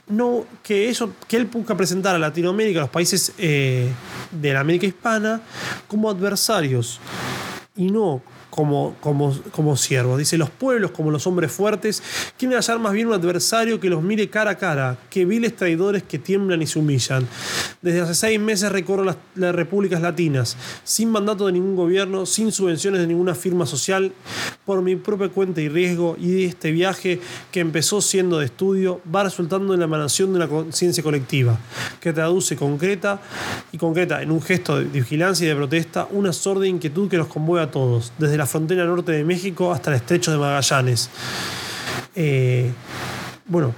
no, 0.10 0.46
que, 0.64 0.90
eso, 0.90 1.14
que 1.28 1.38
él 1.38 1.46
busca 1.46 1.78
presentar 1.78 2.16
a 2.16 2.20
Latinoamérica, 2.20 2.80
a 2.80 2.84
los 2.84 2.90
países 2.90 3.32
eh, 3.38 3.88
de 4.32 4.54
la 4.54 4.60
América 4.60 4.88
hispana, 4.88 5.42
como 5.88 6.10
adversarios 6.10 7.00
y 7.76 7.92
no 7.92 8.22
como, 8.60 8.94
como, 9.00 9.34
como 9.52 9.78
siervos. 9.78 10.20
Dice, 10.20 10.38
los 10.38 10.50
pueblos 10.50 10.92
como 10.92 11.12
los 11.12 11.26
hombres 11.28 11.50
fuertes 11.50 12.04
quieren 12.38 12.58
hallar 12.58 12.78
más 12.78 12.92
bien 12.92 13.08
un 13.08 13.14
adversario 13.14 13.80
que 13.80 13.90
los 13.90 14.04
mire 14.04 14.30
cara 14.30 14.52
a 14.52 14.58
cara, 14.58 14.98
que 15.10 15.24
viles 15.24 15.56
traidores 15.56 16.04
que 16.04 16.20
tiemblan 16.20 16.62
y 16.62 16.68
se 16.68 16.78
humillan. 16.78 17.26
Desde 17.82 18.02
hace 18.02 18.16
seis 18.16 18.38
meses 18.38 18.70
recorro 18.70 19.06
las, 19.06 19.16
las 19.36 19.56
repúblicas 19.56 20.02
latinas, 20.02 20.58
sin 20.84 21.10
mandato 21.10 21.46
de 21.46 21.54
ningún 21.54 21.78
gobierno, 21.78 22.26
sin 22.26 22.52
subvenciones 22.52 23.00
de 23.00 23.08
ninguna 23.08 23.34
firma 23.34 23.66
social, 23.66 24.12
por 24.66 24.82
mi 24.82 24.98
propia 24.98 25.30
cuenta 25.30 25.62
y 25.62 25.70
riesgo, 25.70 26.18
y 26.20 26.44
este 26.44 26.72
viaje 26.72 27.22
que 27.54 27.62
empezó 27.62 28.02
siendo 28.02 28.40
de 28.40 28.46
estudio 28.48 29.00
va 29.16 29.24
resultando 29.24 29.74
en 29.74 29.80
la 29.80 29.86
emanación 29.86 30.32
de 30.34 30.36
una 30.36 30.50
conciencia 30.50 31.02
colectiva, 31.02 31.58
que 32.02 32.12
traduce 32.12 32.58
concreta 32.58 33.22
y 33.72 33.78
concreta 33.78 34.22
en 34.22 34.32
un 34.32 34.42
gesto 34.42 34.78
de 34.78 34.84
vigilancia 34.84 35.46
y 35.46 35.48
de 35.48 35.56
protesta 35.56 36.10
una 36.12 36.34
sorda 36.34 36.68
inquietud 36.68 37.10
que 37.10 37.16
nos 37.16 37.28
conmueve 37.28 37.64
a 37.64 37.72
todos, 37.72 38.12
desde 38.18 38.38
la 38.38 38.49
frontera 38.50 38.84
norte 38.86 39.12
de 39.12 39.24
México 39.24 39.72
hasta 39.72 39.92
el 39.92 39.98
estrecho 39.98 40.32
de 40.32 40.38
Magallanes. 40.38 41.10
Eh, 42.16 42.72
bueno, 43.46 43.74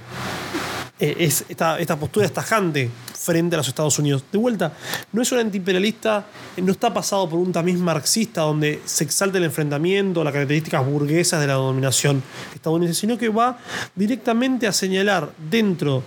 eh, 0.98 1.16
es 1.18 1.44
esta, 1.48 1.96
postura 1.98 2.26
es 2.26 2.32
tajante 2.32 2.90
frente 3.14 3.54
a 3.54 3.58
los 3.58 3.68
Estados 3.68 3.98
Unidos. 3.98 4.24
De 4.32 4.38
vuelta, 4.38 4.72
no 5.12 5.22
es 5.22 5.30
un 5.32 5.38
antiimperialista, 5.38 6.24
no 6.56 6.72
está 6.72 6.92
pasado 6.92 7.28
por 7.28 7.38
un 7.38 7.52
tamiz 7.52 7.78
marxista 7.78 8.42
donde 8.42 8.80
se 8.84 9.04
exalta 9.04 9.38
el 9.38 9.44
enfrentamiento, 9.44 10.24
las 10.24 10.32
características 10.32 10.84
burguesas 10.86 11.40
de 11.40 11.46
la 11.46 11.54
dominación 11.54 12.22
estadounidense, 12.54 13.00
sino 13.00 13.18
que 13.18 13.28
va 13.28 13.58
directamente 13.94 14.66
a 14.66 14.72
señalar 14.72 15.32
dentro 15.50 16.02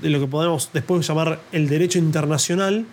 de 0.00 0.10
lo 0.10 0.20
que 0.20 0.26
podemos 0.26 0.70
después 0.72 1.06
llamar 1.06 1.40
el 1.52 1.68
derecho 1.68 1.98
internacional 1.98 2.86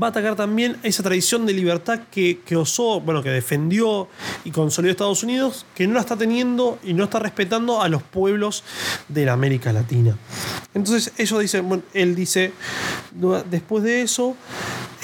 va 0.00 0.08
a 0.08 0.10
atacar 0.10 0.36
también 0.36 0.76
esa 0.82 1.02
tradición 1.02 1.46
de 1.46 1.52
libertad 1.52 2.00
que, 2.10 2.40
que 2.44 2.56
osó, 2.56 3.00
bueno, 3.00 3.22
que 3.22 3.30
defendió 3.30 4.08
y 4.44 4.50
consolidó 4.50 4.90
Estados 4.90 5.22
Unidos, 5.22 5.66
que 5.74 5.86
no 5.86 5.94
la 5.94 6.00
está 6.00 6.16
teniendo 6.16 6.78
y 6.84 6.94
no 6.94 7.04
está 7.04 7.18
respetando 7.18 7.82
a 7.82 7.88
los 7.88 8.02
pueblos 8.02 8.64
de 9.08 9.24
la 9.24 9.32
América 9.32 9.72
Latina. 9.72 10.16
Entonces, 10.74 11.12
eso 11.16 11.38
dice, 11.38 11.60
bueno, 11.60 11.82
él 11.94 12.14
dice, 12.14 12.52
después 13.50 13.84
de 13.84 14.02
eso, 14.02 14.36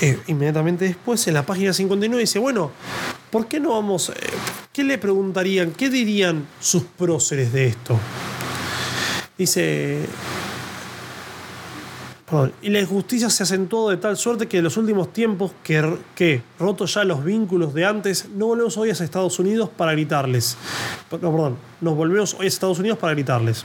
eh, 0.01 0.19
inmediatamente 0.27 0.85
después, 0.85 1.27
en 1.29 1.35
la 1.35 1.47
página 1.47 1.73
59, 1.73 2.21
dice, 2.21 2.39
bueno, 2.39 2.71
¿por 3.31 3.49
qué 3.49 3.61
no 3.61 3.71
vamos? 3.71 4.11
Eh, 4.11 4.13
¿Qué 4.73 4.85
le 4.85 4.99
preguntarían? 4.99 5.73
¿Qué 5.73 5.89
dirían 5.89 6.47
sus 6.61 6.83
próceres 6.83 7.53
de 7.53 7.67
esto? 7.69 7.99
Dice, 9.39 10.07
y 12.63 12.71
la 12.71 12.81
injusticia 12.81 13.31
se 13.31 13.43
acentuó 13.43 13.91
de 13.91 13.97
tal 13.97 14.17
suerte 14.17 14.47
que 14.47 14.59
en 14.59 14.65
los 14.65 14.77
últimos 14.77 15.13
tiempos, 15.13 15.53
que, 15.63 15.99
que 16.15 16.43
rotos 16.59 16.95
ya 16.95 17.05
los 17.05 17.25
vínculos 17.25 17.75
de 17.75 17.85
antes, 17.85 18.29
no 18.35 18.47
volvemos 18.47 18.77
hoy 18.77 18.91
a 18.91 18.93
Estados 18.93 19.39
Unidos 19.39 19.71
para 19.77 19.93
gritarles. 19.93 20.57
No, 21.11 21.19
perdón, 21.19 21.57
nos 21.81 21.97
volvemos 21.97 22.35
hoy 22.35 22.47
a 22.47 22.49
Estados 22.49 22.79
Unidos 22.79 22.99
para 22.99 23.15
gritarles. 23.15 23.65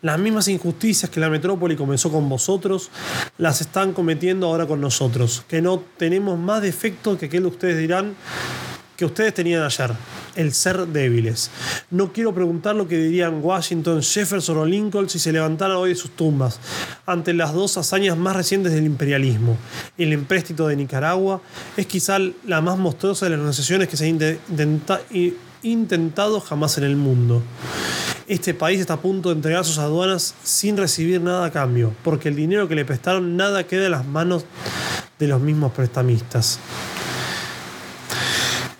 Las 0.00 0.18
mismas 0.18 0.48
injusticias 0.48 1.10
que 1.10 1.20
la 1.20 1.30
metrópoli 1.30 1.76
comenzó 1.76 2.10
con 2.10 2.28
vosotros, 2.28 2.90
las 3.38 3.60
están 3.60 3.92
cometiendo 3.92 4.48
ahora 4.48 4.66
con 4.66 4.80
nosotros, 4.80 5.44
que 5.46 5.62
no 5.62 5.82
tenemos 5.96 6.38
más 6.38 6.60
defecto 6.62 7.16
que 7.16 7.26
aquel 7.26 7.42
de 7.42 7.48
ustedes 7.48 7.78
dirán 7.78 8.16
que 9.02 9.06
ustedes 9.06 9.34
tenían 9.34 9.64
ayer, 9.64 9.90
el 10.36 10.52
ser 10.54 10.86
débiles. 10.86 11.50
No 11.90 12.12
quiero 12.12 12.32
preguntar 12.32 12.76
lo 12.76 12.86
que 12.86 12.96
dirían 12.96 13.40
Washington, 13.42 14.00
Jefferson 14.00 14.58
o 14.58 14.64
Lincoln 14.64 15.08
si 15.08 15.18
se 15.18 15.32
levantaran 15.32 15.76
hoy 15.76 15.88
de 15.88 15.96
sus 15.96 16.12
tumbas 16.12 16.60
ante 17.04 17.34
las 17.34 17.52
dos 17.52 17.76
hazañas 17.76 18.16
más 18.16 18.36
recientes 18.36 18.72
del 18.72 18.84
imperialismo. 18.84 19.56
El 19.98 20.12
empréstito 20.12 20.68
de 20.68 20.76
Nicaragua 20.76 21.40
es 21.76 21.86
quizá 21.86 22.18
la 22.46 22.60
más 22.60 22.78
monstruosa 22.78 23.26
de 23.26 23.30
las 23.30 23.40
negociaciones 23.40 23.88
que 23.88 23.96
se 23.96 24.04
ha 24.04 25.30
intentado 25.64 26.40
jamás 26.40 26.78
en 26.78 26.84
el 26.84 26.94
mundo. 26.94 27.42
Este 28.28 28.54
país 28.54 28.78
está 28.78 28.94
a 28.94 29.00
punto 29.00 29.30
de 29.30 29.34
entregar 29.34 29.64
sus 29.64 29.78
aduanas 29.78 30.36
sin 30.44 30.76
recibir 30.76 31.20
nada 31.20 31.46
a 31.46 31.50
cambio, 31.50 31.92
porque 32.04 32.28
el 32.28 32.36
dinero 32.36 32.68
que 32.68 32.76
le 32.76 32.84
prestaron 32.84 33.36
nada 33.36 33.66
queda 33.66 33.86
en 33.86 33.90
las 33.90 34.06
manos 34.06 34.44
de 35.18 35.26
los 35.26 35.40
mismos 35.40 35.72
prestamistas. 35.72 36.60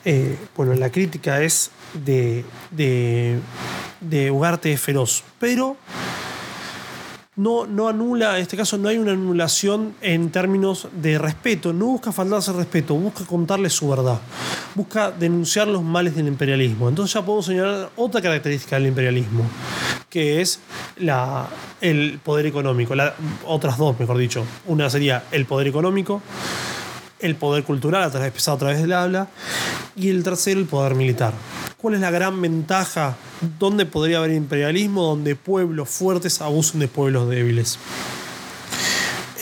Eh, 0.05 0.37
bueno, 0.57 0.75
la 0.75 0.91
crítica 0.91 1.43
es 1.43 1.71
de, 2.05 2.45
de, 2.71 3.39
de 4.01 4.31
Ugarte 4.31 4.77
feroz, 4.77 5.23
pero 5.39 5.77
no, 7.37 7.67
no 7.67 7.89
anula, 7.89 8.37
en 8.37 8.43
este 8.43 8.57
caso 8.57 8.77
no 8.77 8.89
hay 8.89 8.99
una 8.99 9.13
anulación 9.13 9.95
en 10.03 10.31
términos 10.31 10.89
de 10.93 11.19
respeto, 11.19 11.73
no 11.73 11.87
busca 11.87 12.13
faltarse 12.13 12.53
respeto, 12.53 12.95
busca 12.95 13.25
contarle 13.25 13.71
su 13.71 13.89
verdad, 13.89 14.21
busca 14.75 15.11
denunciar 15.11 15.67
los 15.69 15.83
males 15.83 16.15
del 16.15 16.29
imperialismo. 16.29 16.89
Entonces 16.89 17.15
ya 17.15 17.25
podemos 17.25 17.47
señalar 17.47 17.91
otra 17.97 18.21
característica 18.21 18.77
del 18.77 18.89
imperialismo, 18.89 19.45
que 20.11 20.43
es 20.43 20.61
la, 20.99 21.49
el 21.81 22.19
poder 22.23 22.45
económico, 22.47 22.95
otras 23.47 23.79
dos, 23.79 23.99
mejor 23.99 24.19
dicho. 24.19 24.45
Una 24.67 24.91
sería 24.91 25.25
el 25.33 25.47
poder 25.47 25.69
económico, 25.69 26.21
el 27.23 27.37
poder 27.37 27.65
cultural, 27.65 28.03
a 28.03 28.11
través, 28.11 28.49
a 28.49 28.59
través 28.59 28.81
del 28.83 28.93
habla, 28.93 29.29
y 29.97 30.11
el 30.11 30.23
tercero, 30.23 30.61
el 30.61 30.67
poder 30.67 30.95
militar. 30.95 31.33
¿Cuál 31.79 31.95
es 31.95 32.01
la 32.01 32.11
gran 32.11 32.41
ventaja? 32.41 33.17
¿Dónde 33.59 33.87
podría 33.87 34.19
haber 34.19 34.33
imperialismo? 34.33 35.03
Donde 35.05 35.35
pueblos 35.35 35.89
fuertes 35.89 36.41
abusen 36.41 36.81
de 36.81 36.89
pueblos 36.89 37.29
débiles. 37.29 37.79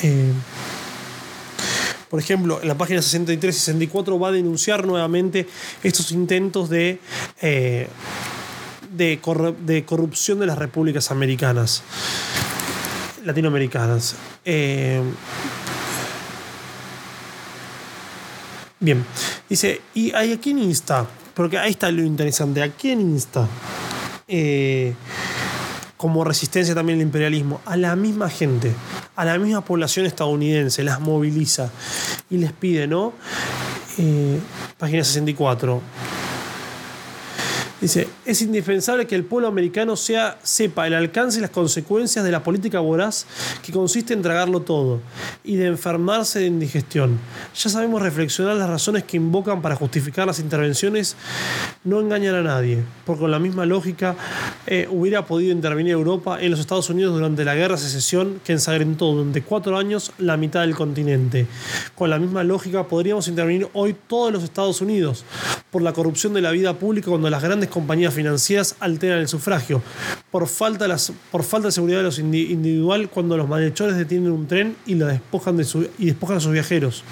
Eh, 0.02 0.32
por 2.08 2.18
ejemplo, 2.18 2.60
en 2.60 2.66
la 2.66 2.76
página 2.76 3.00
63 3.00 3.54
y 3.54 3.58
64 3.58 4.18
va 4.18 4.28
a 4.28 4.32
denunciar 4.32 4.84
nuevamente 4.86 5.46
estos 5.82 6.10
intentos 6.10 6.68
de, 6.68 6.98
eh, 7.40 7.88
de, 8.96 9.84
corrupción 9.86 10.40
de 10.40 10.46
las 10.46 10.58
repúblicas 10.58 11.12
americanas, 11.12 11.84
latinoamericanas. 13.24 14.16
Eh, 14.44 15.00
bien, 18.80 19.04
dice, 19.48 19.80
¿y 19.94 20.12
a 20.12 20.40
quién 20.40 20.58
insta? 20.58 21.06
Porque 21.34 21.58
ahí 21.58 21.70
está 21.70 21.90
lo 21.90 22.02
interesante. 22.02 22.62
¿A 22.62 22.70
quién 22.70 23.00
insta? 23.00 23.46
Eh, 24.26 24.94
como 25.96 26.24
resistencia 26.24 26.74
también 26.74 26.98
al 26.98 27.02
imperialismo, 27.02 27.60
a 27.66 27.76
la 27.76 27.94
misma 27.94 28.30
gente, 28.30 28.72
a 29.16 29.24
la 29.24 29.38
misma 29.38 29.60
población 29.62 30.06
estadounidense, 30.06 30.82
las 30.82 30.98
moviliza 30.98 31.70
y 32.30 32.38
les 32.38 32.52
pide, 32.52 32.86
¿no? 32.86 33.12
Eh, 33.98 34.38
página 34.78 35.04
64 35.04 35.82
Dice, 37.80 38.08
es 38.26 38.42
indispensable 38.42 39.06
que 39.06 39.14
el 39.14 39.24
pueblo 39.24 39.48
americano 39.48 39.96
sea, 39.96 40.38
sepa 40.42 40.86
el 40.86 40.92
alcance 40.92 41.38
y 41.38 41.40
las 41.40 41.48
consecuencias 41.48 42.22
de 42.22 42.30
la 42.30 42.42
política 42.42 42.78
voraz 42.80 43.24
que 43.62 43.72
consiste 43.72 44.12
en 44.12 44.20
tragarlo 44.20 44.60
todo 44.60 45.00
y 45.44 45.56
de 45.56 45.66
enfermarse 45.66 46.40
de 46.40 46.46
indigestión. 46.46 47.18
Ya 47.54 47.70
sabemos 47.70 48.02
reflexionar 48.02 48.56
las 48.56 48.68
razones 48.68 49.04
que 49.04 49.16
invocan 49.16 49.62
para 49.62 49.76
justificar 49.76 50.26
las 50.26 50.40
intervenciones, 50.40 51.16
no 51.82 52.00
engañan 52.00 52.34
a 52.34 52.42
nadie, 52.42 52.82
porque 53.06 53.20
con 53.20 53.30
la 53.30 53.38
misma 53.38 53.64
lógica 53.64 54.14
eh, 54.66 54.86
hubiera 54.90 55.24
podido 55.24 55.52
intervenir 55.52 55.92
Europa 55.92 56.38
en 56.38 56.50
los 56.50 56.60
Estados 56.60 56.90
Unidos 56.90 57.14
durante 57.14 57.46
la 57.46 57.54
guerra 57.54 57.76
de 57.76 57.80
secesión 57.80 58.42
que 58.44 58.52
ensangrentó 58.52 59.06
durante 59.06 59.40
cuatro 59.40 59.78
años 59.78 60.12
la 60.18 60.36
mitad 60.36 60.60
del 60.60 60.74
continente. 60.74 61.46
Con 61.94 62.10
la 62.10 62.18
misma 62.18 62.44
lógica 62.44 62.86
podríamos 62.86 63.26
intervenir 63.26 63.68
hoy 63.72 63.96
todos 64.06 64.30
los 64.30 64.44
Estados 64.44 64.82
Unidos 64.82 65.24
por 65.70 65.80
la 65.80 65.94
corrupción 65.94 66.34
de 66.34 66.42
la 66.42 66.50
vida 66.50 66.74
pública 66.74 67.08
cuando 67.08 67.30
las 67.30 67.42
grandes 67.42 67.69
compañías 67.70 68.12
financieras 68.12 68.76
alteran 68.80 69.18
el 69.18 69.28
sufragio, 69.28 69.82
por 70.30 70.46
falta, 70.46 70.86
las, 70.86 71.12
por 71.30 71.42
falta 71.42 71.68
de 71.68 71.72
seguridad 71.72 71.98
de 71.98 72.04
los 72.04 72.18
individual 72.18 73.08
cuando 73.08 73.36
los 73.36 73.48
malhechores 73.48 73.96
detienen 73.96 74.32
un 74.32 74.46
tren 74.46 74.76
y, 74.86 74.94
lo 74.94 75.06
despojan 75.06 75.56
de 75.56 75.64
su, 75.64 75.88
y 75.98 76.06
despojan 76.06 76.36
a 76.36 76.40
sus 76.40 76.52
viajeros, 76.52 77.04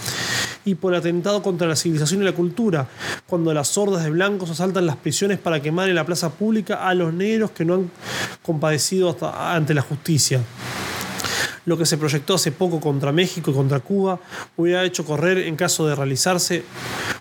y 0.64 0.74
por 0.74 0.94
atentado 0.94 1.42
contra 1.42 1.66
la 1.66 1.76
civilización 1.76 2.22
y 2.22 2.24
la 2.24 2.32
cultura, 2.32 2.88
cuando 3.26 3.54
las 3.54 3.78
hordas 3.78 4.04
de 4.04 4.10
blancos 4.10 4.50
asaltan 4.50 4.86
las 4.86 4.96
prisiones 4.96 5.38
para 5.38 5.60
quemar 5.60 5.88
en 5.88 5.94
la 5.94 6.04
plaza 6.04 6.30
pública 6.30 6.86
a 6.86 6.94
los 6.94 7.14
negros 7.14 7.52
que 7.52 7.64
no 7.64 7.74
han 7.74 7.90
compadecido 8.42 9.10
hasta, 9.10 9.54
ante 9.54 9.72
la 9.72 9.82
justicia 9.82 10.40
lo 11.68 11.76
que 11.76 11.84
se 11.84 11.98
proyectó 11.98 12.34
hace 12.34 12.50
poco 12.50 12.80
contra 12.80 13.12
México 13.12 13.50
y 13.50 13.54
contra 13.54 13.80
Cuba 13.80 14.18
hubiera 14.56 14.84
hecho 14.84 15.04
correr, 15.04 15.36
en 15.38 15.54
caso 15.54 15.86
de 15.86 15.94
realizarse, 15.94 16.64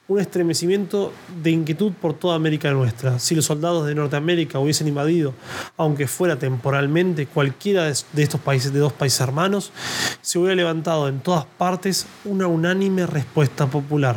un 0.08 0.22
estremecimiento 0.22 1.12
de 1.44 1.52
inquietud 1.52 1.92
por 1.92 2.14
toda 2.14 2.36
América 2.36 2.72
nuestra. 2.72 3.20
Si 3.20 3.36
los 3.36 3.44
soldados 3.44 3.86
de 3.86 3.94
Norteamérica 3.94 4.58
hubiesen 4.60 4.88
invadido, 4.88 5.34
aunque 5.76 6.08
fuera 6.08 6.40
temporalmente, 6.40 7.26
cualquiera 7.26 7.84
de 7.84 8.24
estos 8.24 8.40
países, 8.40 8.72
de 8.72 8.80
dos 8.80 8.94
países 8.94 9.20
hermanos, 9.20 9.74
se 10.22 10.40
hubiera 10.40 10.56
levantado 10.56 11.10
en 11.10 11.20
todas 11.20 11.44
partes 11.44 12.06
una 12.24 12.48
unánime 12.48 13.06
respuesta 13.06 13.68
popular. 13.68 14.16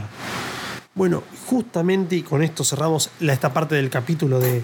Bueno, 0.95 1.25
justamente 1.47 2.15
y 2.15 2.23
con 2.23 2.45
esto 2.45 2.63
cerramos 2.63 3.11
esta 3.19 3.53
parte 3.53 3.75
del 3.75 3.91
capítulo 3.91 4.39
de, 4.39 4.63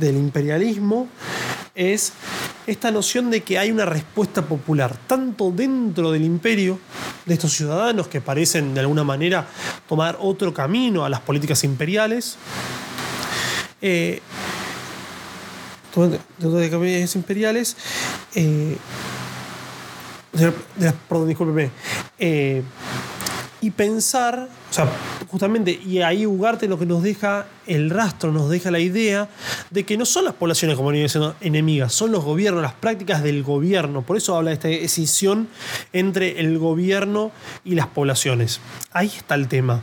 del 0.00 0.16
imperialismo, 0.16 1.06
es 1.74 2.12
esta 2.66 2.90
noción 2.90 3.30
de 3.30 3.42
que 3.42 3.58
hay 3.58 3.70
una 3.70 3.84
respuesta 3.84 4.42
popular, 4.42 4.96
tanto 5.06 5.50
dentro 5.50 6.12
del 6.12 6.24
imperio, 6.24 6.78
de 7.26 7.34
estos 7.34 7.52
ciudadanos 7.52 8.08
que 8.08 8.20
parecen 8.20 8.74
de 8.74 8.80
alguna 8.80 9.04
manera 9.04 9.46
tomar 9.88 10.16
otro 10.20 10.52
camino 10.54 11.04
a 11.04 11.08
las 11.08 11.20
políticas 11.20 11.64
imperiales, 11.64 12.36
eh, 13.80 14.20
de 16.38 17.00
las 17.00 17.16
imperiales, 17.16 17.76
eh, 18.34 18.76
perdón, 21.08 21.28
discúlpeme, 21.28 21.70
eh, 22.18 22.62
y 23.62 23.70
pensar, 23.70 24.48
o 24.70 24.74
sea, 24.74 24.90
justamente, 25.28 25.70
y 25.70 26.02
ahí 26.02 26.26
Ugarte 26.26 26.66
lo 26.66 26.78
que 26.78 26.84
nos 26.84 27.02
deja 27.02 27.46
el 27.68 27.90
rastro, 27.90 28.32
nos 28.32 28.50
deja 28.50 28.72
la 28.72 28.80
idea 28.80 29.28
de 29.70 29.84
que 29.84 29.96
no 29.96 30.04
son 30.04 30.24
las 30.24 30.34
poblaciones, 30.34 30.76
como 30.76 30.88
venía 30.88 31.04
diciendo, 31.04 31.36
enemigas, 31.40 31.94
son 31.94 32.10
los 32.10 32.24
gobiernos, 32.24 32.60
las 32.60 32.72
prácticas 32.72 33.22
del 33.22 33.44
gobierno. 33.44 34.02
Por 34.02 34.16
eso 34.16 34.36
habla 34.36 34.50
de 34.50 34.54
esta 34.54 34.68
decisión 34.68 35.46
entre 35.92 36.40
el 36.40 36.58
gobierno 36.58 37.30
y 37.64 37.76
las 37.76 37.86
poblaciones. 37.86 38.60
Ahí 38.90 39.06
está 39.06 39.36
el 39.36 39.46
tema. 39.46 39.80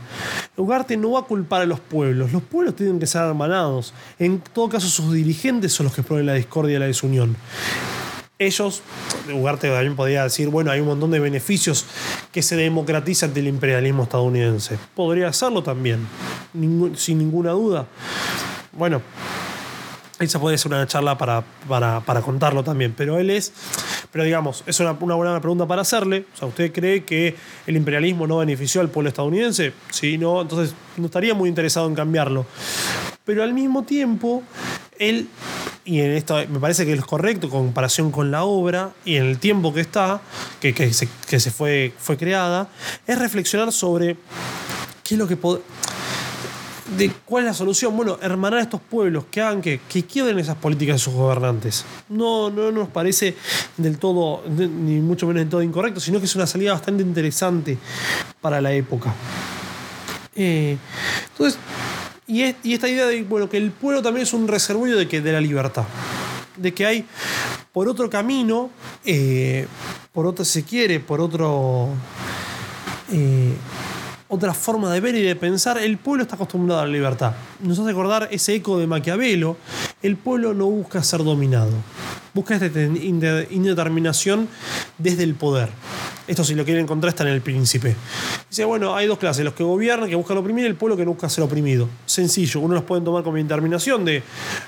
Ugarte 0.58 0.98
no 0.98 1.12
va 1.12 1.20
a 1.20 1.24
culpar 1.24 1.62
a 1.62 1.66
los 1.66 1.80
pueblos, 1.80 2.32
los 2.32 2.42
pueblos 2.42 2.76
tienen 2.76 3.00
que 3.00 3.06
ser 3.06 3.22
hermanados. 3.22 3.94
En 4.18 4.40
todo 4.40 4.68
caso, 4.68 4.88
sus 4.88 5.10
dirigentes 5.14 5.72
son 5.72 5.84
los 5.84 5.94
que 5.94 6.02
ponen 6.02 6.26
la 6.26 6.34
discordia 6.34 6.76
y 6.76 6.80
la 6.80 6.86
desunión 6.86 7.34
ellos, 8.40 8.82
Ugarte 9.32 9.68
también 9.68 9.94
podría 9.94 10.24
decir, 10.24 10.48
bueno, 10.48 10.70
hay 10.70 10.80
un 10.80 10.86
montón 10.86 11.10
de 11.10 11.20
beneficios 11.20 11.84
que 12.32 12.42
se 12.42 12.56
democratizan 12.56 13.34
del 13.34 13.46
imperialismo 13.46 14.04
estadounidense. 14.04 14.78
Podría 14.94 15.28
hacerlo 15.28 15.62
también, 15.62 16.08
sin 16.96 17.18
ninguna 17.18 17.50
duda. 17.52 17.86
Bueno, 18.72 19.02
esa 20.20 20.38
puede 20.38 20.58
ser 20.58 20.72
una 20.72 20.86
charla 20.86 21.16
para, 21.16 21.42
para, 21.66 22.20
contarlo 22.20 22.62
también, 22.62 22.94
pero 22.96 23.18
él 23.18 23.30
es, 23.30 23.52
pero 24.12 24.22
digamos, 24.24 24.62
es 24.66 24.78
una, 24.80 24.92
una, 25.00 25.14
buena 25.14 25.40
pregunta 25.40 25.66
para 25.66 25.82
hacerle. 25.82 26.26
O 26.34 26.36
sea, 26.36 26.48
¿usted 26.48 26.72
cree 26.72 27.04
que 27.04 27.34
el 27.66 27.76
imperialismo 27.76 28.26
no 28.26 28.38
benefició 28.38 28.80
al 28.82 28.90
pueblo 28.90 29.08
estadounidense? 29.08 29.72
Sí, 29.90 30.18
no, 30.18 30.42
entonces 30.42 30.74
no 30.96 31.06
estaría 31.06 31.34
muy 31.34 31.48
interesado 31.48 31.88
en 31.88 31.94
cambiarlo. 31.94 32.46
Pero 33.24 33.42
al 33.42 33.54
mismo 33.54 33.84
tiempo, 33.84 34.42
él 34.98 35.28
y 35.84 36.00
en 36.00 36.12
esto 36.12 36.36
me 36.48 36.60
parece 36.60 36.84
que 36.84 36.92
es 36.92 37.04
correcto 37.04 37.46
en 37.46 37.52
comparación 37.52 38.10
con 38.10 38.30
la 38.30 38.44
obra 38.44 38.92
y 39.04 39.16
en 39.16 39.24
el 39.24 39.38
tiempo 39.38 39.72
que 39.72 39.80
está, 39.80 40.20
que, 40.60 40.74
que, 40.74 40.92
se, 40.92 41.08
que 41.28 41.40
se, 41.40 41.50
fue, 41.50 41.92
fue 41.98 42.16
creada, 42.16 42.68
es 43.06 43.18
reflexionar 43.18 43.72
sobre 43.72 44.16
qué 45.02 45.14
es 45.14 45.18
lo 45.18 45.26
que 45.26 45.36
de 46.96 47.10
cuál 47.24 47.44
es 47.44 47.48
la 47.48 47.54
solución. 47.54 47.96
Bueno, 47.96 48.18
hermanar 48.20 48.60
a 48.60 48.62
estos 48.62 48.80
pueblos 48.80 49.24
que 49.30 49.40
hagan 49.40 49.62
que, 49.62 49.80
que 49.88 50.04
esas 50.38 50.56
políticas 50.56 50.96
de 50.96 50.98
sus 50.98 51.14
gobernantes. 51.14 51.84
No, 52.08 52.50
no 52.50 52.70
nos 52.72 52.88
parece 52.88 53.36
del 53.76 53.98
todo, 53.98 54.42
ni 54.48 55.00
mucho 55.00 55.26
menos 55.26 55.40
del 55.42 55.48
todo 55.48 55.62
incorrecto, 55.62 56.00
sino 56.00 56.18
que 56.18 56.26
es 56.26 56.34
una 56.34 56.46
salida 56.46 56.72
bastante 56.72 57.02
interesante 57.02 57.78
para 58.40 58.60
la 58.60 58.72
época. 58.72 59.14
Eh, 60.34 60.76
entonces, 61.30 61.58
y, 62.26 62.42
esta 62.42 62.88
idea 62.88 63.06
de 63.06 63.22
bueno, 63.22 63.48
que 63.48 63.56
el 63.56 63.72
pueblo 63.72 64.02
también 64.02 64.22
es 64.22 64.32
un 64.32 64.46
reservorio 64.46 64.96
de, 64.96 65.08
que, 65.08 65.20
de 65.20 65.32
la 65.32 65.40
libertad. 65.40 65.84
De 66.56 66.72
que 66.72 66.86
hay 66.86 67.06
por 67.72 67.88
otro 67.88 68.08
camino, 68.08 68.70
eh, 69.04 69.66
por 70.12 70.26
otro, 70.26 70.44
se 70.44 70.64
quiere, 70.64 71.00
por 71.00 71.20
otro. 71.20 71.88
Eh, 73.12 73.52
otra 74.30 74.54
forma 74.54 74.92
de 74.92 75.00
ver 75.00 75.16
y 75.16 75.22
de 75.22 75.36
pensar, 75.36 75.76
el 75.76 75.98
pueblo 75.98 76.22
está 76.22 76.36
acostumbrado 76.36 76.80
a 76.80 76.86
la 76.86 76.92
libertad. 76.92 77.32
Nos 77.60 77.78
hace 77.78 77.88
recordar 77.88 78.28
ese 78.30 78.54
eco 78.54 78.78
de 78.78 78.86
Maquiavelo. 78.86 79.56
El 80.02 80.16
pueblo 80.16 80.54
no 80.54 80.66
busca 80.66 81.02
ser 81.02 81.24
dominado, 81.24 81.72
busca 82.34 82.56
esta 82.56 82.80
indeterminación 82.80 84.48
desde 84.98 85.24
el 85.24 85.34
poder. 85.34 85.70
Esto 86.26 86.44
si 86.44 86.54
lo 86.54 86.64
quieren 86.64 86.84
encontrar 86.84 87.08
está 87.08 87.24
en 87.24 87.30
el 87.30 87.40
príncipe. 87.40 87.96
Dice, 88.48 88.64
bueno, 88.64 88.94
hay 88.94 89.08
dos 89.08 89.18
clases, 89.18 89.44
los 89.44 89.54
que 89.54 89.64
gobiernan, 89.64 90.08
que 90.08 90.14
buscan 90.14 90.36
oprimir, 90.38 90.64
y 90.64 90.68
el 90.68 90.76
pueblo 90.76 90.96
que 90.96 91.04
busca 91.04 91.28
ser 91.28 91.42
oprimido. 91.42 91.88
Sencillo, 92.06 92.60
uno 92.60 92.74
los 92.74 92.84
pueden 92.84 93.04
tomar 93.04 93.24
como 93.24 93.36
determinación 93.36 94.04
de 94.04 94.22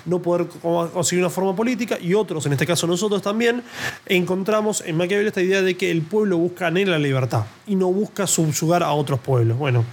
no 0.07 0.21
poder 0.21 0.49
conseguir 0.93 1.25
una 1.25 1.31
forma 1.31 1.55
política, 1.55 1.99
y 2.01 2.15
otros, 2.15 2.47
en 2.47 2.53
este 2.53 2.67
caso 2.67 2.89
nosotros 2.89 3.23
también, 3.23 3.63
encontramos 4.07 4.83
en 4.85 4.97
Maquiavelo 4.97 5.29
esta 5.29 5.41
idea 5.41 5.63
de 5.63 5.77
que 5.77 5.93
el 5.93 6.03
pueblo 6.03 6.37
busca 6.37 6.67
en 6.67 6.79
él 6.79 6.91
la 6.91 6.99
libertad 6.99 7.45
y 7.67 7.77
no 7.77 7.93
busca 7.93 8.27
subyugar 8.27 8.83
a 8.83 8.93
otros 8.93 9.21
pueblos. 9.21 9.57
Bueno, 9.57 9.85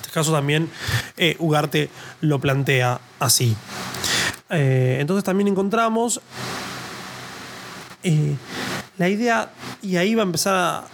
este 0.00 0.10
caso 0.10 0.32
también 0.32 0.70
eh, 1.18 1.36
Ugarte 1.38 1.90
lo 2.22 2.38
plantea 2.38 2.98
así. 3.18 3.54
Eh, 4.48 4.96
entonces 5.00 5.22
también 5.22 5.48
encontramos 5.48 6.22
eh, 8.02 8.34
la 8.98 9.08
idea, 9.08 9.50
y 9.82 9.96
ahí 9.96 10.14
va 10.14 10.22
a 10.22 10.26
empezar 10.26 10.84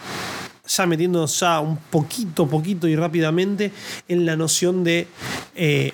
ya 0.66 0.86
metiéndonos 0.86 1.38
ya 1.40 1.60
un 1.60 1.76
poquito, 1.76 2.46
poquito 2.46 2.88
y 2.88 2.96
rápidamente 2.96 3.70
en 4.08 4.26
la 4.26 4.36
noción 4.36 4.82
de 4.84 5.08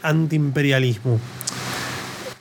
antiimperialismo 0.03 1.19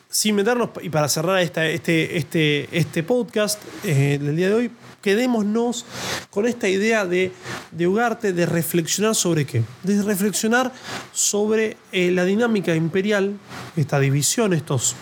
sin 0.10 0.36
meternos, 0.36 0.70
y 0.82 0.90
para 0.90 1.08
cerrar 1.08 1.40
este, 1.40 1.76
este, 1.76 2.68
este 2.72 3.04
podcast 3.04 3.64
del 3.84 4.36
día 4.36 4.50
de 4.50 4.54
hoy, 4.54 4.72
quedémonos 5.02 5.86
con 6.30 6.48
esta 6.48 6.68
idea 6.68 7.06
de, 7.06 7.32
de 7.72 7.88
Ugarte 7.88 8.34
de 8.34 8.46
reflexionar 8.46 9.16
sobre 9.16 9.46
qué. 9.46 9.64
De 9.84 10.02
reflexionar 10.02 10.74
sobre 11.14 11.78
eh, 11.92 12.12
la 12.12 12.26
dinámica 12.26 12.76
imperial, 12.76 13.38
esta 13.76 14.00
división, 14.00 14.54
estos 14.54 14.96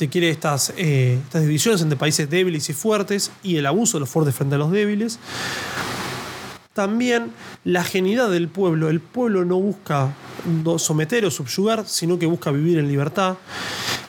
si 0.00 0.08
quiere, 0.08 0.30
estas, 0.30 0.72
eh, 0.78 1.18
estas 1.22 1.42
divisiones 1.42 1.82
entre 1.82 1.98
países 1.98 2.30
débiles 2.30 2.70
y 2.70 2.72
fuertes 2.72 3.30
y 3.42 3.56
el 3.56 3.66
abuso 3.66 3.98
de 3.98 4.00
los 4.00 4.08
fuertes 4.08 4.34
frente 4.34 4.54
a 4.54 4.58
los 4.58 4.70
débiles. 4.70 5.18
También 6.72 7.32
la 7.64 7.84
genialidad 7.84 8.30
del 8.30 8.48
pueblo. 8.48 8.88
El 8.88 9.00
pueblo 9.00 9.44
no 9.44 9.60
busca 9.60 10.14
someter 10.78 11.26
o 11.26 11.30
subyugar, 11.30 11.86
sino 11.86 12.18
que 12.18 12.24
busca 12.24 12.50
vivir 12.50 12.78
en 12.78 12.88
libertad 12.88 13.36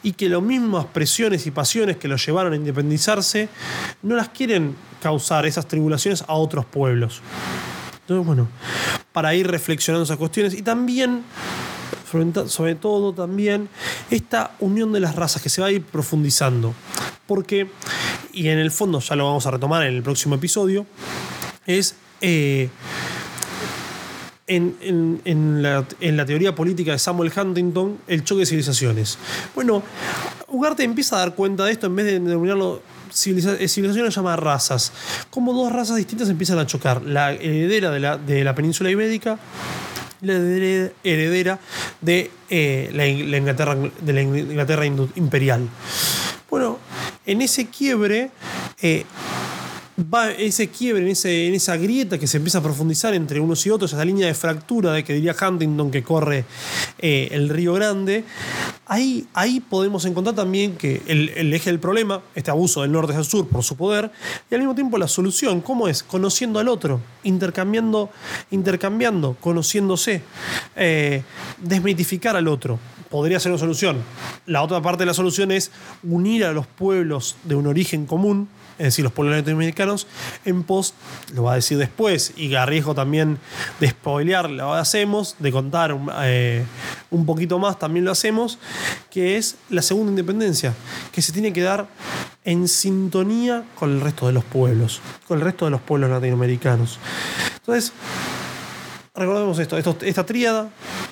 y 0.02 0.14
que 0.14 0.30
las 0.30 0.42
mismas 0.42 0.86
presiones 0.86 1.46
y 1.46 1.52
pasiones 1.52 1.98
que 1.98 2.08
los 2.08 2.26
llevaron 2.26 2.54
a 2.54 2.56
independizarse 2.56 3.50
no 4.02 4.16
las 4.16 4.30
quieren 4.30 4.78
causar 5.02 5.46
esas 5.46 5.68
tribulaciones 5.68 6.24
a 6.26 6.36
otros 6.36 6.64
pueblos. 6.64 7.22
Entonces, 8.00 8.26
bueno, 8.26 8.48
para 9.12 9.36
ir 9.36 9.46
reflexionando 9.52 10.06
esas 10.06 10.16
cuestiones 10.16 10.54
y 10.54 10.62
también 10.62 11.26
sobre 12.48 12.76
todo 12.76 13.14
también 13.14 13.70
esta 14.10 14.52
unión 14.60 14.92
de 14.92 15.00
las 15.00 15.16
razas 15.16 15.42
que 15.42 15.50
se 15.50 15.62
va 15.62 15.68
a 15.68 15.72
ir 15.72 15.84
profundizando. 15.84 16.74
Porque, 17.28 17.70
y 18.34 18.50
en 18.50 18.60
el 18.60 18.72
fondo 18.72 19.00
ya 19.00 19.16
lo 19.16 19.26
vamos 19.26 19.46
a 19.46 19.52
retomar 19.52 19.84
en 19.84 19.96
el 19.96 20.04
próximo 20.04 20.36
episodio, 20.36 20.86
es 21.66 21.96
eh, 22.22 22.70
en, 24.48 25.62
la, 25.62 26.26
teoría 26.26 26.54
política 26.54 26.92
de 26.92 27.00
Samuel 27.00 27.32
Huntington 27.36 28.00
el 28.08 28.24
choque 28.24 28.42
de 28.42 28.46
civilizaciones. 28.46 29.18
Bueno, 29.56 29.84
Ugarte 30.48 30.84
empieza 30.84 31.16
a 31.16 31.20
dar 31.20 31.36
cuenta 31.36 31.66
de 31.66 31.72
esto 31.72 31.88
en 31.88 31.96
vez 31.96 32.06
de 32.06 32.14
denominarlo 32.14 32.82
civilizaciones, 33.14 33.96
lo 33.96 34.10
llama 34.10 34.36
razas. 34.36 34.92
Como 35.30 35.54
dos 35.54 35.72
razas 35.72 35.98
distintas 35.98 36.30
empiezan 36.30 36.60
a 36.60 36.66
chocar. 36.66 37.02
La 37.04 37.32
heredera 37.34 37.92
de 37.92 38.44
la, 38.44 38.56
península 38.56 38.90
ibérica 38.90 39.38
la 40.22 40.34
heredera 41.04 41.60
de, 42.02 42.32
eh, 42.50 42.90
la, 42.94 43.08
Inglaterra, 43.08 43.76
de 43.76 44.14
la 44.14 44.22
Inglaterra 44.22 44.86
imperial. 44.86 45.68
Bueno, 46.50 46.80
en 47.26 47.42
ese 47.42 47.68
quiebre 47.68 48.32
eh, 48.82 49.06
va 50.02 50.32
ese 50.32 50.70
quiebre, 50.70 51.04
en, 51.04 51.10
ese, 51.10 51.48
en 51.48 51.54
esa 51.54 51.78
grieta 51.78 52.18
que 52.18 52.28
se 52.28 52.38
empieza 52.38 52.60
a 52.60 52.64
profundizar 52.64 53.14
entre 53.14 53.40
unos 53.40 53.66
y 53.66 53.70
otros, 53.70 53.94
esa 53.94 54.06
línea 54.06 54.28
de 54.28 54.34
fractura 54.34 54.94
de 54.94 55.04
que 55.04 55.14
diría 55.14 55.36
Huntington 55.40 55.92
que 55.92 56.04
corre 56.04 56.46
eh, 57.00 57.30
el 57.32 57.50
Río 57.50 57.74
Grande, 57.74 58.24
ahí, 58.88 59.28
ahí 59.34 59.60
podemos 59.60 60.06
encontrar 60.06 60.36
también 60.36 60.76
que 60.76 61.02
el, 61.08 61.54
eje 61.54 61.70
del 61.70 61.80
problema, 61.80 62.22
este 62.36 62.52
abuso 62.52 62.82
del 62.82 62.92
norte 62.92 63.12
hacia 63.12 63.22
el 63.22 63.26
sur 63.26 63.48
por 63.48 63.64
su 63.64 63.76
poder, 63.76 64.12
y 64.50 64.56
al 64.56 64.62
mismo 64.62 64.76
tiempo 64.76 64.98
la 64.98 65.08
solución, 65.08 65.62
¿cómo 65.62 65.88
es? 65.88 66.04
Conociendo 66.04 66.60
al 66.60 66.68
otro, 66.68 67.02
intercambiando, 67.24 68.10
intercambiando 68.52 69.36
conociéndose, 69.40 70.22
eh, 70.76 71.24
desmitificar 71.60 72.36
al 72.36 72.48
otro 72.48 72.80
podría 73.10 73.40
ser 73.40 73.52
una 73.52 73.60
solución. 73.60 73.98
La 74.46 74.64
otra 74.64 74.82
parte 74.82 75.02
de 75.02 75.06
la 75.06 75.14
solución 75.14 75.52
es 75.52 75.70
unir 76.02 76.46
a 76.46 76.54
los 76.54 76.66
pueblos 76.66 77.36
de 77.44 77.56
un 77.56 77.68
origen 77.68 78.06
común, 78.06 78.48
es 78.82 78.86
decir, 78.86 79.04
los 79.04 79.14
pueblos 79.14 79.38
latinoamericanos, 79.38 80.08
en 80.44 80.64
post, 80.64 80.96
lo 81.36 81.44
va 81.44 81.52
a 81.52 81.56
decir 81.56 81.78
después, 81.78 82.34
y 82.36 82.54
a 82.56 82.66
riesgo 82.66 82.96
también 82.96 83.38
de 83.80 83.90
spoilear, 83.90 84.50
lo 84.50 84.74
hacemos, 84.74 85.36
de 85.38 85.52
contar 85.52 85.96
eh, 86.24 86.66
un 87.12 87.28
poquito 87.28 87.60
más, 87.60 87.78
también 87.78 88.06
lo 88.06 88.12
hacemos, 88.12 88.58
que 89.12 89.38
es 89.38 89.56
la 89.70 89.84
segunda 89.84 90.10
independencia, 90.10 90.74
que 91.12 91.22
se 91.22 91.32
tiene 91.32 91.54
que 91.54 91.62
dar 91.62 91.88
en 92.44 92.68
sintonía 92.68 93.66
con 93.76 93.92
el 93.92 94.02
resto 94.02 94.26
de 94.26 94.34
los 94.34 94.44
pueblos, 94.44 95.00
con 95.28 95.38
el 95.38 95.46
resto 95.46 95.66
de 95.66 95.72
los 95.72 95.82
pueblos 95.82 96.10
latinoamericanos. 96.10 96.98
Entonces, 97.58 97.94
recordemos 99.14 99.60
esto, 99.60 99.78
esta 99.78 100.26
tríada, 100.26 100.72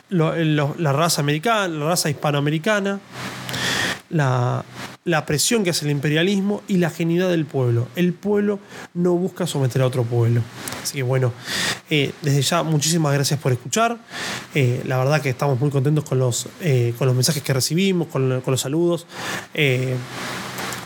la 0.09 0.91
raza 0.91 1.21
americana, 1.21 1.67
la 1.67 1.85
raza 1.85 2.09
hispanoamericana, 2.09 2.99
la, 4.09 4.65
la 5.09 5.25
presión 5.25 5.63
que 5.63 5.71
hace 5.71 5.85
el 5.85 5.91
imperialismo 5.91 6.61
y 6.67 6.77
la 6.77 6.91
genialidad 6.91 7.29
del 7.29 7.45
pueblo. 7.45 7.87
El 7.95 8.13
pueblo 8.13 8.59
no 8.93 9.15
busca 9.15 9.47
someter 9.47 9.81
a 9.81 9.87
otro 9.87 10.03
pueblo. 10.03 10.41
Así 10.83 10.97
que 10.97 11.03
bueno, 11.03 11.33
eh, 11.89 12.11
desde 12.21 12.41
ya 12.43 12.61
muchísimas 12.63 13.13
gracias 13.13 13.39
por 13.39 13.51
escuchar. 13.51 13.97
Eh, 14.53 14.83
la 14.85 14.97
verdad 14.97 15.19
que 15.21 15.29
estamos 15.29 15.59
muy 15.59 15.71
contentos 15.71 16.03
con 16.05 16.19
los, 16.19 16.47
eh, 16.61 16.93
con 16.97 17.07
los 17.07 17.15
mensajes 17.15 17.41
que 17.41 17.53
recibimos, 17.53 18.07
con, 18.07 18.29
los 18.29 18.61
saludos. 18.61 19.07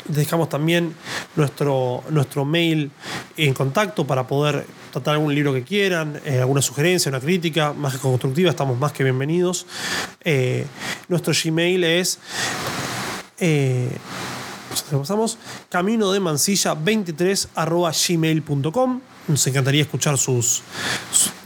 dejamos 0.08 0.50
también 0.50 0.94
nuestro, 1.36 2.04
nuestro 2.10 2.46
mail 2.46 2.92
en 3.36 3.54
contacto 3.54 4.06
para 4.08 4.26
poder 4.28 4.66
tratar 4.92 5.16
algún 5.16 5.34
libro 5.34 5.54
que 5.54 5.64
quieran, 5.64 6.22
alguna 6.40 6.62
sugerencia, 6.62 7.10
una 7.10 7.20
crítica, 7.20 7.74
más 7.74 7.94
que 7.94 8.00
constructiva, 8.00 8.50
estamos 8.50 8.78
más 8.78 8.94
que 8.94 9.04
bienvenidos. 9.04 9.66
nuestro 11.10 11.34
Gmail 11.34 11.84
es 11.84 12.20
eh, 13.40 13.90
pasamos, 14.92 15.38
camino 15.70 16.12
de 16.12 16.20
mancilla 16.20 16.74
23 16.74 17.50
gmail.com. 17.56 19.02
Nos 19.28 19.48
encantaría 19.48 19.82
escuchar 19.82 20.18
sus, 20.18 20.62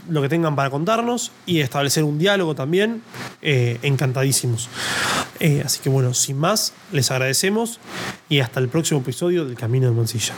lo 0.08 0.20
que 0.20 0.28
tengan 0.28 0.56
para 0.56 0.68
contarnos 0.70 1.30
y 1.46 1.60
establecer 1.60 2.04
un 2.04 2.18
diálogo 2.18 2.54
también. 2.54 3.02
Eh, 3.40 3.78
encantadísimos. 3.82 4.68
Eh, 5.40 5.62
así 5.64 5.80
que 5.80 5.88
bueno, 5.88 6.14
sin 6.14 6.38
más, 6.38 6.72
les 6.92 7.10
agradecemos 7.10 7.78
y 8.28 8.40
hasta 8.40 8.58
el 8.60 8.68
próximo 8.68 9.00
episodio 9.00 9.44
del 9.44 9.56
Camino 9.56 9.86
de 9.88 9.94
Mancilla. 9.94 10.34